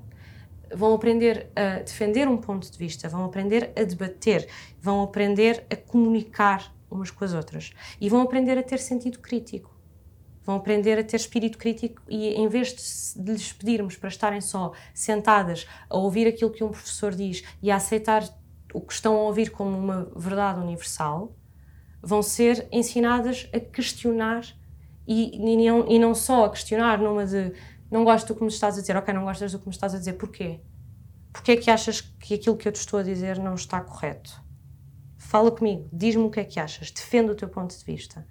vão 0.74 0.94
aprender 0.94 1.52
a 1.54 1.80
defender 1.80 2.30
um 2.30 2.38
ponto 2.38 2.72
de 2.72 2.78
vista, 2.78 3.10
vão 3.10 3.26
aprender 3.26 3.74
a 3.76 3.84
debater, 3.84 4.48
vão 4.80 5.04
aprender 5.04 5.66
a 5.70 5.76
comunicar 5.76 6.74
umas 6.90 7.12
com 7.12 7.26
as 7.26 7.34
outras 7.34 7.72
e 8.00 8.08
vão 8.08 8.22
aprender 8.22 8.58
a 8.58 8.64
ter 8.64 8.80
sentido 8.80 9.20
crítico 9.20 9.82
vão 10.44 10.56
aprender 10.56 10.98
a 10.98 11.04
ter 11.04 11.18
espírito 11.18 11.58
crítico 11.58 12.02
e 12.10 12.30
em 12.34 12.48
vez 12.48 12.74
de, 13.16 13.32
lhes 13.32 13.54
pedirmos 13.54 13.96
para 13.96 14.10
estarem 14.10 14.42
só 14.42 14.72
sentadas 14.94 15.68
a 15.90 15.98
ouvir 15.98 16.28
aquilo 16.28 16.52
que 16.52 16.64
um 16.64 16.70
professor 16.70 17.14
diz 17.14 17.44
e 17.62 17.70
a 17.70 17.76
aceitar 17.76 18.24
o 18.74 18.82
que 18.82 18.94
estão 18.94 19.16
a 19.16 19.22
ouvir 19.22 19.50
como 19.52 19.78
uma 19.78 20.12
verdade 20.16 20.60
universal, 20.60 21.36
vão 22.02 22.22
ser 22.22 22.68
ensinadas 22.72 23.50
a 23.54 23.60
questionar 23.60 24.44
e, 25.08 25.36
e, 25.36 25.70
não, 25.70 25.88
e 25.88 26.00
não 26.00 26.16
só 26.16 26.46
a 26.46 26.50
questionar 26.50 27.00
numa 27.00 27.26
de 27.26 27.54
não 27.92 28.06
gosto 28.06 28.28
do 28.30 28.36
que 28.36 28.42
me 28.42 28.48
estás 28.48 28.78
a 28.78 28.82
dizer, 28.82 28.96
ok, 28.96 29.14
não 29.14 29.26
gostas 29.26 29.52
do 29.52 29.60
que 29.60 29.68
me 29.68 29.74
estás 29.74 29.94
a 29.94 29.98
dizer, 29.98 30.14
porquê? 30.14 30.62
Porquê 31.34 31.54
é 31.54 31.58
que 31.58 31.70
achas 31.70 32.00
que 32.00 32.34
aquilo 32.34 32.56
que 32.56 32.68
eu 32.68 32.72
te 32.72 32.78
estou 32.78 33.00
a 33.00 33.04
dizer 33.04 33.38
não 33.38 33.54
está 33.54 33.82
correto? 33.82 34.42
Fala 35.18 35.52
comigo, 35.52 35.90
diz-me 35.92 36.24
o 36.24 36.30
que 36.30 36.40
é 36.40 36.46
que 36.46 36.60
achas, 36.60 36.90
defende 36.90 37.32
o 37.32 37.36
teu 37.36 37.50
ponto 37.50 37.78
de 37.78 37.84
vista. 37.84 38.26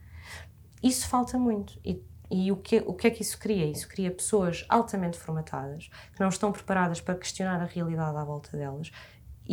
Isso 0.83 1.07
falta 1.09 1.39
muito. 1.39 1.79
E, 1.85 2.03
e 2.31 2.51
o, 2.51 2.57
que, 2.57 2.83
o 2.87 2.95
que 2.95 3.07
é 3.07 3.11
que 3.11 3.23
isso 3.23 3.39
cria? 3.39 3.67
Isso 3.67 3.87
cria 3.87 4.11
pessoas 4.11 4.65
altamente 4.69 5.19
formatadas, 5.19 5.91
que 6.15 6.21
não 6.21 6.29
estão 6.29 6.53
preparadas 6.53 7.01
para 7.01 7.15
questionar 7.15 7.61
a 7.61 7.67
realidade 7.67 8.17
à 8.17 8.25
volta 8.25 8.57
delas. 8.57 8.91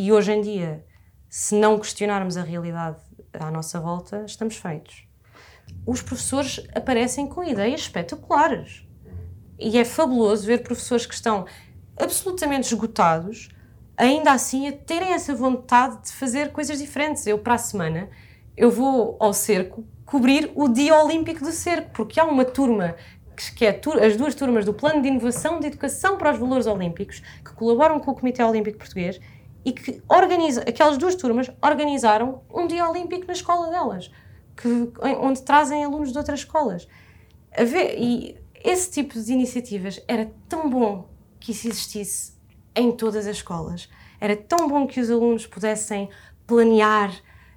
E 0.00 0.12
hoje 0.12 0.30
em 0.30 0.40
dia, 0.40 0.84
se 1.28 1.56
não 1.56 1.76
questionarmos 1.76 2.36
a 2.36 2.42
realidade 2.44 2.98
à 3.32 3.50
nossa 3.50 3.80
volta, 3.80 4.22
estamos 4.24 4.54
feitos. 4.54 5.08
Os 5.84 6.00
professores 6.00 6.64
aparecem 6.72 7.26
com 7.26 7.42
ideias 7.42 7.80
espetaculares. 7.80 8.86
E 9.58 9.76
é 9.76 9.84
fabuloso 9.84 10.46
ver 10.46 10.62
professores 10.62 11.04
que 11.04 11.14
estão 11.14 11.46
absolutamente 12.00 12.68
esgotados, 12.68 13.48
ainda 13.96 14.30
assim 14.30 14.68
a 14.68 14.72
terem 14.72 15.14
essa 15.14 15.34
vontade 15.34 16.00
de 16.04 16.12
fazer 16.12 16.52
coisas 16.52 16.78
diferentes. 16.78 17.26
Eu, 17.26 17.40
para 17.40 17.54
a 17.54 17.58
semana, 17.58 18.08
eu 18.56 18.70
vou 18.70 19.16
ao 19.18 19.32
cerco 19.32 19.84
cobrir 20.06 20.52
o 20.54 20.68
Dia 20.68 20.94
Olímpico 20.94 21.40
do 21.40 21.50
Cerco, 21.50 21.90
porque 21.90 22.20
há 22.20 22.24
uma 22.24 22.44
turma 22.44 22.94
que 23.56 23.64
é 23.66 23.80
as 24.04 24.16
duas 24.16 24.34
turmas 24.36 24.64
do 24.64 24.72
Plano 24.72 25.02
de 25.02 25.08
Inovação 25.08 25.58
de 25.58 25.66
Educação 25.66 26.16
para 26.16 26.32
os 26.32 26.38
Valores 26.38 26.66
Olímpicos, 26.66 27.20
que 27.44 27.52
colaboram 27.52 27.98
com 27.98 28.12
o 28.12 28.14
Comitê 28.14 28.44
Olímpico 28.44 28.78
Português 28.78 29.20
e 29.64 29.72
que 29.72 30.02
organiza, 30.08 30.62
aquelas 30.62 30.96
duas 30.98 31.14
turmas 31.14 31.50
organizaram 31.62 32.42
um 32.52 32.66
dia 32.66 32.88
olímpico 32.88 33.26
na 33.26 33.32
escola 33.32 33.70
delas, 33.70 34.10
que, 34.56 34.92
onde 35.20 35.42
trazem 35.42 35.84
alunos 35.84 36.12
de 36.12 36.18
outras 36.18 36.40
escolas. 36.40 36.88
Ver, 37.56 37.96
e 37.98 38.36
esse 38.62 38.90
tipo 38.90 39.20
de 39.20 39.32
iniciativas 39.32 40.02
era 40.06 40.30
tão 40.48 40.68
bom 40.68 41.08
que 41.40 41.52
isso 41.52 41.68
existisse 41.68 42.32
em 42.74 42.92
todas 42.92 43.26
as 43.26 43.36
escolas. 43.36 43.88
Era 44.20 44.36
tão 44.36 44.68
bom 44.68 44.86
que 44.86 45.00
os 45.00 45.10
alunos 45.10 45.46
pudessem 45.46 46.08
planear, 46.46 47.12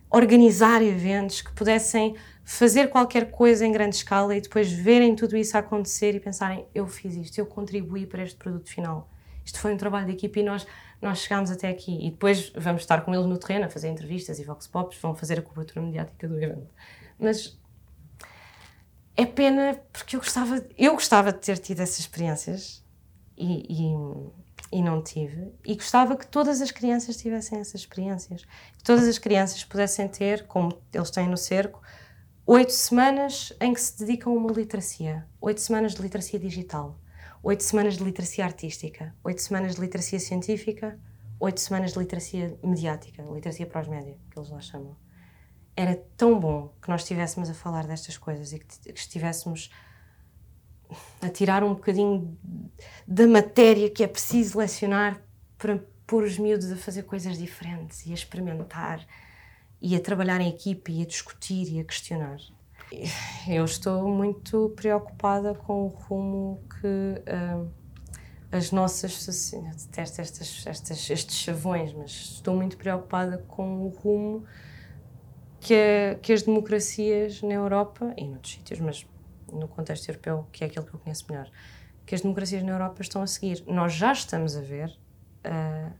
organizar 0.10 0.82
eventos, 0.82 1.42
que 1.42 1.52
pudessem 1.54 2.16
fazer 2.44 2.90
qualquer 2.90 3.32
coisa 3.32 3.66
em 3.66 3.72
grande 3.72 3.96
escala 3.96 4.36
e 4.36 4.42
depois 4.42 4.72
verem 4.72 5.16
tudo 5.16 5.38
isso 5.38 5.58
acontecer 5.58 6.16
e 6.16 6.20
pensarem: 6.20 6.66
eu 6.74 6.86
fiz 6.88 7.16
isto, 7.16 7.40
eu 7.40 7.46
contribuí 7.46 8.06
para 8.06 8.24
este 8.24 8.38
produto 8.38 8.70
final. 8.70 9.11
Isto 9.46 9.60
foi 9.60 9.74
um 9.74 9.78
trabalho 9.78 10.06
de 10.06 10.14
equipe 10.14 10.40
e 10.40 10.44
nós, 10.44 10.66
nós 11.02 11.20
chegámos 11.20 11.52
até 11.52 11.70
aqui. 11.70 11.98
E 12.06 12.12
depois 12.12 12.52
vamos 12.56 12.82
estar 12.82 13.02
com 13.02 13.14
eles 13.14 13.26
no 13.26 13.38
terreno 13.38 13.66
a 13.66 13.70
fazer 13.70 13.90
entrevistas 13.90 14.40
e 14.40 14.44
vox 14.44 14.68
pops, 14.68 14.98
vão 15.00 15.16
fazer 15.16 15.40
a 15.40 15.42
cobertura 15.42 15.82
mediática 15.86 16.28
do 16.28 16.42
evento. 16.42 16.70
Mas 17.20 17.60
é 19.16 19.26
pena 19.26 19.80
porque 19.92 20.16
eu 20.16 20.20
gostava, 20.20 20.66
eu 20.78 20.94
gostava 20.94 21.32
de 21.32 21.40
ter 21.40 21.58
tido 21.58 21.82
essas 21.82 22.00
experiências 22.00 22.84
e, 23.38 23.66
e, 23.70 24.78
e 24.78 24.82
não 24.82 25.02
tive. 25.04 25.52
E 25.66 25.76
gostava 25.76 26.16
que 26.16 26.28
todas 26.28 26.62
as 26.62 26.72
crianças 26.72 27.18
tivessem 27.18 27.60
essas 27.60 27.82
experiências. 27.82 28.46
Que 28.78 28.84
todas 28.84 29.08
as 29.08 29.18
crianças 29.18 29.64
pudessem 29.64 30.08
ter, 30.08 30.48
como 30.48 30.78
eles 30.94 31.10
têm 31.10 31.28
no 31.28 31.38
cerco, 31.38 31.82
oito 32.46 32.72
semanas 32.72 33.54
em 33.60 33.74
que 33.74 33.82
se 33.82 33.98
dedicam 33.98 34.34
a 34.34 34.36
uma 34.36 34.52
literacia, 34.52 35.28
oito 35.40 35.62
semanas 35.62 35.94
de 35.94 36.02
literacia 36.02 36.40
digital, 36.40 37.00
oito 37.44 37.64
semanas 37.64 37.98
de 37.98 38.04
literacia 38.04 38.46
artística, 38.46 39.16
oito 39.24 39.42
semanas 39.42 39.76
de 39.76 39.82
literacia 39.82 40.20
científica, 40.20 41.00
oito 41.40 41.60
semanas 41.60 41.94
de 41.94 42.00
literacia 42.00 42.58
mediática, 42.64 43.24
literacia 43.24 43.66
para 43.66 43.82
os 43.82 43.88
média, 43.88 44.18
que 44.30 44.38
eles 44.38 44.50
lá 44.50 44.62
chamam. 44.62 44.96
Era 45.76 45.96
tão 46.16 46.40
bom 46.40 46.74
que 46.82 46.90
nós 46.90 47.02
estivéssemos 47.02 47.50
a 47.50 47.54
falar 47.54 47.88
destas 47.88 48.18
coisas 48.18 48.54
e 48.54 48.60
que, 48.60 48.92
estivéssemos 48.94 49.72
a 51.22 51.30
tirar 51.30 51.64
um 51.64 51.74
bocadinho 51.74 52.38
da 53.08 53.26
matéria 53.26 53.90
que 53.90 54.04
é 54.04 54.08
preciso 54.08 54.60
lecionar 54.60 55.22
para 55.58 55.80
pôr 56.06 56.24
os 56.24 56.38
miúdos 56.38 56.72
a 56.72 56.76
fazer 56.76 57.04
coisas 57.04 57.38
diferentes 57.38 58.06
e 58.06 58.12
a 58.12 58.14
experimentar 58.14 59.06
e 59.82 59.96
a 59.96 60.00
trabalhar 60.00 60.42
em 60.42 60.50
equipe 60.50 60.92
e 60.92 61.02
a 61.02 61.06
discutir 61.06 61.74
e 61.74 61.80
a 61.80 61.84
questionar. 61.84 62.38
Eu 63.48 63.64
estou 63.64 64.10
muito 64.10 64.74
preocupada 64.76 65.54
com 65.54 65.86
o 65.86 65.88
rumo 65.88 66.62
que 66.70 66.88
uh, 66.88 67.72
as 68.52 68.72
nossas 68.72 69.52
detesto 69.52 70.20
estas, 70.20 70.68
estas, 70.68 71.10
estes 71.10 71.38
chavões, 71.38 71.94
mas 71.94 72.12
estou 72.12 72.54
muito 72.56 72.78
preocupada 72.78 73.38
com 73.48 73.86
o 73.86 73.88
rumo 73.88 74.46
que, 75.62 76.18
que 76.22 76.34
as 76.34 76.42
democracias 76.42 77.42
na 77.42 77.54
Europa 77.54 78.14
e 78.18 78.28
noutros 78.28 78.54
sítios, 78.54 78.80
mas 78.82 79.08
no 79.52 79.68
contexto 79.70 80.10
europeu, 80.10 80.48
que 80.52 80.64
é 80.64 80.68
aquele 80.68 80.86
que 80.86 80.94
eu 80.94 81.00
conheço 81.00 81.26
melhor, 81.30 81.50
que 82.06 82.14
as 82.14 82.22
democracias 82.22 82.62
na 82.64 82.72
Europa 82.72 83.02
estão 83.02 83.22
a 83.22 83.28
seguir. 83.28 83.64
Nós 83.68 83.94
já 83.94 84.12
estamos 84.12 84.58
a 84.58 84.62
ver 84.62 84.90
uh, 85.46 85.94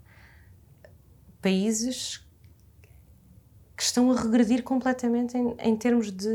países 1.42 2.28
que 3.82 3.86
estão 3.86 4.12
a 4.12 4.16
regredir 4.16 4.62
completamente 4.62 5.36
em, 5.36 5.56
em 5.58 5.76
termos 5.76 6.12
de 6.12 6.30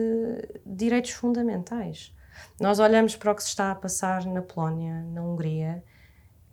direitos 0.66 1.12
fundamentais. 1.12 2.12
Nós 2.60 2.80
olhamos 2.80 3.14
para 3.14 3.30
o 3.30 3.36
que 3.36 3.42
se 3.44 3.50
está 3.50 3.70
a 3.70 3.74
passar 3.76 4.26
na 4.26 4.42
Polónia, 4.42 5.04
na 5.12 5.22
Hungria, 5.22 5.84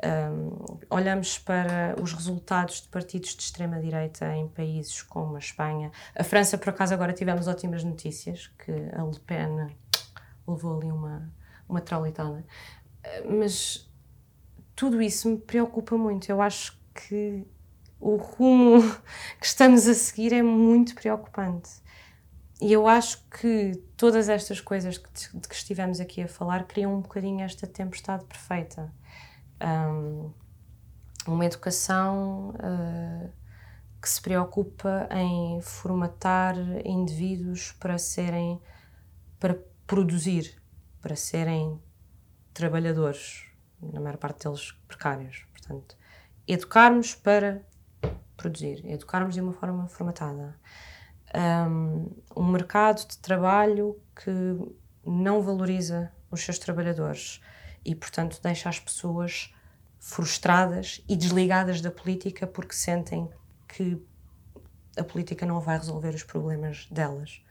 um, 0.03 0.77
olhamos 0.91 1.39
para 1.39 1.95
os 1.99 2.13
resultados 2.13 2.83
de 2.83 2.89
partidos 2.89 3.35
de 3.35 3.41
extrema-direita 3.41 4.35
em 4.35 4.47
países 4.47 5.01
como 5.01 5.35
a 5.35 5.39
Espanha. 5.39 5.91
A 6.15 6.23
França, 6.23 6.59
por 6.59 6.69
acaso, 6.69 6.93
agora 6.93 7.11
tivemos 7.11 7.47
ótimas 7.47 7.83
notícias, 7.83 8.51
que 8.63 8.71
a 8.71 9.03
Le 9.03 9.19
Pen 9.21 9.75
levou 10.47 10.77
ali 10.77 10.91
uma, 10.91 11.27
uma 11.67 11.81
traulitada. 11.81 12.45
Mas 13.27 13.91
tudo 14.75 15.01
isso 15.01 15.27
me 15.27 15.37
preocupa 15.37 15.97
muito. 15.97 16.29
Eu 16.29 16.39
acho 16.39 16.79
que 16.93 17.47
o 18.03 18.17
rumo 18.17 18.81
que 19.39 19.45
estamos 19.45 19.87
a 19.87 19.93
seguir 19.93 20.33
é 20.33 20.43
muito 20.43 20.93
preocupante. 20.93 21.69
E 22.61 22.71
eu 22.71 22.87
acho 22.87 23.23
que 23.29 23.81
todas 23.97 24.29
estas 24.29 24.61
coisas 24.61 24.95
de 25.33 25.47
que 25.47 25.55
estivemos 25.55 25.99
aqui 25.99 26.21
a 26.21 26.27
falar 26.27 26.65
criam 26.65 26.93
um 26.95 27.01
bocadinho 27.01 27.43
esta 27.43 27.65
tempestade 27.65 28.25
perfeita. 28.25 28.93
Um, 29.61 30.31
uma 31.25 31.45
educação 31.45 32.49
uh, 32.49 33.29
que 34.01 34.09
se 34.09 34.21
preocupa 34.21 35.07
em 35.11 35.61
formatar 35.61 36.55
indivíduos 36.85 37.71
para 37.73 37.97
serem 37.97 38.61
para 39.39 39.57
produzir, 39.87 40.61
para 41.01 41.15
serem 41.15 41.81
trabalhadores, 42.53 43.45
na 43.81 43.99
maior 43.99 44.17
parte 44.17 44.45
deles 44.45 44.71
precários. 44.87 45.45
Portanto, 45.51 45.97
educarmos 46.47 47.13
para 47.13 47.61
produzir, 48.43 48.85
educarmos 48.85 49.33
de 49.33 49.41
uma 49.41 49.53
forma 49.53 49.87
formatada. 49.87 50.59
Um, 51.33 52.11
um 52.35 52.45
mercado 52.51 53.07
de 53.07 53.17
trabalho 53.17 53.97
que 54.13 54.31
não 55.05 55.41
valoriza 55.41 56.11
os 56.29 56.41
seus 56.41 56.59
trabalhadores 56.59 57.41
e, 57.85 57.95
portanto, 57.95 58.39
deixa 58.43 58.67
as 58.67 58.79
pessoas 58.79 59.53
frustradas 59.97 61.01
e 61.07 61.15
desligadas 61.15 61.79
da 61.79 61.89
política 61.89 62.45
porque 62.45 62.75
sentem 62.75 63.29
que 63.67 63.97
a 64.97 65.03
política 65.03 65.45
não 65.45 65.61
vai 65.61 65.77
resolver 65.77 66.13
os 66.13 66.23
problemas 66.23 66.85
delas. 66.91 67.41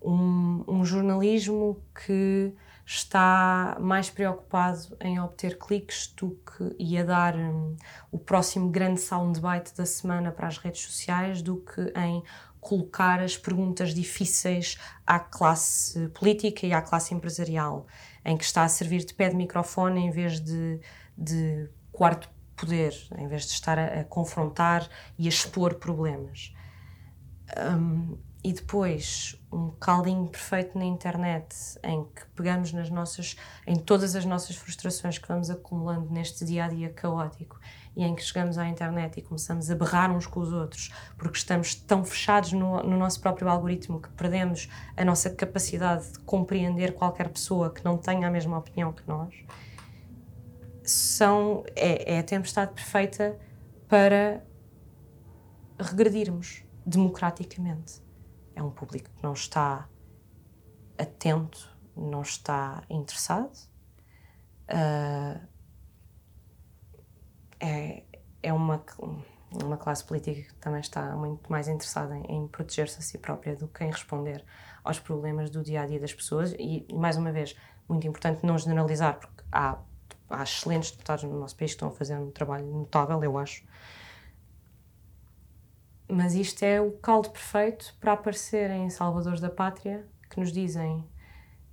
Um, 0.00 0.64
um 0.66 0.84
jornalismo 0.84 1.82
que 1.92 2.54
está 2.92 3.76
mais 3.80 4.10
preocupado 4.10 4.96
em 5.00 5.20
obter 5.20 5.56
cliques 5.56 6.12
do 6.16 6.30
que 6.30 6.74
e 6.76 6.98
a 6.98 7.04
dar 7.04 7.36
um, 7.36 7.76
o 8.10 8.18
próximo 8.18 8.68
grande 8.68 9.00
soundbite 9.00 9.76
da 9.76 9.86
semana 9.86 10.32
para 10.32 10.48
as 10.48 10.58
redes 10.58 10.82
sociais 10.82 11.40
do 11.40 11.58
que 11.58 11.92
em 11.96 12.20
colocar 12.60 13.20
as 13.20 13.36
perguntas 13.36 13.94
difíceis 13.94 14.76
à 15.06 15.20
classe 15.20 16.08
política 16.08 16.66
e 16.66 16.72
à 16.72 16.82
classe 16.82 17.14
empresarial, 17.14 17.86
em 18.24 18.36
que 18.36 18.42
está 18.42 18.64
a 18.64 18.68
servir 18.68 19.04
de 19.04 19.14
pé 19.14 19.28
de 19.28 19.36
microfone 19.36 20.00
em 20.00 20.10
vez 20.10 20.40
de, 20.40 20.80
de 21.16 21.70
quarto 21.92 22.28
poder, 22.56 22.92
em 23.16 23.28
vez 23.28 23.46
de 23.46 23.52
estar 23.52 23.78
a, 23.78 24.00
a 24.00 24.04
confrontar 24.04 24.88
e 25.16 25.26
a 25.26 25.28
expor 25.28 25.76
problemas. 25.76 26.52
Um, 27.56 28.18
e 28.42 28.52
depois 28.52 29.38
um 29.52 29.70
caldinho 29.72 30.26
perfeito 30.26 30.78
na 30.78 30.84
internet 30.84 31.54
em 31.84 32.04
que 32.04 32.24
pegamos 32.34 32.72
nas 32.72 32.88
nossas 32.88 33.36
em 33.66 33.76
todas 33.76 34.16
as 34.16 34.24
nossas 34.24 34.56
frustrações 34.56 35.18
que 35.18 35.28
vamos 35.28 35.50
acumulando 35.50 36.10
neste 36.10 36.44
dia 36.44 36.64
a 36.64 36.68
dia 36.68 36.90
caótico 36.90 37.60
e 37.94 38.02
em 38.02 38.14
que 38.14 38.22
chegamos 38.22 38.56
à 38.56 38.66
internet 38.66 39.18
e 39.18 39.22
começamos 39.22 39.70
a 39.70 39.74
berrar 39.74 40.10
uns 40.10 40.26
com 40.26 40.40
os 40.40 40.52
outros 40.52 40.90
porque 41.18 41.36
estamos 41.36 41.74
tão 41.74 42.02
fechados 42.02 42.52
no, 42.52 42.82
no 42.82 42.96
nosso 42.96 43.20
próprio 43.20 43.48
algoritmo 43.48 44.00
que 44.00 44.08
perdemos 44.10 44.68
a 44.96 45.04
nossa 45.04 45.28
capacidade 45.28 46.12
de 46.12 46.18
compreender 46.20 46.94
qualquer 46.94 47.28
pessoa 47.28 47.70
que 47.70 47.84
não 47.84 47.98
tenha 47.98 48.26
a 48.26 48.30
mesma 48.30 48.56
opinião 48.56 48.92
que 48.92 49.06
nós 49.06 49.34
são 50.82 51.62
é, 51.76 52.14
é 52.14 52.18
a 52.20 52.22
tempestade 52.22 52.72
perfeita 52.72 53.38
para 53.86 54.42
regredirmos 55.78 56.64
democraticamente. 56.86 58.09
É 58.60 58.62
um 58.62 58.70
público 58.70 59.08
que 59.08 59.22
não 59.22 59.32
está 59.32 59.88
atento, 60.98 61.74
não 61.96 62.20
está 62.20 62.82
interessado. 62.90 63.56
Uh, 64.68 65.40
é, 67.58 68.02
é 68.42 68.52
uma, 68.52 68.84
uma 69.62 69.78
classe 69.78 70.04
política 70.04 70.42
que 70.42 70.54
também 70.56 70.80
está 70.80 71.16
muito 71.16 71.50
mais 71.50 71.68
interessada 71.68 72.14
em, 72.14 72.36
em 72.36 72.48
proteger-se 72.48 72.98
a 72.98 73.02
si 73.02 73.16
própria 73.16 73.56
do 73.56 73.66
que 73.66 73.82
em 73.82 73.90
responder 73.90 74.44
aos 74.84 75.00
problemas 75.00 75.48
do 75.48 75.62
dia 75.62 75.80
a 75.80 75.86
dia 75.86 75.98
das 75.98 76.12
pessoas. 76.12 76.52
E, 76.58 76.86
mais 76.92 77.16
uma 77.16 77.32
vez, 77.32 77.56
muito 77.88 78.06
importante 78.06 78.44
não 78.44 78.58
generalizar, 78.58 79.18
porque 79.18 79.42
há, 79.50 79.78
há 80.28 80.42
excelentes 80.42 80.90
deputados 80.90 81.24
no 81.24 81.40
nosso 81.40 81.56
país 81.56 81.70
que 81.70 81.76
estão 81.76 81.88
a 81.88 81.92
fazer 81.92 82.18
um 82.18 82.30
trabalho 82.30 82.66
notável, 82.66 83.24
eu 83.24 83.38
acho. 83.38 83.64
Mas 86.10 86.34
isto 86.34 86.62
é 86.62 86.80
o 86.80 86.92
caldo 86.92 87.30
perfeito 87.30 87.94
para 88.00 88.12
aparecerem 88.12 88.90
salvadores 88.90 89.40
da 89.40 89.50
pátria 89.50 90.06
que 90.28 90.40
nos 90.40 90.52
dizem 90.52 91.08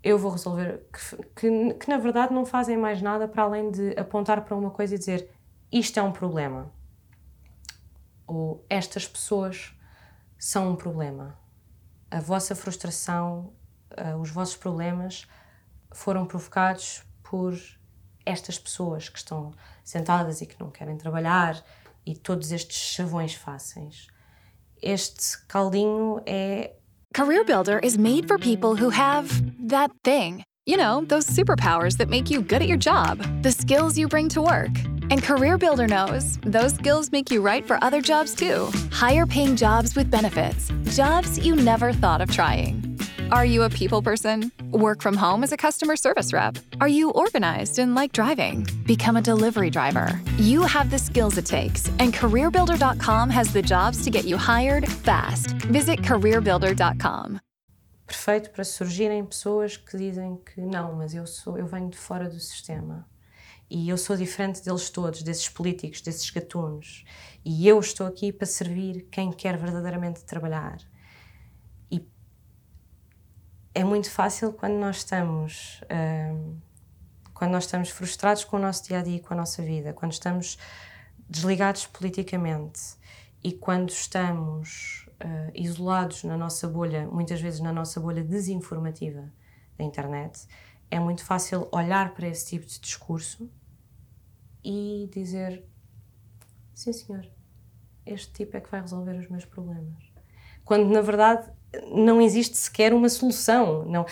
eu 0.04 0.18
vou 0.18 0.32
resolver, 0.32 0.86
que, 0.94 1.24
que, 1.36 1.74
que, 1.74 1.90
na 1.90 1.98
verdade 1.98 2.34
não 2.34 2.46
fazem 2.46 2.78
mais 2.78 3.02
nada 3.02 3.28
para 3.28 3.44
além 3.44 3.72
de 3.72 3.98
apontar 4.00 4.46
para 4.46 4.56
uma 4.56 4.70
coisa 4.70 4.96
e 4.96 4.98
dizer 4.98 5.30
isto 5.72 6.00
é 6.00 6.04
um 6.04 6.12
problema. 6.12 6.72
Ou 8.26 8.66
estas 8.70 9.08
pessoas 9.08 9.74
são 10.38 10.72
um 10.72 10.76
problema. 10.76 11.38
A 12.10 12.22
vossa 12.22 12.56
frustração, 12.56 13.54
uh, 13.92 14.16
os 14.22 14.30
vossos 14.30 14.56
problemas 14.56 15.28
foram 15.92 16.26
provocados 16.26 17.04
por 17.24 17.58
estas 18.26 18.58
pessoas 18.60 19.10
que 19.10 19.18
estão 19.18 19.52
sentadas 19.84 20.42
e 20.42 20.46
que 20.46 20.60
não 20.60 20.70
querem 20.70 20.98
trabalhar 20.98 21.62
e 22.06 22.16
todos 22.16 22.52
estes 22.52 22.78
chavões 22.78 23.34
fáceis. 23.34 24.08
Este 24.82 25.38
caldinho 25.48 26.22
é. 26.26 26.72
Career 27.14 27.44
Builder 27.44 27.80
is 27.80 27.98
made 27.98 28.28
for 28.28 28.38
people 28.38 28.76
who 28.76 28.90
have 28.90 29.42
that 29.70 29.92
thing. 30.04 30.44
You 30.66 30.78
know, 30.78 31.04
those 31.08 31.26
superpowers 31.26 31.98
that 31.98 32.10
make 32.10 32.30
you 32.30 32.42
good 32.42 32.62
at 32.62 32.68
your 32.68 32.78
job, 32.78 33.20
the 33.42 33.52
skills 33.52 33.98
you 33.98 34.08
bring 34.08 34.30
to 34.30 34.42
work. 34.42 34.72
And 35.10 35.24
Career 35.24 35.58
Builder 35.58 35.88
knows 35.88 36.38
those 36.44 36.76
skills 36.76 37.12
make 37.12 37.32
you 37.32 37.42
right 37.42 37.66
for 37.66 37.82
other 37.84 38.02
jobs 38.02 38.36
too. 38.36 38.70
Higher 38.92 39.26
paying 39.26 39.56
jobs 39.56 39.96
with 39.96 40.12
benefits, 40.12 40.72
jobs 40.96 41.40
you 41.40 41.56
never 41.56 41.94
thought 41.94 42.22
of 42.22 42.32
trying. 42.32 42.87
Are 43.30 43.44
you 43.44 43.64
a 43.64 43.70
people 43.70 44.02
person? 44.02 44.54
Work 44.72 45.02
from 45.02 45.18
home 45.18 45.44
as 45.44 45.52
a 45.52 45.58
customer 45.58 45.98
service 45.98 46.32
rep? 46.32 46.58
Are 46.80 46.88
you 46.88 47.10
organized 47.10 47.78
and 47.78 47.94
like 47.94 48.14
driving? 48.14 48.66
Become 48.86 49.18
a 49.18 49.22
delivery 49.22 49.70
driver. 49.70 50.22
You 50.38 50.62
have 50.62 50.90
the 50.90 50.98
skills 50.98 51.38
it 51.38 51.46
takes, 51.46 51.90
and 52.00 52.14
CareerBuilder.com 52.14 53.30
has 53.30 53.52
the 53.52 53.62
jobs 53.62 54.02
to 54.06 54.10
get 54.10 54.24
you 54.24 54.38
hired 54.38 54.88
fast. 54.90 55.52
Visit 55.68 56.04
CareerBuilder.com. 56.04 57.42
Perfeito 58.06 58.50
para 58.52 58.64
surgirem 58.64 59.26
pessoas 59.26 59.76
que 59.76 59.98
dizem 59.98 60.38
que 60.38 60.62
não, 60.62 60.96
mas 60.96 61.14
eu 61.14 61.28
sou, 61.28 61.58
eu 61.58 61.68
venho 61.68 61.90
de 61.90 61.98
fora 61.98 62.30
do 62.30 62.40
sistema. 62.40 63.06
E 63.70 63.90
eu 63.90 63.98
sou 63.98 64.16
diferente 64.16 64.64
deles 64.64 64.90
todos, 64.90 65.22
desses 65.22 65.50
políticos, 65.50 66.00
desses 66.00 66.30
gatunos. 66.30 67.04
E 67.44 67.68
eu 67.68 67.78
estou 67.78 68.08
aqui 68.08 68.32
para 68.32 68.48
servir 68.48 69.10
quem 69.12 69.34
quer 69.34 69.58
verdadeiramente 69.58 70.24
trabalhar. 70.24 70.78
É 73.78 73.84
muito 73.84 74.10
fácil 74.10 74.54
quando 74.54 74.74
nós 74.74 74.98
estamos. 74.98 75.82
Uh, 75.84 76.58
quando 77.32 77.52
nós 77.52 77.66
estamos 77.66 77.92
frustrados 77.92 78.44
com 78.44 78.58
o 78.58 78.60
nosso 78.60 78.88
dia 78.88 78.98
a 78.98 79.04
dia, 79.04 79.20
com 79.20 79.36
a 79.36 79.38
nossa 79.38 79.62
vida, 79.62 79.94
quando 79.94 80.14
estamos 80.14 80.58
desligados 81.30 81.86
politicamente 81.86 82.96
e 83.44 83.52
quando 83.52 83.92
estamos 83.92 85.08
uh, 85.24 85.52
isolados 85.54 86.24
na 86.24 86.36
nossa 86.36 86.68
bolha, 86.68 87.06
muitas 87.06 87.40
vezes 87.40 87.60
na 87.60 87.72
nossa 87.72 88.00
bolha 88.00 88.24
desinformativa 88.24 89.32
da 89.78 89.84
internet, 89.84 90.48
é 90.90 91.00
muito 91.00 91.24
fácil 91.24 91.68
olhar 91.72 92.16
para 92.16 92.28
esse 92.28 92.48
tipo 92.48 92.66
de 92.66 92.80
discurso 92.80 93.48
e 94.64 95.08
dizer: 95.14 95.64
sim, 96.74 96.92
senhor, 96.92 97.30
este 98.08 98.34
tipo 98.34 98.58
é 98.58 98.60
que 98.60 98.72
vai 98.72 98.82
resolver 98.82 99.20
os 99.20 99.30
meus 99.30 99.46
problemas. 99.46 100.04
Quando 100.66 100.90
na 100.90 101.02
verdade 101.02 101.48
não 101.92 102.22
existe 102.22 102.58
sequer 102.58 102.94
uma 102.94 103.10
solução. 103.10 103.86
Não, 103.86 104.06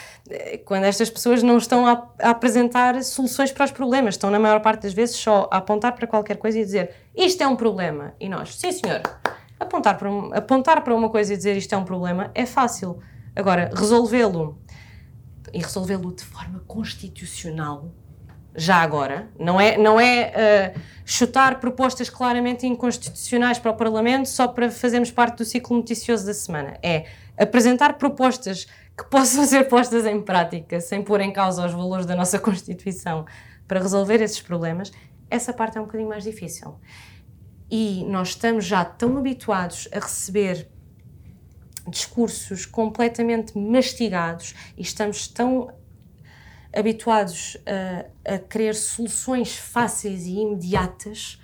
quando 0.66 0.84
estas 0.84 1.10
pessoas 1.10 1.42
não 1.42 1.58
estão 1.58 1.88
a, 1.88 2.08
a, 2.22 2.30
apresentar 2.32 3.02
soluções 3.04 3.52
para 3.52 3.66
os 3.66 3.72
problemas, 3.72 4.16
estão 4.16 4.30
na 4.30 4.40
maior 4.40 4.60
parte 4.62 4.84
das 4.84 4.94
vezes 4.94 5.16
só 5.16 5.48
a 5.52 5.58
apontar 5.58 5.96
para 5.96 6.08
qualquer 6.08 6.38
coisa 6.38 6.60
e 6.60 6.66
dizer 6.66 6.94
isto 7.16 7.42
é 7.42 7.48
um 7.48 7.56
problema. 7.56 8.14
E 8.20 8.28
nós, 8.28 8.56
sim 8.56 8.72
senhor, 8.72 9.02
apontar 9.60 9.98
para, 9.98 10.12
um, 10.12 10.34
apontar 10.34 10.84
para 10.84 10.94
uma 10.94 11.10
coisa 11.10 11.34
e 11.34 11.38
dizer 11.38 11.56
isto 11.56 11.74
é 11.74 11.78
um 11.78 11.86
problema 11.86 12.32
é 12.34 12.46
fácil. 12.46 13.00
Agora, 13.36 13.72
resolvê-lo 13.74 14.60
e 15.54 15.60
resolvê-lo 15.60 16.14
de 16.14 16.24
forma 16.24 16.62
constitucional, 16.68 17.92
já 18.56 18.78
agora, 18.78 19.30
não 19.38 19.60
é, 19.60 19.78
não 19.78 20.00
é 20.00 20.74
uh, 20.76 20.80
chutar 21.06 21.60
propostas 21.60 22.10
claramente 22.10 22.66
inconstitucionais 22.66 23.60
para 23.60 23.72
o 23.72 23.74
Parlamento 23.76 24.30
só 24.30 24.48
para 24.48 24.72
fazermos 24.72 25.12
parte 25.12 25.38
do 25.38 25.46
ciclo 25.46 25.76
noticioso 25.76 26.26
da 26.26 26.34
semana. 26.34 26.78
É 26.82 27.06
apresentar 27.38 27.98
propostas 27.98 28.66
que 28.98 29.04
possam 29.10 29.46
ser 29.46 29.68
postas 29.68 30.06
em 30.06 30.22
prática 30.22 30.80
sem 30.80 31.04
pôr 31.04 31.22
em 31.22 31.32
causa 31.32 31.66
os 31.66 31.74
valores 31.74 32.06
da 32.06 32.16
nossa 32.16 32.40
Constituição 32.40 33.26
para 33.68 33.80
resolver 33.80 34.22
esses 34.22 34.42
problemas. 34.42 34.92
Essa 35.30 35.52
parte 35.52 35.78
é 35.78 35.82
um 35.82 35.86
bocadinho 35.86 36.10
mais 36.10 36.24
difícil. 36.24 36.76
E 37.70 38.06
nós 38.06 38.30
estamos 38.30 38.66
já 38.66 38.86
tão 38.86 39.18
habituados 39.18 39.90
a 39.92 40.00
receber 40.00 40.70
discursos 41.88 42.66
completamente 42.66 43.58
mastigados 43.58 44.56
e 44.78 44.82
estamos 44.82 45.28
tão 45.28 45.72
habituados 46.76 47.58
a, 47.66 48.36
a 48.36 48.40
querer 48.40 48.76
soluções 48.76 49.56
fáceis 49.56 50.26
e 50.26 50.40
imediatas 50.40 51.40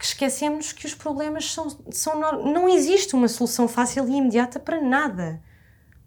que 0.00 0.06
esquecemos 0.06 0.72
que 0.72 0.86
os 0.86 0.94
problemas 0.94 1.52
são, 1.52 1.68
são. 1.90 2.18
Não 2.42 2.66
existe 2.66 3.14
uma 3.14 3.28
solução 3.28 3.68
fácil 3.68 4.08
e 4.08 4.16
imediata 4.16 4.58
para 4.58 4.80
nada. 4.80 5.42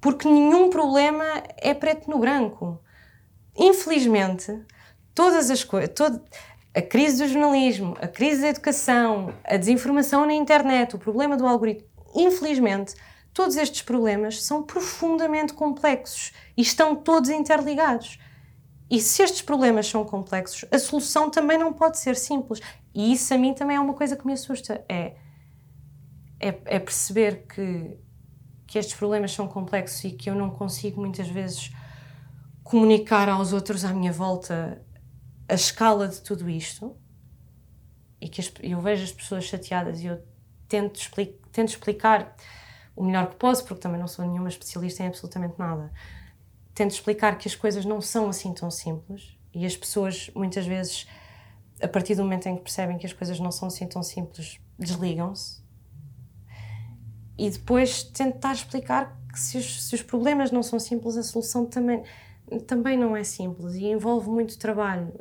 Porque 0.01 0.27
nenhum 0.27 0.71
problema 0.71 1.23
é 1.57 1.75
preto 1.75 2.09
no 2.09 2.17
branco. 2.17 2.81
Infelizmente, 3.55 4.59
todas 5.13 5.51
as 5.51 5.63
coisas. 5.63 5.91
A 6.75 6.81
crise 6.81 7.23
do 7.23 7.29
jornalismo, 7.29 7.95
a 8.01 8.07
crise 8.07 8.41
da 8.41 8.47
educação, 8.47 9.31
a 9.43 9.57
desinformação 9.57 10.25
na 10.25 10.33
internet, 10.33 10.95
o 10.95 10.99
problema 10.99 11.37
do 11.37 11.45
algoritmo. 11.45 11.87
Infelizmente, 12.15 12.95
todos 13.31 13.55
estes 13.57 13.83
problemas 13.83 14.43
são 14.43 14.63
profundamente 14.63 15.53
complexos 15.53 16.33
e 16.57 16.63
estão 16.63 16.95
todos 16.95 17.29
interligados. 17.29 18.17
E 18.93 18.99
se 18.99 19.23
estes 19.23 19.41
problemas 19.41 19.87
são 19.87 20.05
complexos, 20.05 20.65
a 20.71 20.77
solução 20.77 21.27
também 21.27 21.57
não 21.57 21.73
pode 21.73 21.97
ser 21.97 22.15
simples. 22.15 22.59
E 22.93 23.11
isso 23.11 23.33
a 23.33 23.37
mim 23.39 23.51
também 23.51 23.75
é 23.75 23.79
uma 23.79 23.95
coisa 23.95 24.15
que 24.15 24.23
me 24.23 24.33
assusta. 24.33 24.85
É, 24.87 25.15
é, 26.39 26.49
é 26.65 26.77
perceber 26.77 27.47
que, 27.47 27.97
que 28.67 28.77
estes 28.77 28.95
problemas 28.95 29.31
são 29.31 29.47
complexos 29.47 30.03
e 30.03 30.11
que 30.11 30.29
eu 30.29 30.35
não 30.35 30.51
consigo 30.51 31.01
muitas 31.01 31.27
vezes 31.27 31.71
comunicar 32.63 33.27
aos 33.29 33.51
outros 33.51 33.83
à 33.83 33.91
minha 33.91 34.11
volta 34.11 34.79
a 35.49 35.55
escala 35.55 36.07
de 36.07 36.21
tudo 36.21 36.47
isto. 36.47 36.95
E 38.21 38.29
que 38.29 38.41
as, 38.41 38.53
eu 38.61 38.79
vejo 38.79 39.05
as 39.05 39.11
pessoas 39.11 39.45
chateadas 39.45 40.01
e 40.01 40.05
eu 40.05 40.23
tento, 40.67 40.99
tento 41.51 41.69
explicar 41.69 42.35
o 42.95 43.03
melhor 43.03 43.27
que 43.31 43.37
posso, 43.37 43.65
porque 43.65 43.81
também 43.81 43.99
não 43.99 44.07
sou 44.07 44.23
nenhuma 44.23 44.49
especialista 44.49 45.01
em 45.01 45.07
absolutamente 45.07 45.55
nada 45.57 45.91
tento 46.73 46.91
explicar 46.91 47.37
que 47.37 47.47
as 47.47 47.55
coisas 47.55 47.85
não 47.85 48.01
são 48.01 48.29
assim 48.29 48.53
tão 48.53 48.69
simples 48.71 49.37
e 49.53 49.65
as 49.65 49.75
pessoas 49.75 50.29
muitas 50.35 50.65
vezes 50.65 51.07
a 51.81 51.87
partir 51.87 52.15
do 52.15 52.23
momento 52.23 52.47
em 52.47 52.55
que 52.55 52.63
percebem 52.63 52.97
que 52.97 53.05
as 53.05 53.13
coisas 53.13 53.39
não 53.39 53.51
são 53.51 53.67
assim 53.67 53.85
tão 53.87 54.01
simples 54.01 54.59
desligam-se. 54.79 55.61
E 57.37 57.49
depois 57.49 58.03
tentar 58.03 58.53
explicar 58.53 59.17
que 59.31 59.39
se 59.39 59.57
os, 59.57 59.87
se 59.87 59.95
os, 59.95 60.01
problemas 60.01 60.51
não 60.51 60.63
são 60.63 60.79
simples 60.79 61.17
a 61.17 61.23
solução 61.23 61.65
também 61.65 62.03
também 62.67 62.97
não 62.97 63.15
é 63.15 63.23
simples 63.23 63.73
e 63.75 63.85
envolve 63.85 64.29
muito 64.29 64.57
trabalho. 64.59 65.13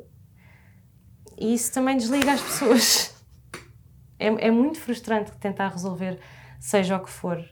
E 1.37 1.53
isso 1.53 1.71
também 1.73 1.97
desliga 1.97 2.33
as 2.33 2.41
pessoas. 2.41 3.13
É, 4.19 4.47
é 4.47 4.51
muito 4.51 4.79
frustrante 4.79 5.33
tentar 5.33 5.67
resolver 5.69 6.17
seja 6.57 6.95
o 6.95 7.03
que 7.03 7.09
for 7.09 7.43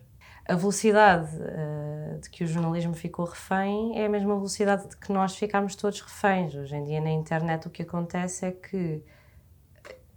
a 0.51 0.55
velocidade 0.55 1.29
uh, 1.37 2.19
de 2.19 2.29
que 2.29 2.43
o 2.43 2.47
jornalismo 2.47 2.93
ficou 2.93 3.23
refém 3.23 3.97
é 3.97 4.05
a 4.05 4.09
mesma 4.09 4.35
velocidade 4.35 4.89
de 4.89 4.97
que 4.97 5.09
nós 5.09 5.33
ficámos 5.37 5.75
todos 5.75 6.01
reféns. 6.01 6.53
Hoje 6.53 6.75
em 6.75 6.83
dia, 6.83 6.99
na 6.99 7.09
internet, 7.09 7.67
o 7.67 7.69
que 7.69 7.83
acontece 7.83 8.45
é 8.45 8.51
que. 8.51 9.01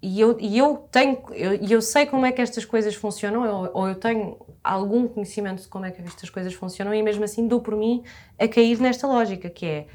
E 0.02 0.20
eu, 0.20 0.36
e 0.40 0.58
eu 0.58 0.88
tenho. 0.90 1.22
Eu, 1.30 1.54
eu, 1.54 1.80
sei 1.80 2.04
como 2.06 2.26
é 2.26 2.32
que 2.32 2.42
estas 2.42 2.64
coisas 2.64 2.96
funcionam, 2.96 3.42
ou, 3.48 3.70
ou, 3.72 3.88
eu 3.88 3.94
tenho 3.94 4.36
algum 4.62 5.06
conhecimento 5.06 5.62
de 5.62 5.68
como 5.68 5.86
é 5.86 5.92
que 5.92 6.02
estas 6.02 6.28
coisas 6.28 6.52
funcionam, 6.52 6.92
e 6.92 7.00
mesmo 7.00 7.22
assim 7.22 7.46
dou 7.46 7.60
por 7.60 7.76
mim 7.76 8.02
a 8.36 8.48
cair 8.48 8.80
nesta 8.80 9.06
lógica, 9.06 9.48
que 9.48 9.64
é 9.64 9.86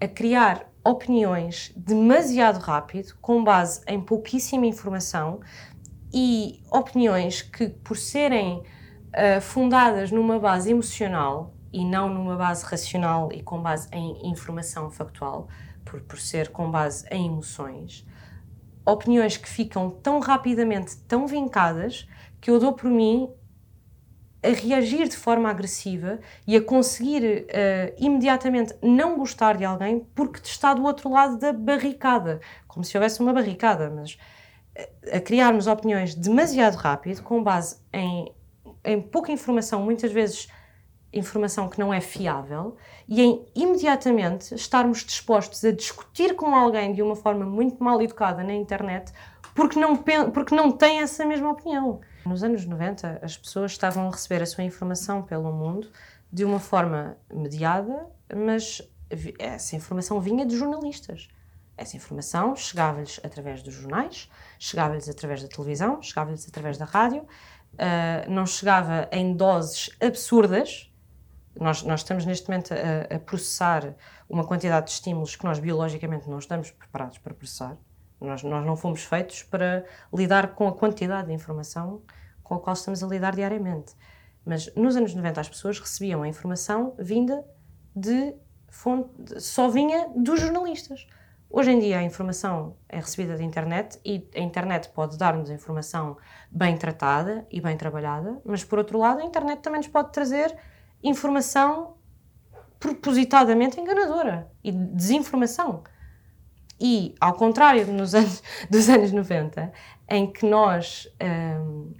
a 0.00 0.08
criar 0.08 0.68
opiniões 0.84 1.72
demasiado 1.76 2.58
rápido, 2.58 3.14
com 3.20 3.42
base 3.44 3.82
em 3.86 4.00
pouquíssima 4.00 4.66
informação, 4.66 5.40
e 6.12 6.60
opiniões 6.72 7.40
que, 7.40 7.68
por 7.68 7.96
serem 7.96 8.62
uh, 9.16 9.40
fundadas 9.40 10.10
numa 10.10 10.38
base 10.38 10.70
emocional 10.70 11.54
e 11.72 11.84
não 11.84 12.08
numa 12.08 12.36
base 12.36 12.64
racional 12.64 13.30
e 13.32 13.42
com 13.42 13.60
base 13.60 13.88
em 13.92 14.28
informação 14.30 14.90
factual, 14.90 15.48
por, 15.84 16.00
por 16.02 16.18
ser 16.18 16.50
com 16.50 16.70
base 16.70 17.06
em 17.10 17.26
emoções, 17.26 18.06
opiniões 18.84 19.36
que 19.36 19.48
ficam 19.48 19.90
tão 19.90 20.20
rapidamente 20.20 20.96
tão 21.08 21.26
vincadas 21.26 22.06
que 22.40 22.50
eu 22.50 22.60
dou 22.60 22.72
por 22.72 22.90
mim 22.90 23.28
a 24.42 24.48
reagir 24.48 25.08
de 25.08 25.16
forma 25.16 25.50
agressiva 25.50 26.20
e 26.46 26.54
a 26.54 26.62
conseguir 26.62 27.46
uh, 27.46 27.94
imediatamente 27.98 28.74
não 28.80 29.18
gostar 29.18 29.56
de 29.56 29.64
alguém 29.64 30.06
porque 30.14 30.40
está 30.44 30.72
do 30.72 30.84
outro 30.84 31.10
lado 31.10 31.38
da 31.38 31.52
barricada, 31.52 32.40
como 32.68 32.84
se 32.84 32.96
houvesse 32.96 33.20
uma 33.20 33.32
barricada, 33.32 33.90
mas 33.90 34.16
a 35.12 35.20
criarmos 35.20 35.66
opiniões 35.66 36.14
demasiado 36.14 36.74
rápido, 36.74 37.22
com 37.22 37.42
base 37.42 37.78
em 37.92 38.32
em 38.86 39.00
pouca 39.00 39.32
informação, 39.32 39.82
muitas 39.82 40.12
vezes 40.12 40.48
informação 41.12 41.68
que 41.68 41.78
não 41.78 41.92
é 41.94 42.00
fiável, 42.00 42.76
e 43.08 43.22
em 43.22 43.46
imediatamente 43.54 44.54
estarmos 44.54 45.04
dispostos 45.04 45.64
a 45.64 45.70
discutir 45.70 46.34
com 46.34 46.54
alguém 46.54 46.92
de 46.92 47.02
uma 47.02 47.16
forma 47.16 47.44
muito 47.46 47.82
mal 47.82 48.00
educada 48.02 48.42
na 48.44 48.54
internet 48.54 49.12
porque 49.56 49.80
não, 49.80 49.96
porque 49.96 50.54
não 50.54 50.70
tem 50.70 51.00
essa 51.00 51.24
mesma 51.24 51.50
opinião. 51.50 52.00
Nos 52.26 52.44
anos 52.44 52.66
90, 52.66 53.20
as 53.22 53.38
pessoas 53.38 53.72
estavam 53.72 54.06
a 54.06 54.10
receber 54.10 54.42
a 54.42 54.46
sua 54.46 54.62
informação 54.62 55.22
pelo 55.22 55.50
mundo 55.50 55.90
de 56.30 56.44
uma 56.44 56.60
forma 56.60 57.16
mediada, 57.32 58.06
mas 58.36 58.82
essa 59.38 59.74
informação 59.74 60.20
vinha 60.20 60.44
de 60.44 60.56
jornalistas. 60.56 61.28
Essa 61.74 61.96
informação 61.96 62.54
chegava-lhes 62.54 63.18
através 63.24 63.62
dos 63.62 63.72
jornais, 63.72 64.30
chegava-lhes 64.58 65.08
através 65.08 65.42
da 65.42 65.48
televisão, 65.48 66.02
chegava-lhes 66.02 66.46
através 66.46 66.76
da 66.76 66.84
rádio 66.84 67.26
uh, 67.76 68.30
não 68.30 68.46
chegava 68.46 69.08
em 69.12 69.34
doses 69.34 69.90
absurdas. 70.00 70.92
Nós, 71.58 71.82
nós 71.82 72.00
estamos 72.00 72.26
neste 72.26 72.48
momento 72.48 72.74
a, 72.74 73.16
a, 73.16 73.18
processar 73.18 73.94
uma 74.28 74.44
quantidade 74.44 74.86
de 74.86 74.92
estímulos 74.92 75.36
que 75.36 75.44
nós 75.44 75.58
biologicamente 75.58 76.28
não 76.28 76.38
estamos 76.38 76.70
preparados 76.70 77.18
para 77.18 77.32
processar. 77.32 77.76
Nós, 78.20 78.42
nós 78.42 78.64
não 78.64 78.76
fomos 78.76 79.04
feitos 79.04 79.42
para 79.42 79.84
lidar 80.12 80.54
com 80.54 80.68
a 80.68 80.72
quantidade 80.72 81.28
de 81.28 81.34
informação 81.34 82.02
com 82.42 82.54
a 82.54 82.60
qual 82.60 82.74
estamos 82.74 83.02
a 83.02 83.06
lidar 83.06 83.34
diariamente. 83.34 83.94
Mas 84.44 84.72
nos 84.76 84.96
anos 84.96 85.14
90 85.14 85.40
as 85.40 85.48
pessoas 85.48 85.80
recebiam 85.80 86.22
a 86.22 86.28
informação 86.28 86.94
vinda 86.98 87.44
de 87.94 88.34
fonte, 88.68 89.40
só 89.40 89.68
vinha 89.68 90.08
dos 90.14 90.40
jornalistas. 90.40 91.06
Hoje 91.48 91.70
em 91.70 91.78
dia 91.78 91.98
a 91.98 92.02
informação 92.02 92.76
é 92.88 92.96
recebida 92.96 93.36
da 93.36 93.42
internet 93.42 93.98
e 94.04 94.28
a 94.34 94.40
internet 94.40 94.88
pode 94.90 95.16
dar-nos 95.16 95.48
informação 95.48 96.16
bem 96.50 96.76
tratada 96.76 97.46
e 97.50 97.60
bem 97.60 97.76
trabalhada, 97.76 98.40
mas 98.44 98.64
por 98.64 98.78
outro 98.78 98.98
lado 98.98 99.20
a 99.20 99.24
internet 99.24 99.60
também 99.60 99.78
nos 99.78 99.88
pode 99.88 100.12
trazer 100.12 100.56
informação 101.02 101.96
propositadamente 102.78 103.80
enganadora 103.80 104.50
e 104.62 104.72
desinformação. 104.72 105.82
E, 106.78 107.14
ao 107.20 107.32
contrário 107.34 107.86
nos 107.86 108.14
anos, 108.14 108.42
dos 108.68 108.88
anos 108.88 109.12
90, 109.12 109.72
em 110.10 110.30
que 110.30 110.44
nós 110.44 111.08
hum, 111.62 111.94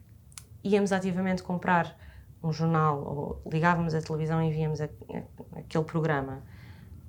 íamos 0.63 0.93
ativamente 0.93 1.43
comprar 1.43 1.97
um 2.43 2.53
jornal 2.53 3.03
ou 3.03 3.43
ligávamos 3.51 3.95
a 3.95 4.03
televisão 4.03 4.43
e 4.43 4.51
víamos 4.51 4.81
a, 4.81 4.85
a, 4.85 5.61
aquele 5.61 5.85
programa, 5.85 6.43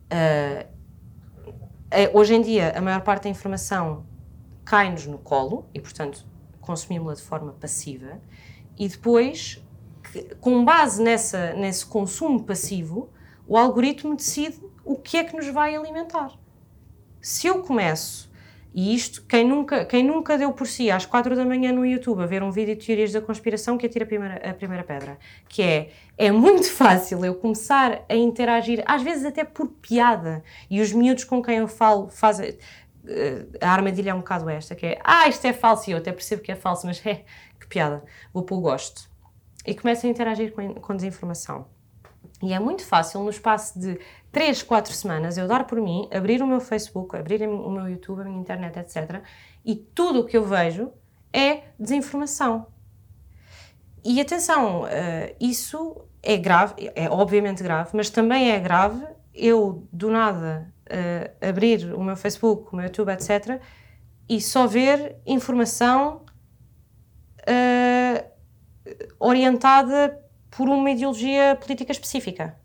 uh, 0.06 0.77
hoje 2.14 2.36
em 2.36 2.42
dia, 2.42 2.74
a 2.76 2.82
maior 2.82 3.02
parte 3.02 3.24
da 3.24 3.30
informação 3.30 4.06
cai-nos 4.66 5.06
no 5.06 5.18
colo 5.18 5.66
e, 5.74 5.80
portanto, 5.80 6.26
consumimos-la 6.60 7.14
de 7.14 7.22
forma 7.22 7.54
passiva. 7.54 8.22
E 8.78 8.88
depois, 8.88 9.64
com 10.42 10.64
base 10.66 11.02
nessa, 11.02 11.54
nesse 11.54 11.86
consumo 11.86 12.44
passivo, 12.44 13.10
o 13.48 13.58
algoritmo 13.58 14.16
decide 14.16 14.62
o 14.84 14.96
que 14.96 15.18
é 15.18 15.24
que 15.24 15.36
nos 15.36 15.48
vai 15.48 15.76
alimentar. 15.76 16.38
Se 17.22 17.48
eu 17.48 17.64
começo 17.64 18.30
e 18.74 18.94
isto, 18.94 19.24
quem 19.24 19.48
nunca, 19.48 19.86
quem 19.86 20.04
nunca 20.04 20.38
deu 20.38 20.52
por 20.52 20.68
si 20.68 20.92
às 20.92 21.06
quatro 21.06 21.36
da 21.36 21.46
manhã 21.46 21.72
no 21.72 21.86
YouTube 21.86 22.22
a 22.22 22.26
ver 22.26 22.44
um 22.44 22.52
vídeo 22.52 22.76
de 22.76 22.86
teorias 22.86 23.12
da 23.12 23.22
conspiração 23.22 23.78
que 23.78 23.86
atira 23.86 24.06
a 24.06 24.08
primeira, 24.08 24.50
a 24.50 24.54
primeira 24.54 24.84
pedra, 24.84 25.18
que 25.48 25.62
é, 25.62 25.90
é 26.18 26.32
muito 26.32 26.70
fácil 26.72 27.24
eu 27.26 27.36
começar 27.36 28.06
a 28.08 28.16
interagir, 28.16 28.84
às 28.86 29.02
vezes 29.02 29.26
até 29.26 29.44
por 29.44 29.68
piada, 29.68 30.44
e 30.70 30.82
os 30.82 30.92
miúdos 30.92 31.24
com 31.24 31.42
quem 31.42 31.58
eu 31.58 31.68
falo 31.68 32.10
fazem, 32.10 32.52
uh, 32.52 33.58
a 33.62 33.72
armadilha 33.72 34.12
é 34.12 34.14
um 34.14 34.20
bocado 34.20 34.50
esta, 34.50 34.76
que 34.76 34.86
é, 34.86 35.00
ah, 35.04 35.28
isto 35.28 35.46
é 35.46 35.54
falso, 35.54 35.90
e 35.90 35.94
eu 35.94 35.98
até 35.98 36.12
percebo 36.12 36.42
que 36.42 36.52
é 36.52 36.56
falso, 36.56 36.86
mas 36.86 37.04
é, 37.06 37.24
que 37.60 37.68
piada, 37.68 38.04
vou 38.34 38.44
pôr 38.44 38.60
gosto. 38.60 39.10
E 39.66 39.74
começo 39.74 40.06
a 40.06 40.10
interagir 40.10 40.54
com, 40.54 40.76
com 40.76 40.96
desinformação. 40.96 41.68
E 42.42 42.54
é 42.54 42.60
muito 42.60 42.86
fácil, 42.86 43.22
no 43.22 43.30
espaço 43.30 43.80
de 43.80 44.00
3, 44.32 44.62
4 44.62 44.94
semanas, 44.94 45.38
eu 45.38 45.48
dar 45.48 45.66
por 45.66 45.82
mim, 45.82 46.08
abrir 46.14 46.42
o 46.42 46.48
meu 46.48 46.60
Facebook, 46.60 47.16
abrir 47.16 47.42
o 47.48 47.72
meu 47.72 47.90
YouTube, 47.90 48.22
a 48.22 48.26
minha 48.26 48.40
internet, 48.40 48.78
etc. 48.78 49.22
E 49.66 49.76
tudo 49.76 50.22
o 50.22 50.26
que 50.26 50.38
eu 50.38 50.44
vejo 50.44 50.92
é 51.34 51.64
desinformação. 51.80 52.68
E 54.06 54.22
atenção, 54.22 54.84
uh, 54.84 54.88
isso 55.40 56.06
é 56.22 56.38
grave, 56.38 56.92
é 56.96 57.10
obviamente 57.10 57.64
grave, 57.64 57.90
mas 57.94 58.10
também 58.10 58.52
é 58.52 58.60
grave 58.60 59.04
eu, 59.34 59.88
do 59.92 60.10
nada, 60.10 60.72
uh, 60.86 61.48
abrir 61.48 61.94
o 61.94 62.04
meu 62.04 62.16
Facebook, 62.16 62.72
o 62.72 62.76
meu 62.76 62.86
YouTube, 62.86 63.12
etc. 63.12 63.62
e 64.30 64.40
só 64.40 64.68
ver 64.68 65.18
informação 65.26 66.22
uh, 67.42 68.26
orientada 69.20 70.20
por 70.58 70.68
uma 70.68 70.90
ideologia 70.90 71.56
política 71.56 71.92
específica. 71.92 72.60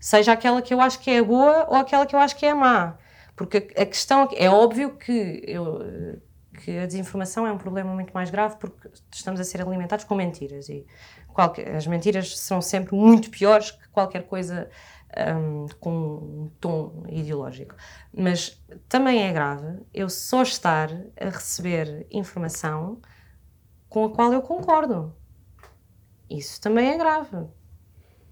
Seja 0.00 0.32
aquela 0.32 0.60
que 0.60 0.74
eu 0.74 0.80
acho 0.80 0.98
que 0.98 1.08
é 1.08 1.22
boa 1.22 1.66
ou 1.68 1.76
aquela 1.76 2.04
que 2.04 2.16
eu 2.16 2.18
acho 2.18 2.34
que 2.34 2.44
é 2.44 2.52
má. 2.52 2.98
Porque 3.36 3.58
a 3.76 3.86
questão 3.86 4.28
é 4.34 4.50
óbvio 4.50 4.96
que, 4.96 5.40
eu, 5.46 6.20
que 6.64 6.78
a 6.78 6.86
desinformação 6.86 7.46
é 7.46 7.52
um 7.52 7.58
problema 7.58 7.94
muito 7.94 8.12
mais 8.12 8.28
grave 8.28 8.56
porque 8.56 8.90
estamos 9.14 9.40
a 9.40 9.44
ser 9.44 9.62
alimentados 9.62 10.04
com 10.04 10.16
mentiras 10.16 10.68
e 10.68 10.84
qualquer, 11.28 11.76
as 11.76 11.86
mentiras 11.86 12.36
são 12.36 12.60
sempre 12.60 12.96
muito 12.96 13.30
piores 13.30 13.70
que 13.70 13.88
qualquer 13.90 14.24
coisa 14.24 14.68
um, 15.16 15.66
com 15.78 15.92
um 15.92 16.50
tom 16.60 17.04
ideológico. 17.08 17.76
Mas 18.12 18.60
também 18.88 19.22
é 19.28 19.32
grave 19.32 19.78
eu 19.94 20.10
só 20.10 20.42
estar 20.42 20.90
a 21.20 21.26
receber 21.26 22.04
informação 22.10 23.00
com 23.88 24.06
a 24.06 24.10
qual 24.10 24.32
eu 24.32 24.42
concordo 24.42 25.19
Isso 26.30 26.60
também 26.60 26.90
é 26.90 26.96
grave, 26.96 27.48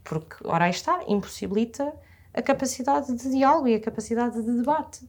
porque, 0.05 0.37
ora 0.45 0.67
aí 0.67 0.71
está, 0.71 1.01
impossibilita 1.09 1.93
a 2.33 2.41
capacidade 2.41 3.13
de 3.13 3.31
diálogo 3.31 3.67
e 3.67 3.75
a 3.75 3.81
capacidade 3.81 4.41
de 4.41 4.57
debate. 4.57 5.05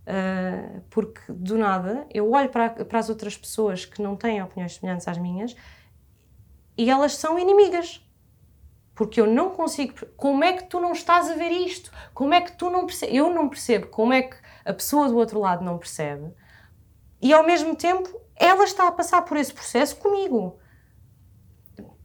Uh, 0.00 0.80
porque 0.90 1.20
do 1.28 1.56
nada 1.56 2.06
eu 2.12 2.30
olho 2.32 2.48
para, 2.48 2.84
para 2.84 2.98
as 2.98 3.08
outras 3.08 3.36
pessoas 3.36 3.84
que 3.84 4.02
não 4.02 4.16
têm 4.16 4.42
opiniões 4.42 4.74
semelhantes 4.74 5.06
às 5.06 5.18
minhas 5.18 5.54
e 6.76 6.90
elas 6.90 7.16
são 7.16 7.38
inimigas. 7.38 8.04
Porque 8.94 9.20
eu 9.20 9.26
não 9.26 9.50
consigo. 9.50 9.94
Como 10.16 10.44
é 10.44 10.52
que 10.52 10.64
tu 10.64 10.78
não 10.80 10.92
estás 10.92 11.30
a 11.30 11.34
ver 11.34 11.50
isto? 11.50 11.90
Como 12.12 12.34
é 12.34 12.40
que 12.40 12.52
tu 12.52 12.68
não 12.68 12.86
percebes? 12.86 13.14
Eu 13.14 13.32
não 13.32 13.48
percebo 13.48 13.86
como 13.86 14.12
é 14.12 14.22
que 14.22 14.36
a 14.64 14.74
pessoa 14.74 15.08
do 15.08 15.16
outro 15.16 15.40
lado 15.40 15.64
não 15.64 15.78
percebe 15.78 16.34
e 17.22 17.32
ao 17.32 17.44
mesmo 17.44 17.74
tempo 17.76 18.20
ela 18.36 18.64
está 18.64 18.88
a 18.88 18.92
passar 18.92 19.22
por 19.22 19.36
esse 19.36 19.52
processo 19.52 19.96
comigo. 19.96 20.58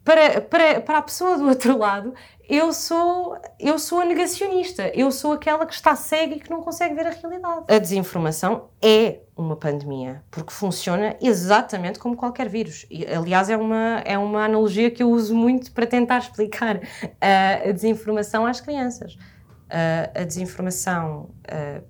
Para, 0.06 0.40
para, 0.40 0.82
para 0.82 0.98
a 1.00 1.02
pessoa 1.02 1.36
do 1.36 1.50
outro 1.50 1.78
lado, 1.78 2.14
eu 2.48 2.72
sou, 2.72 3.38
eu 3.60 3.80
sou 3.80 4.00
a 4.00 4.06
negacionista, 4.06 4.92
eu 4.94 5.12
sou 5.12 5.34
aquela 5.34 5.66
que 5.66 5.74
está 5.74 5.96
cega 5.96 6.36
e 6.36 6.40
que 6.40 6.50
não 6.50 6.62
consegue 6.62 6.94
ver 6.94 7.08
a 7.08 7.10
realidade. 7.10 7.66
A 7.68 7.80
desinformação 7.80 8.70
é 8.80 9.22
uma 9.36 9.56
pandemia, 9.56 10.24
porque 10.30 10.54
funciona 10.54 11.18
exatamente 11.20 11.98
como 11.98 12.16
qualquer 12.16 12.48
vírus. 12.48 12.86
E, 12.90 13.04
aliás, 13.06 13.50
é 13.50 13.58
uma, 13.58 14.02
é 14.06 14.16
uma 14.16 14.46
analogia 14.46 14.92
que 14.92 15.02
eu 15.02 15.10
uso 15.10 15.36
muito 15.36 15.72
para 15.72 15.88
tentar 15.88 16.20
explicar 16.20 16.78
uh, 16.78 17.70
a 17.70 17.72
desinformação 17.72 18.46
às 18.46 18.62
crianças. 18.62 19.16
Uh, 19.16 20.22
a 20.22 20.24
desinformação 20.24 21.32
uh, 21.50 21.84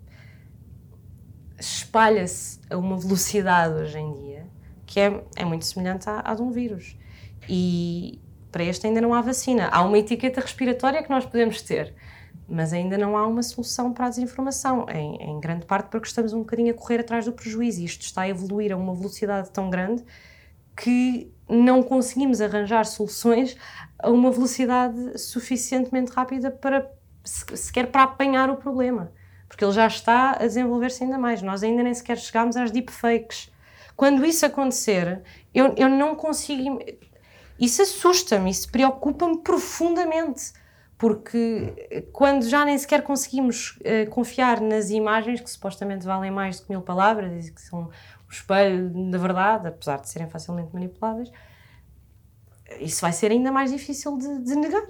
espalha-se 1.59 2.61
a 2.69 2.77
uma 2.77 2.97
velocidade 2.97 3.73
hoje 3.73 3.99
em 3.99 4.13
dia 4.13 4.55
que 4.85 4.99
é, 4.99 5.21
é 5.35 5.43
muito 5.43 5.65
semelhante 5.65 6.09
à, 6.09 6.21
à 6.23 6.33
de 6.33 6.41
um 6.41 6.51
vírus. 6.51 6.95
E 7.47 8.19
para 8.51 8.63
este 8.63 8.87
ainda 8.87 9.01
não 9.01 9.13
há 9.13 9.21
vacina. 9.21 9.67
Há 9.71 9.81
uma 9.81 9.97
etiqueta 9.97 10.41
respiratória 10.41 11.03
que 11.03 11.09
nós 11.09 11.25
podemos 11.25 11.61
ter, 11.61 11.93
mas 12.47 12.73
ainda 12.73 12.97
não 12.97 13.17
há 13.17 13.27
uma 13.27 13.43
solução 13.43 13.91
para 13.91 14.05
a 14.05 14.09
desinformação, 14.09 14.85
em, 14.89 15.15
em 15.21 15.39
grande 15.39 15.65
parte 15.65 15.89
porque 15.89 16.07
estamos 16.07 16.33
um 16.33 16.39
bocadinho 16.39 16.71
a 16.71 16.73
correr 16.73 16.99
atrás 16.99 17.25
do 17.25 17.33
prejuízo. 17.33 17.83
Isto 17.83 18.03
está 18.03 18.21
a 18.21 18.29
evoluir 18.29 18.71
a 18.71 18.77
uma 18.77 18.93
velocidade 18.93 19.49
tão 19.51 19.69
grande 19.69 20.03
que 20.75 21.31
não 21.49 21.81
conseguimos 21.83 22.41
arranjar 22.41 22.85
soluções 22.85 23.55
a 23.99 24.09
uma 24.09 24.31
velocidade 24.31 25.17
suficientemente 25.17 26.11
rápida 26.11 26.51
para 26.51 26.89
sequer 27.23 27.87
para 27.87 28.03
apanhar 28.03 28.49
o 28.49 28.57
problema, 28.57 29.11
porque 29.47 29.63
ele 29.63 29.71
já 29.71 29.87
está 29.87 30.31
a 30.31 30.39
desenvolver-se 30.39 31.03
ainda 31.03 31.17
mais. 31.17 31.41
Nós 31.41 31.63
ainda 31.63 31.83
nem 31.83 31.93
sequer 31.93 32.17
chegámos 32.17 32.55
às 32.55 32.71
deepfakes. 32.71 33.51
Quando 33.95 34.25
isso 34.25 34.45
acontecer, 34.45 35.21
eu, 35.53 35.73
eu 35.77 35.89
não 35.89 36.15
consigo. 36.15 36.79
Isso 37.59 37.81
assusta-me, 37.81 38.49
isso 38.49 38.69
preocupa-me 38.69 39.37
profundamente, 39.39 40.51
porque 40.97 42.07
quando 42.11 42.47
já 42.47 42.65
nem 42.65 42.77
sequer 42.77 43.01
conseguimos 43.01 43.77
uh, 43.77 44.09
confiar 44.09 44.59
nas 44.61 44.89
imagens 44.89 45.41
que 45.41 45.49
supostamente 45.49 46.05
valem 46.05 46.31
mais 46.31 46.59
do 46.59 46.65
que 46.65 46.71
mil 46.71 46.81
palavras 46.81 47.47
e 47.47 47.51
que 47.51 47.61
são 47.61 47.89
o 48.27 48.31
espelho 48.31 48.89
da 49.09 49.17
verdade, 49.17 49.67
apesar 49.67 49.99
de 49.99 50.09
serem 50.09 50.29
facilmente 50.29 50.73
manipuláveis, 50.73 51.31
isso 52.79 53.01
vai 53.01 53.11
ser 53.11 53.31
ainda 53.31 53.51
mais 53.51 53.71
difícil 53.71 54.17
de, 54.17 54.39
de 54.39 54.55
negar. 54.55 54.85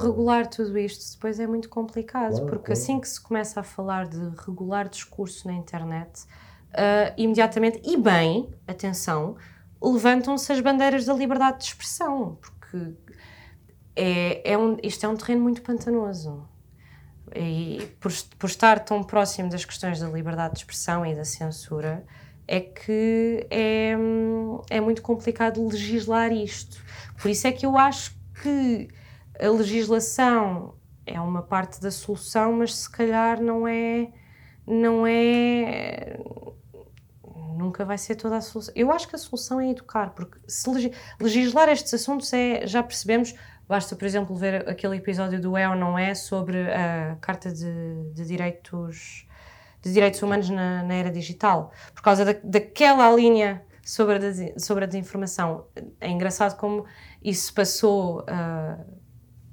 Regular 0.00 0.46
tudo 0.46 0.78
isto 0.78 1.14
depois 1.14 1.38
é 1.38 1.46
muito 1.46 1.68
complicado, 1.68 2.32
claro, 2.32 2.46
porque 2.46 2.66
claro. 2.66 2.80
assim 2.80 2.98
que 2.98 3.08
se 3.08 3.20
começa 3.20 3.60
a 3.60 3.62
falar 3.62 4.06
de 4.08 4.18
regular 4.46 4.88
discurso 4.88 5.46
na 5.46 5.52
internet, 5.52 6.22
uh, 6.70 7.12
imediatamente, 7.18 7.80
e 7.84 7.96
bem, 7.96 8.48
atenção, 8.66 9.36
levantam-se 9.82 10.52
as 10.52 10.60
bandeiras 10.60 11.04
da 11.06 11.14
liberdade 11.14 11.58
de 11.58 11.64
expressão, 11.64 12.38
porque 12.40 12.94
é, 13.96 14.52
é 14.52 14.58
um, 14.58 14.76
isto 14.82 15.04
é 15.04 15.08
um 15.08 15.16
terreno 15.16 15.42
muito 15.42 15.62
pantanoso. 15.62 16.48
E 17.34 17.88
por, 18.00 18.12
por 18.38 18.48
estar 18.48 18.80
tão 18.80 19.02
próximo 19.02 19.48
das 19.48 19.64
questões 19.64 20.00
da 20.00 20.08
liberdade 20.08 20.54
de 20.54 20.60
expressão 20.60 21.06
e 21.06 21.14
da 21.14 21.24
censura, 21.24 22.04
é 22.46 22.60
que 22.60 23.46
é, 23.50 23.94
é 24.68 24.80
muito 24.80 25.00
complicado 25.00 25.64
legislar 25.66 26.32
isto. 26.32 26.82
Por 27.20 27.30
isso 27.30 27.46
é 27.46 27.52
que 27.52 27.64
eu 27.64 27.78
acho 27.78 28.18
que 28.42 28.88
a 29.38 29.48
legislação 29.48 30.74
é 31.06 31.20
uma 31.20 31.42
parte 31.42 31.80
da 31.80 31.90
solução, 31.90 32.54
mas 32.54 32.74
se 32.74 32.90
calhar 32.90 33.40
não 33.40 33.66
é 33.66 34.12
não 34.66 35.06
é 35.06 36.18
nunca 37.60 37.84
vai 37.84 37.98
ser 37.98 38.16
toda 38.16 38.36
a 38.36 38.40
solução. 38.40 38.72
Eu 38.76 38.90
acho 38.90 39.08
que 39.08 39.14
a 39.14 39.18
solução 39.18 39.60
é 39.60 39.70
educar, 39.70 40.10
porque 40.10 40.38
se 40.46 40.68
legislar 41.20 41.68
estes 41.68 41.94
assuntos 41.94 42.32
é, 42.32 42.66
já 42.66 42.82
percebemos, 42.82 43.34
basta, 43.68 43.94
por 43.94 44.04
exemplo, 44.04 44.34
ver 44.34 44.68
aquele 44.68 44.96
episódio 44.96 45.40
do 45.40 45.56
É 45.56 45.68
ou 45.68 45.76
Não 45.76 45.98
É 45.98 46.14
sobre 46.14 46.70
a 46.72 47.16
Carta 47.20 47.52
de, 47.52 48.12
de 48.12 48.24
Direitos 48.24 49.26
de 49.82 49.92
Direitos 49.92 50.22
Humanos 50.22 50.50
na, 50.50 50.82
na 50.82 50.94
Era 50.94 51.10
Digital, 51.10 51.72
por 51.94 52.02
causa 52.02 52.24
da, 52.24 52.34
daquela 52.44 53.10
linha 53.14 53.64
sobre 53.82 54.16
a, 54.16 54.58
sobre 54.58 54.84
a 54.84 54.86
desinformação. 54.86 55.66
É 56.00 56.08
engraçado 56.08 56.58
como 56.58 56.84
isso 57.22 57.52
passou 57.54 58.20
uh, 58.20 59.00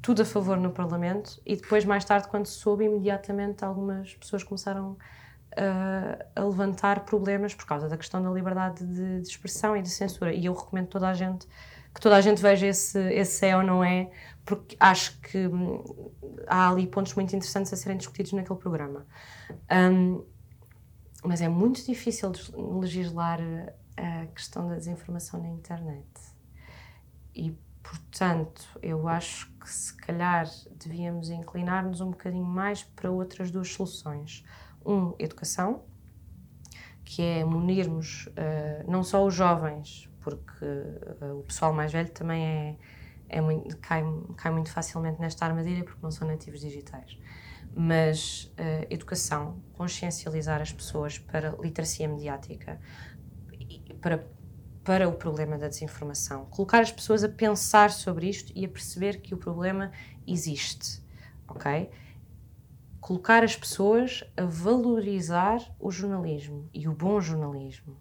tudo 0.01 0.22
a 0.22 0.26
favor 0.26 0.58
no 0.58 0.72
Parlamento 0.72 1.41
e 1.45 1.55
depois, 1.55 1.86
mais 1.86 2.05
tarde, 2.05 2.28
quando 2.28 2.45
se 2.45 2.53
soube, 2.53 2.86
imediatamente 2.86 3.64
algumas 3.64 4.14
pessoas 4.16 4.43
começaram 4.43 4.95
a, 4.95 5.16
a 6.36 6.43
levantar 6.43 7.01
problemas 7.01 7.55
por 7.55 7.66
causa 7.66 7.89
da 7.89 7.97
questão 7.97 8.22
da 8.22 8.30
liberdade 8.30 8.86
de, 8.86 9.22
de, 9.22 9.28
expressão 9.28 9.76
e 9.76 9.82
de 9.82 9.89
censura. 9.89 10.34
E 10.34 10.45
eu 10.45 10.53
recomendo 10.53 10.88
toda 10.88 11.10
a 11.10 11.14
gente 11.14 11.47
que 11.93 12.01
toda 12.01 12.16
a 12.16 12.22
gente 12.22 12.39
veja 12.39 12.68
esse, 12.68 12.99
esse 13.12 13.43
é 13.43 13.58
ou 13.58 13.64
não 13.64 13.84
é, 13.84 14.12
porque 14.45 14.78
acho 14.80 15.20
que 15.20 15.47
hum, 15.47 15.84
há 16.45 16.70
ali 16.70 16.86
pontos 16.86 17.16
muito 17.16 17.36
interessantes 17.36 17.74
a 17.74 17.76
serem 17.76 17.97
discutidos 17.97 18.34
naquele 18.34 18.60
programa. 18.60 19.03
Um, 19.72 20.24
mas 21.24 21.41
é 21.41 21.49
muito 21.49 21.84
difícil 21.84 22.32
legislar 22.80 23.39
a 23.97 24.28
questão 24.28 24.70
da 24.70 24.76
desinformação 24.76 25.41
na 25.41 25.49
internet. 25.49 26.08
E, 27.34 27.58
portanto, 27.82 28.64
eu 28.84 29.08
acho 29.08 29.51
que 29.60 29.68
se 29.68 29.95
calhar 29.95 30.47
devíamos 30.76 31.32
inclinar-nos 31.32 31.99
um 31.99 32.12
bocadinho 32.12 32.45
mais 32.45 32.84
para 32.84 33.10
outras 33.10 33.49
duas 33.49 33.74
soluções 33.74 34.45
um, 34.88 35.14
educação, 35.20 35.84
que 37.04 37.22
é 37.22 37.44
munirmos 37.44 38.28
uh, 38.28 38.90
não 38.90 39.04
só 39.04 39.26
os 39.26 39.34
jovens, 39.34 40.10
porque 40.22 40.66
uh, 40.66 41.40
o 41.40 41.44
pessoal 41.44 41.74
mais 41.74 41.92
velho 41.92 42.10
também 42.10 42.44
é, 42.44 42.78
é 43.30 43.42
muito, 43.42 43.78
cai, 43.78 44.04
cai 44.38 44.52
muito 44.52 44.72
facilmente 44.72 45.20
nesta 45.20 45.46
armadilha 45.46 45.84
porque 45.84 46.00
não 46.02 46.12
são 46.12 46.28
nativos 46.28 46.62
digitais. 46.62 47.18
Mas 47.76 48.46
uh, 48.58 48.88
educação, 48.90 49.62
consciencializar 49.74 50.62
as 50.62 50.72
pessoas 50.72 51.20
para 51.20 51.56
literacia 51.62 52.08
mediática, 52.08 52.80
para, 54.02 54.26
para 54.84 55.08
o 55.08 55.14
problema 55.14 55.58
da 55.58 55.68
desinformação, 55.68 56.46
colocar 56.46 56.80
as 56.80 56.92
pessoas 56.92 57.24
a 57.24 57.30
pensar 57.30 57.92
sobre 57.92 58.30
isto 58.30 58.52
e 58.56 58.66
a 58.66 58.70
perceber 58.70 59.22
que 59.22 59.34
o 59.34 59.38
problema 59.38 59.92
existe, 60.26 61.04
ok? 61.48 61.90
Colocar 63.08 63.41
as 63.41 63.55
pessoas 63.55 64.22
a 64.36 64.43
valorizar 64.43 65.62
o 65.80 65.89
jornalismo 65.89 66.70
e 66.74 66.89
o 66.89 66.91
bom 66.93 67.22
jornalismo. 67.22 67.97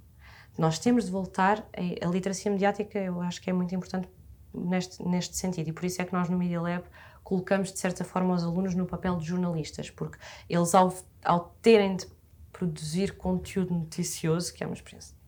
Nós 0.59 0.81
temos 0.81 1.05
de 1.05 1.13
voltar, 1.13 1.65
a, 1.73 2.07
a 2.07 2.11
literacia 2.11 2.51
mediática 2.51 2.99
eu 2.99 3.21
acho 3.21 3.41
que 3.41 3.49
é 3.49 3.53
muito 3.53 3.73
importante 3.73 4.09
neste, 4.53 5.01
neste 5.05 5.37
sentido 5.37 5.69
e 5.69 5.73
por 5.73 5.85
isso 5.85 6.03
é 6.03 6.05
que 6.05 6.13
nós 6.13 6.29
no 6.29 6.37
Media 6.37 6.61
Lab 6.61 6.83
colocamos 7.23 7.73
de 7.73 7.79
certa 7.79 8.03
forma 8.03 8.35
os 8.35 8.43
alunos 8.43 8.75
no 8.75 8.85
papel 8.85 9.17
de 9.17 9.27
jornalistas, 9.27 9.91
porque 9.91 10.19
eles 10.51 10.75
ao, 10.75 10.93
ao 11.25 11.55
terem 11.63 11.95
de 11.95 12.09
produzir 12.53 13.17
conteúdo 13.17 13.73
noticioso, 13.73 14.53
que 14.53 14.65
é 14.65 14.67
uma, 14.67 14.75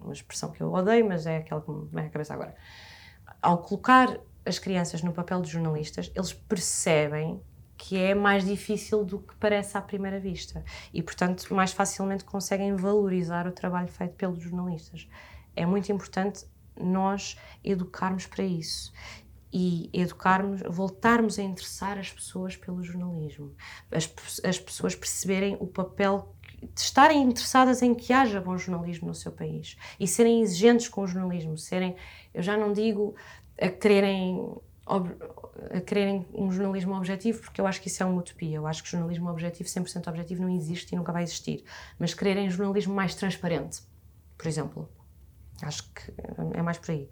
uma 0.00 0.12
expressão 0.12 0.50
que 0.50 0.60
eu 0.60 0.72
odeio, 0.72 1.06
mas 1.06 1.24
é 1.24 1.36
aquela 1.36 1.60
que 1.60 1.70
me 1.70 1.86
vem 1.86 2.06
à 2.06 2.10
cabeça 2.10 2.34
agora, 2.34 2.56
ao 3.40 3.58
colocar 3.58 4.18
as 4.44 4.58
crianças 4.58 5.04
no 5.04 5.12
papel 5.12 5.40
de 5.40 5.50
jornalistas, 5.50 6.10
eles 6.16 6.32
percebem 6.32 7.40
que 7.78 7.96
é 7.96 8.12
mais 8.12 8.44
difícil 8.44 9.04
do 9.04 9.20
que 9.20 9.34
parece 9.36 9.78
à 9.78 9.80
primeira 9.80 10.18
vista 10.18 10.64
e, 10.92 11.00
portanto, 11.00 11.54
mais 11.54 11.72
facilmente 11.72 12.24
conseguem 12.24 12.74
valorizar 12.74 13.46
o 13.46 13.52
trabalho 13.52 13.88
feito 13.88 14.14
pelos 14.16 14.42
jornalistas. 14.42 15.08
É 15.54 15.64
muito 15.64 15.90
importante 15.92 16.44
nós 16.78 17.38
educarmos 17.64 18.26
para 18.26 18.42
isso 18.42 18.92
e 19.52 19.88
educarmos, 19.92 20.60
voltarmos 20.68 21.38
a 21.38 21.42
interessar 21.42 21.98
as 21.98 22.12
pessoas 22.12 22.56
pelo 22.56 22.82
jornalismo, 22.82 23.54
as, 23.90 24.12
as 24.44 24.58
pessoas 24.58 24.94
perceberem 24.94 25.56
o 25.60 25.66
papel 25.66 26.34
de 26.60 26.80
estarem 26.80 27.22
interessadas 27.22 27.80
em 27.80 27.94
que 27.94 28.12
haja 28.12 28.40
bom 28.40 28.58
jornalismo 28.58 29.06
no 29.06 29.14
seu 29.14 29.30
país 29.30 29.76
e 29.98 30.06
serem 30.08 30.42
exigentes 30.42 30.88
com 30.88 31.02
o 31.02 31.06
jornalismo, 31.06 31.56
serem, 31.56 31.94
eu 32.34 32.42
já 32.42 32.56
não 32.56 32.72
digo 32.72 33.14
a 33.60 33.68
quererem 33.68 34.56
a 34.88 35.80
quererem 35.80 36.26
um 36.32 36.50
jornalismo 36.50 36.94
objetivo, 36.94 37.40
porque 37.42 37.60
eu 37.60 37.66
acho 37.66 37.80
que 37.80 37.88
isso 37.88 38.02
é 38.02 38.06
uma 38.06 38.20
utopia. 38.20 38.56
Eu 38.56 38.66
acho 38.66 38.82
que 38.82 38.90
jornalismo 38.90 39.28
objetivo, 39.30 39.68
100% 39.68 40.08
objetivo, 40.08 40.42
não 40.42 40.50
existe 40.50 40.92
e 40.92 40.96
nunca 40.96 41.12
vai 41.12 41.22
existir. 41.22 41.64
Mas 41.98 42.14
quererem 42.14 42.48
jornalismo 42.50 42.94
mais 42.94 43.14
transparente, 43.14 43.82
por 44.36 44.46
exemplo. 44.46 44.88
Acho 45.62 45.82
que 45.92 46.14
é 46.54 46.62
mais 46.62 46.78
por 46.78 46.92
aí. 46.92 47.08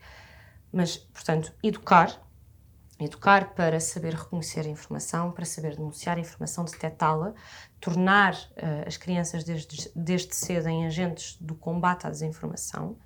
Mas, 0.72 0.96
portanto, 0.96 1.52
educar, 1.62 2.20
Educar 2.98 3.52
para 3.54 3.78
saber 3.78 4.14
reconhecer 4.14 4.60
a 4.60 4.70
informação, 4.70 5.30
para 5.30 5.44
saber 5.44 5.76
denunciar 5.76 6.16
a 6.16 6.20
informação, 6.20 6.64
detectá-la, 6.64 7.34
tornar 7.78 8.32
uh, 8.32 8.86
as 8.86 8.96
crianças 8.96 9.44
desde, 9.44 9.90
desde 9.94 10.34
cedo 10.34 10.66
em 10.68 10.86
agentes 10.86 11.36
do 11.38 11.54
combate 11.54 12.06
à 12.06 12.10
desinformação 12.10 12.96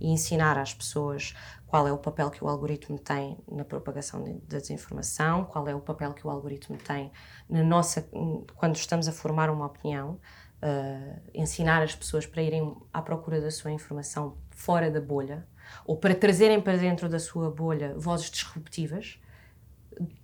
e 0.00 0.10
ensinar 0.10 0.58
às 0.58 0.72
pessoas 0.72 1.34
qual 1.66 1.86
é 1.86 1.92
o 1.92 1.98
papel 1.98 2.30
que 2.30 2.42
o 2.42 2.48
algoritmo 2.48 2.98
tem 2.98 3.36
na 3.50 3.64
propagação 3.64 4.40
da 4.48 4.58
desinformação, 4.58 5.44
qual 5.44 5.68
é 5.68 5.74
o 5.74 5.80
papel 5.80 6.14
que 6.14 6.26
o 6.26 6.30
algoritmo 6.30 6.78
tem 6.78 7.12
na 7.48 7.62
nossa 7.62 8.08
quando 8.56 8.76
estamos 8.76 9.06
a 9.06 9.12
formar 9.12 9.50
uma 9.50 9.66
opinião, 9.66 10.18
uh, 10.62 11.20
ensinar 11.34 11.82
as 11.82 11.94
pessoas 11.94 12.26
para 12.26 12.42
irem 12.42 12.74
à 12.92 13.02
procura 13.02 13.40
da 13.40 13.50
sua 13.50 13.70
informação 13.70 14.38
fora 14.50 14.90
da 14.90 15.00
bolha 15.00 15.46
ou 15.84 15.96
para 15.96 16.14
trazerem 16.14 16.60
para 16.60 16.78
dentro 16.78 17.08
da 17.08 17.18
sua 17.18 17.50
bolha 17.50 17.94
vozes 17.96 18.30
disruptivas 18.30 19.20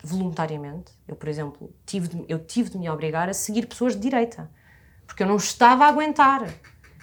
voluntariamente. 0.02 0.92
Eu, 1.06 1.16
por 1.16 1.28
exemplo, 1.28 1.74
tive 1.84 2.08
de, 2.08 2.24
eu 2.28 2.38
tive 2.38 2.70
de 2.70 2.78
me 2.78 2.88
obrigar 2.88 3.28
a 3.28 3.34
seguir 3.34 3.66
pessoas 3.66 3.94
de 3.94 4.00
direita, 4.00 4.50
porque 5.06 5.22
eu 5.22 5.26
não 5.26 5.36
estava 5.36 5.84
a 5.84 5.88
aguentar. 5.88 6.42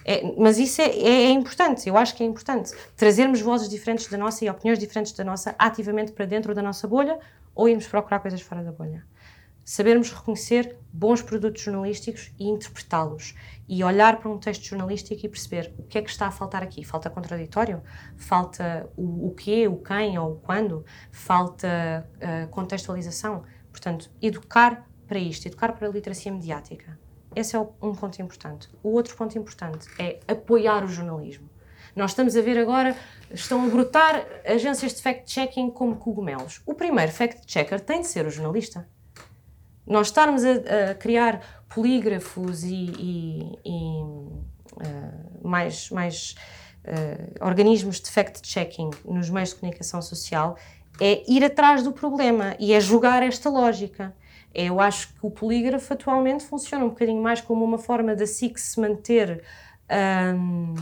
É, 0.04 0.22
mas 0.36 0.58
isso 0.58 0.80
é, 0.80 0.86
é, 0.86 1.22
é, 1.24 1.30
importante, 1.30 1.88
eu 1.88 1.96
acho 1.96 2.14
que 2.14 2.22
é 2.22 2.26
importante. 2.26 2.72
Trazermos 2.96 3.40
vozes 3.40 3.68
diferentes 3.68 4.08
da 4.08 4.18
nossa 4.18 4.44
e 4.44 4.50
opiniões 4.50 4.78
diferentes 4.78 5.12
da 5.12 5.24
nossa 5.24 5.54
ativamente 5.58 6.12
para 6.12 6.24
dentro 6.24 6.54
da 6.54 6.62
nossa 6.62 6.88
bolha 6.88 7.18
ou 7.54 7.68
irmos 7.68 7.86
procurar 7.86 8.20
coisas 8.20 8.40
fora 8.40 8.62
da 8.62 8.72
bolha 8.72 9.04
sabermos 9.64 10.10
reconhecer 10.10 10.76
bons 10.92 11.22
produtos 11.22 11.62
jornalísticos 11.62 12.32
e 12.38 12.48
interpretá-los 12.48 13.34
e 13.68 13.82
olhar 13.84 14.18
para 14.18 14.28
um 14.28 14.38
texto 14.38 14.64
jornalístico 14.64 15.24
e 15.24 15.28
perceber 15.28 15.72
o 15.78 15.84
que 15.84 15.98
é 15.98 16.02
que 16.02 16.10
está 16.10 16.26
a 16.26 16.30
faltar 16.30 16.62
aqui. 16.62 16.84
Falta 16.84 17.08
contraditório? 17.08 17.82
Falta 18.16 18.88
o, 18.96 19.28
o 19.28 19.34
quê, 19.34 19.68
o 19.68 19.76
quem 19.76 20.18
ou 20.18 20.32
o 20.32 20.36
quando? 20.36 20.84
Falta 21.10 22.06
uh, 22.16 22.48
contextualização? 22.48 23.44
Portanto, 23.70 24.10
educar 24.20 24.86
para 25.06 25.18
isto, 25.18 25.46
educar 25.46 25.72
para 25.72 25.86
a 25.86 25.90
literacia 25.90 26.32
mediática. 26.32 26.98
Esse 27.34 27.56
é 27.56 27.60
um 27.60 27.94
ponto 27.94 28.20
importante. 28.20 28.68
O 28.82 28.90
outro 28.90 29.16
ponto 29.16 29.36
importante 29.38 29.88
é 29.98 30.20
apoiar 30.28 30.84
o 30.84 30.88
jornalismo. 30.88 31.48
Nós 31.94 32.12
estamos 32.12 32.36
a 32.36 32.40
ver 32.40 32.58
agora, 32.58 32.96
estão 33.30 33.64
a 33.64 33.68
brotar 33.68 34.26
agências 34.46 34.94
de 34.94 35.02
fact-checking 35.02 35.70
como 35.70 35.96
cogumelos. 35.96 36.62
O 36.64 36.74
primeiro 36.74 37.12
fact-checker 37.12 37.80
tem 37.80 38.00
de 38.00 38.06
ser 38.06 38.26
o 38.26 38.30
jornalista. 38.30 38.88
Nós 39.86 40.06
estarmos 40.06 40.42
a, 40.44 40.90
a 40.90 40.94
criar 40.94 41.64
polígrafos 41.68 42.64
e, 42.64 42.92
e, 42.98 43.58
e 43.64 44.02
uh, 44.02 45.48
mais, 45.48 45.90
mais 45.90 46.34
uh, 46.84 47.44
organismos 47.44 48.00
de 48.00 48.10
fact-checking 48.10 48.90
nos 49.04 49.28
meios 49.28 49.50
de 49.50 49.56
comunicação 49.56 50.00
social 50.00 50.56
é 51.00 51.22
ir 51.30 51.44
atrás 51.44 51.82
do 51.82 51.92
problema 51.92 52.54
e 52.58 52.72
é 52.72 52.80
julgar 52.80 53.22
esta 53.22 53.50
lógica. 53.50 54.14
Eu 54.54 54.80
acho 54.80 55.08
que 55.14 55.18
o 55.22 55.30
polígrafo 55.30 55.92
atualmente 55.92 56.44
funciona 56.44 56.84
um 56.84 56.90
bocadinho 56.90 57.22
mais 57.22 57.40
como 57.40 57.64
uma 57.64 57.78
forma 57.78 58.14
da 58.14 58.26
SIC 58.26 58.58
se 58.58 58.80
manter. 58.80 59.42
Um, 59.90 60.74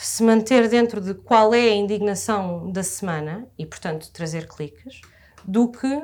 se 0.00 0.22
manter 0.22 0.68
dentro 0.68 1.00
de 1.00 1.14
qual 1.14 1.52
é 1.54 1.70
a 1.70 1.74
indignação 1.74 2.70
da 2.70 2.82
semana 2.82 3.48
e, 3.58 3.66
portanto, 3.66 4.12
trazer 4.12 4.46
cliques, 4.46 5.00
do 5.44 5.68
que 5.68 6.02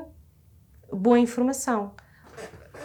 boa 0.93 1.19
informação. 1.19 1.95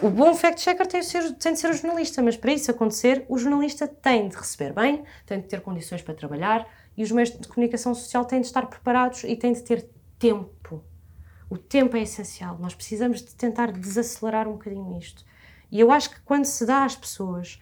O 0.01 0.09
bom 0.09 0.35
fact-checker 0.35 0.85
tem, 0.85 1.01
tem, 1.01 1.53
de 1.53 1.59
ser 1.59 1.69
o 1.69 1.73
jornalista, 1.73 2.21
mas 2.21 2.35
para 2.35 2.51
isso 2.51 2.69
acontecer, 2.69 3.25
o 3.29 3.37
jornalista 3.37 3.87
tem 3.87 4.27
de 4.27 4.35
receber 4.35 4.73
bem, 4.73 5.03
tem 5.25 5.39
de 5.39 5.47
ter 5.47 5.61
condições 5.61 6.01
para 6.01 6.13
trabalhar 6.13 6.67
e 6.97 7.03
os 7.03 7.11
meios 7.11 7.31
de 7.31 7.47
comunicação 7.47 7.95
social 7.95 8.25
têm 8.25 8.41
de 8.41 8.47
estar 8.47 8.65
preparados 8.67 9.23
e 9.23 9.35
têm 9.35 9.53
de 9.53 9.63
ter 9.63 9.89
tempo. 10.19 10.83
O 11.49 11.57
tempo 11.57 11.95
é 11.95 12.01
essencial. 12.01 12.57
Nós 12.59 12.73
precisamos 12.73 13.21
de 13.21 13.35
tentar 13.35 13.71
desacelerar 13.71 14.47
um 14.47 14.53
bocadinho 14.53 14.97
isto. 14.97 15.23
E 15.71 15.79
eu 15.79 15.91
acho 15.91 16.09
que 16.09 16.21
quando 16.21 16.45
se 16.45 16.65
dá 16.65 16.85
às 16.85 16.95
pessoas 16.95 17.59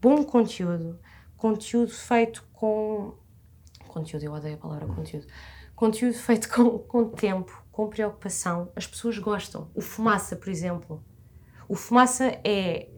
bom 0.00 0.24
conteúdo, 0.24 0.98
conteúdo 1.36 1.92
feito 1.92 2.44
com. 2.52 3.14
Conteúdo, 3.88 4.24
eu 4.24 4.32
odeio 4.32 4.54
a 4.54 4.58
palavra 4.58 4.86
conteúdo. 4.86 5.26
Conteúdo 5.74 6.14
feito 6.14 6.48
com, 6.48 6.78
com 6.78 7.08
tempo, 7.08 7.64
com 7.72 7.88
preocupação, 7.88 8.70
as 8.76 8.86
pessoas 8.86 9.18
gostam. 9.18 9.70
O 9.74 9.80
Fumaça, 9.80 10.36
por 10.36 10.48
exemplo. 10.48 11.02
O 11.68 11.74
Fumaça 11.74 12.38
é, 12.44 12.88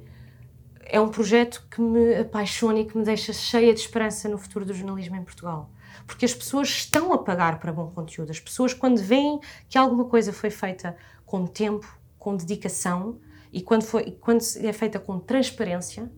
é 0.80 1.00
um 1.00 1.08
projeto 1.08 1.66
que 1.70 1.80
me 1.80 2.16
apaixona 2.16 2.80
e 2.80 2.84
que 2.84 2.98
me 2.98 3.04
deixa 3.04 3.32
cheia 3.32 3.72
de 3.72 3.80
esperança 3.80 4.28
no 4.28 4.36
futuro 4.36 4.64
do 4.64 4.74
jornalismo 4.74 5.16
em 5.16 5.22
Portugal. 5.22 5.70
Porque 6.12 6.26
as 6.26 6.34
pessoas 6.34 6.68
estão 6.68 7.10
a 7.14 7.16
pagar 7.16 7.58
para 7.58 7.72
bom 7.72 7.90
conteúdo. 7.90 8.30
As 8.30 8.38
pessoas, 8.38 8.74
quando 8.74 8.98
veem 8.98 9.40
que 9.66 9.78
alguma 9.78 10.04
coisa 10.04 10.30
foi 10.30 10.50
feita 10.50 10.94
com 11.24 11.46
tempo, 11.46 11.86
com 12.18 12.36
dedicação 12.36 13.18
e 13.50 13.62
quando, 13.62 13.82
foi, 13.84 14.10
quando 14.20 14.42
é 14.58 14.74
feita 14.74 14.98
com 15.00 15.18
transparência, 15.18 16.12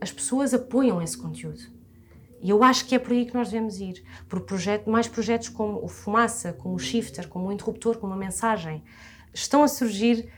as 0.00 0.12
pessoas 0.12 0.54
apoiam 0.54 1.02
esse 1.02 1.18
conteúdo. 1.18 1.60
E 2.40 2.50
eu 2.50 2.62
acho 2.62 2.86
que 2.86 2.94
é 2.94 3.00
por 3.00 3.10
aí 3.10 3.26
que 3.26 3.34
nós 3.34 3.50
devemos 3.50 3.80
ir. 3.80 4.04
Por 4.28 4.42
projeto, 4.42 4.88
mais 4.88 5.08
projetos 5.08 5.48
como 5.48 5.84
o 5.84 5.88
Fumaça, 5.88 6.52
como 6.52 6.76
o 6.76 6.78
Shifter, 6.78 7.26
como 7.28 7.48
o 7.48 7.52
Interruptor, 7.52 7.98
como 7.98 8.12
a 8.12 8.16
Mensagem. 8.16 8.84
Estão 9.34 9.64
a 9.64 9.68
surgir 9.68 10.30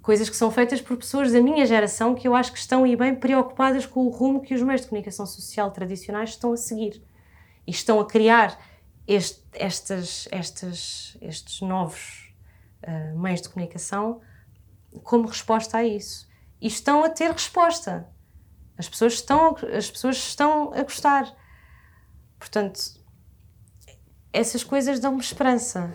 coisas 0.00 0.30
que 0.30 0.36
são 0.36 0.52
feitas 0.52 0.80
por 0.80 0.96
pessoas 0.96 1.32
da 1.32 1.42
minha 1.42 1.66
geração 1.66 2.14
que 2.14 2.28
eu 2.28 2.36
acho 2.36 2.52
que 2.52 2.58
estão 2.60 2.84
aí 2.84 2.94
bem 2.94 3.16
preocupadas 3.16 3.84
com 3.84 4.06
o 4.06 4.10
rumo 4.10 4.40
que 4.40 4.54
os 4.54 4.62
meios 4.62 4.82
de 4.82 4.86
comunicação 4.86 5.26
social 5.26 5.72
tradicionais 5.72 6.30
estão 6.30 6.52
a 6.52 6.56
seguir. 6.56 7.02
E 7.68 7.70
estão 7.70 8.00
a 8.00 8.06
criar 8.06 8.58
este, 9.06 9.42
estas, 9.52 10.26
estas, 10.30 11.18
estes 11.20 11.60
novos 11.60 12.32
uh, 12.82 13.20
meios 13.20 13.42
de 13.42 13.50
comunicação 13.50 14.22
como 15.04 15.28
resposta 15.28 15.76
a 15.76 15.84
isso. 15.84 16.26
E 16.62 16.66
estão 16.66 17.04
a 17.04 17.10
ter 17.10 17.30
resposta. 17.30 18.08
As 18.78 18.88
pessoas 18.88 19.12
estão, 19.12 19.54
as 19.76 19.90
pessoas 19.90 20.16
estão 20.16 20.72
a 20.72 20.82
gostar. 20.82 21.30
Portanto, 22.38 22.80
essas 24.32 24.64
coisas 24.64 24.98
dão-me 24.98 25.20
esperança. 25.20 25.94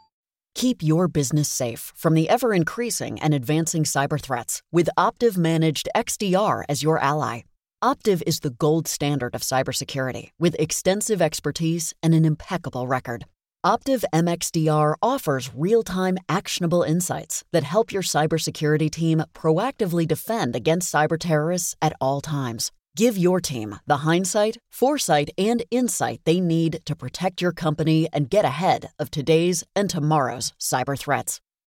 Keep 0.61 0.83
your 0.83 1.07
business 1.07 1.49
safe 1.49 1.91
from 1.95 2.13
the 2.13 2.29
ever 2.29 2.53
increasing 2.53 3.19
and 3.19 3.33
advancing 3.33 3.83
cyber 3.83 4.21
threats 4.21 4.61
with 4.71 4.89
Optiv 4.95 5.35
Managed 5.35 5.89
XDR 5.95 6.65
as 6.69 6.83
your 6.83 6.99
ally. 6.99 7.41
Optiv 7.83 8.21
is 8.27 8.41
the 8.41 8.51
gold 8.51 8.87
standard 8.87 9.33
of 9.33 9.41
cybersecurity 9.41 10.29
with 10.37 10.55
extensive 10.59 11.19
expertise 11.19 11.95
and 12.03 12.13
an 12.13 12.25
impeccable 12.25 12.85
record. 12.85 13.25
Optiv 13.65 14.03
MXDR 14.13 14.93
offers 15.01 15.49
real 15.55 15.81
time 15.81 16.19
actionable 16.29 16.83
insights 16.83 17.43
that 17.51 17.63
help 17.63 17.91
your 17.91 18.03
cybersecurity 18.03 18.91
team 18.91 19.23
proactively 19.33 20.07
defend 20.07 20.55
against 20.55 20.93
cyber 20.93 21.17
terrorists 21.17 21.75
at 21.81 21.93
all 21.99 22.21
times. 22.21 22.71
Give 22.97 23.17
your 23.17 23.39
team 23.39 23.77
the 23.87 23.97
hindsight, 23.97 24.57
foresight, 24.69 25.29
and 25.37 25.63
insight 25.71 26.19
they 26.25 26.41
need 26.41 26.79
to 26.85 26.95
protect 26.95 27.41
your 27.41 27.53
company 27.53 28.07
and 28.11 28.29
get 28.29 28.43
ahead 28.43 28.89
of 28.99 29.09
today's 29.09 29.63
and 29.75 29.89
tomorrow's 29.89 30.53
cyber 30.59 30.99
threats. 30.99 31.39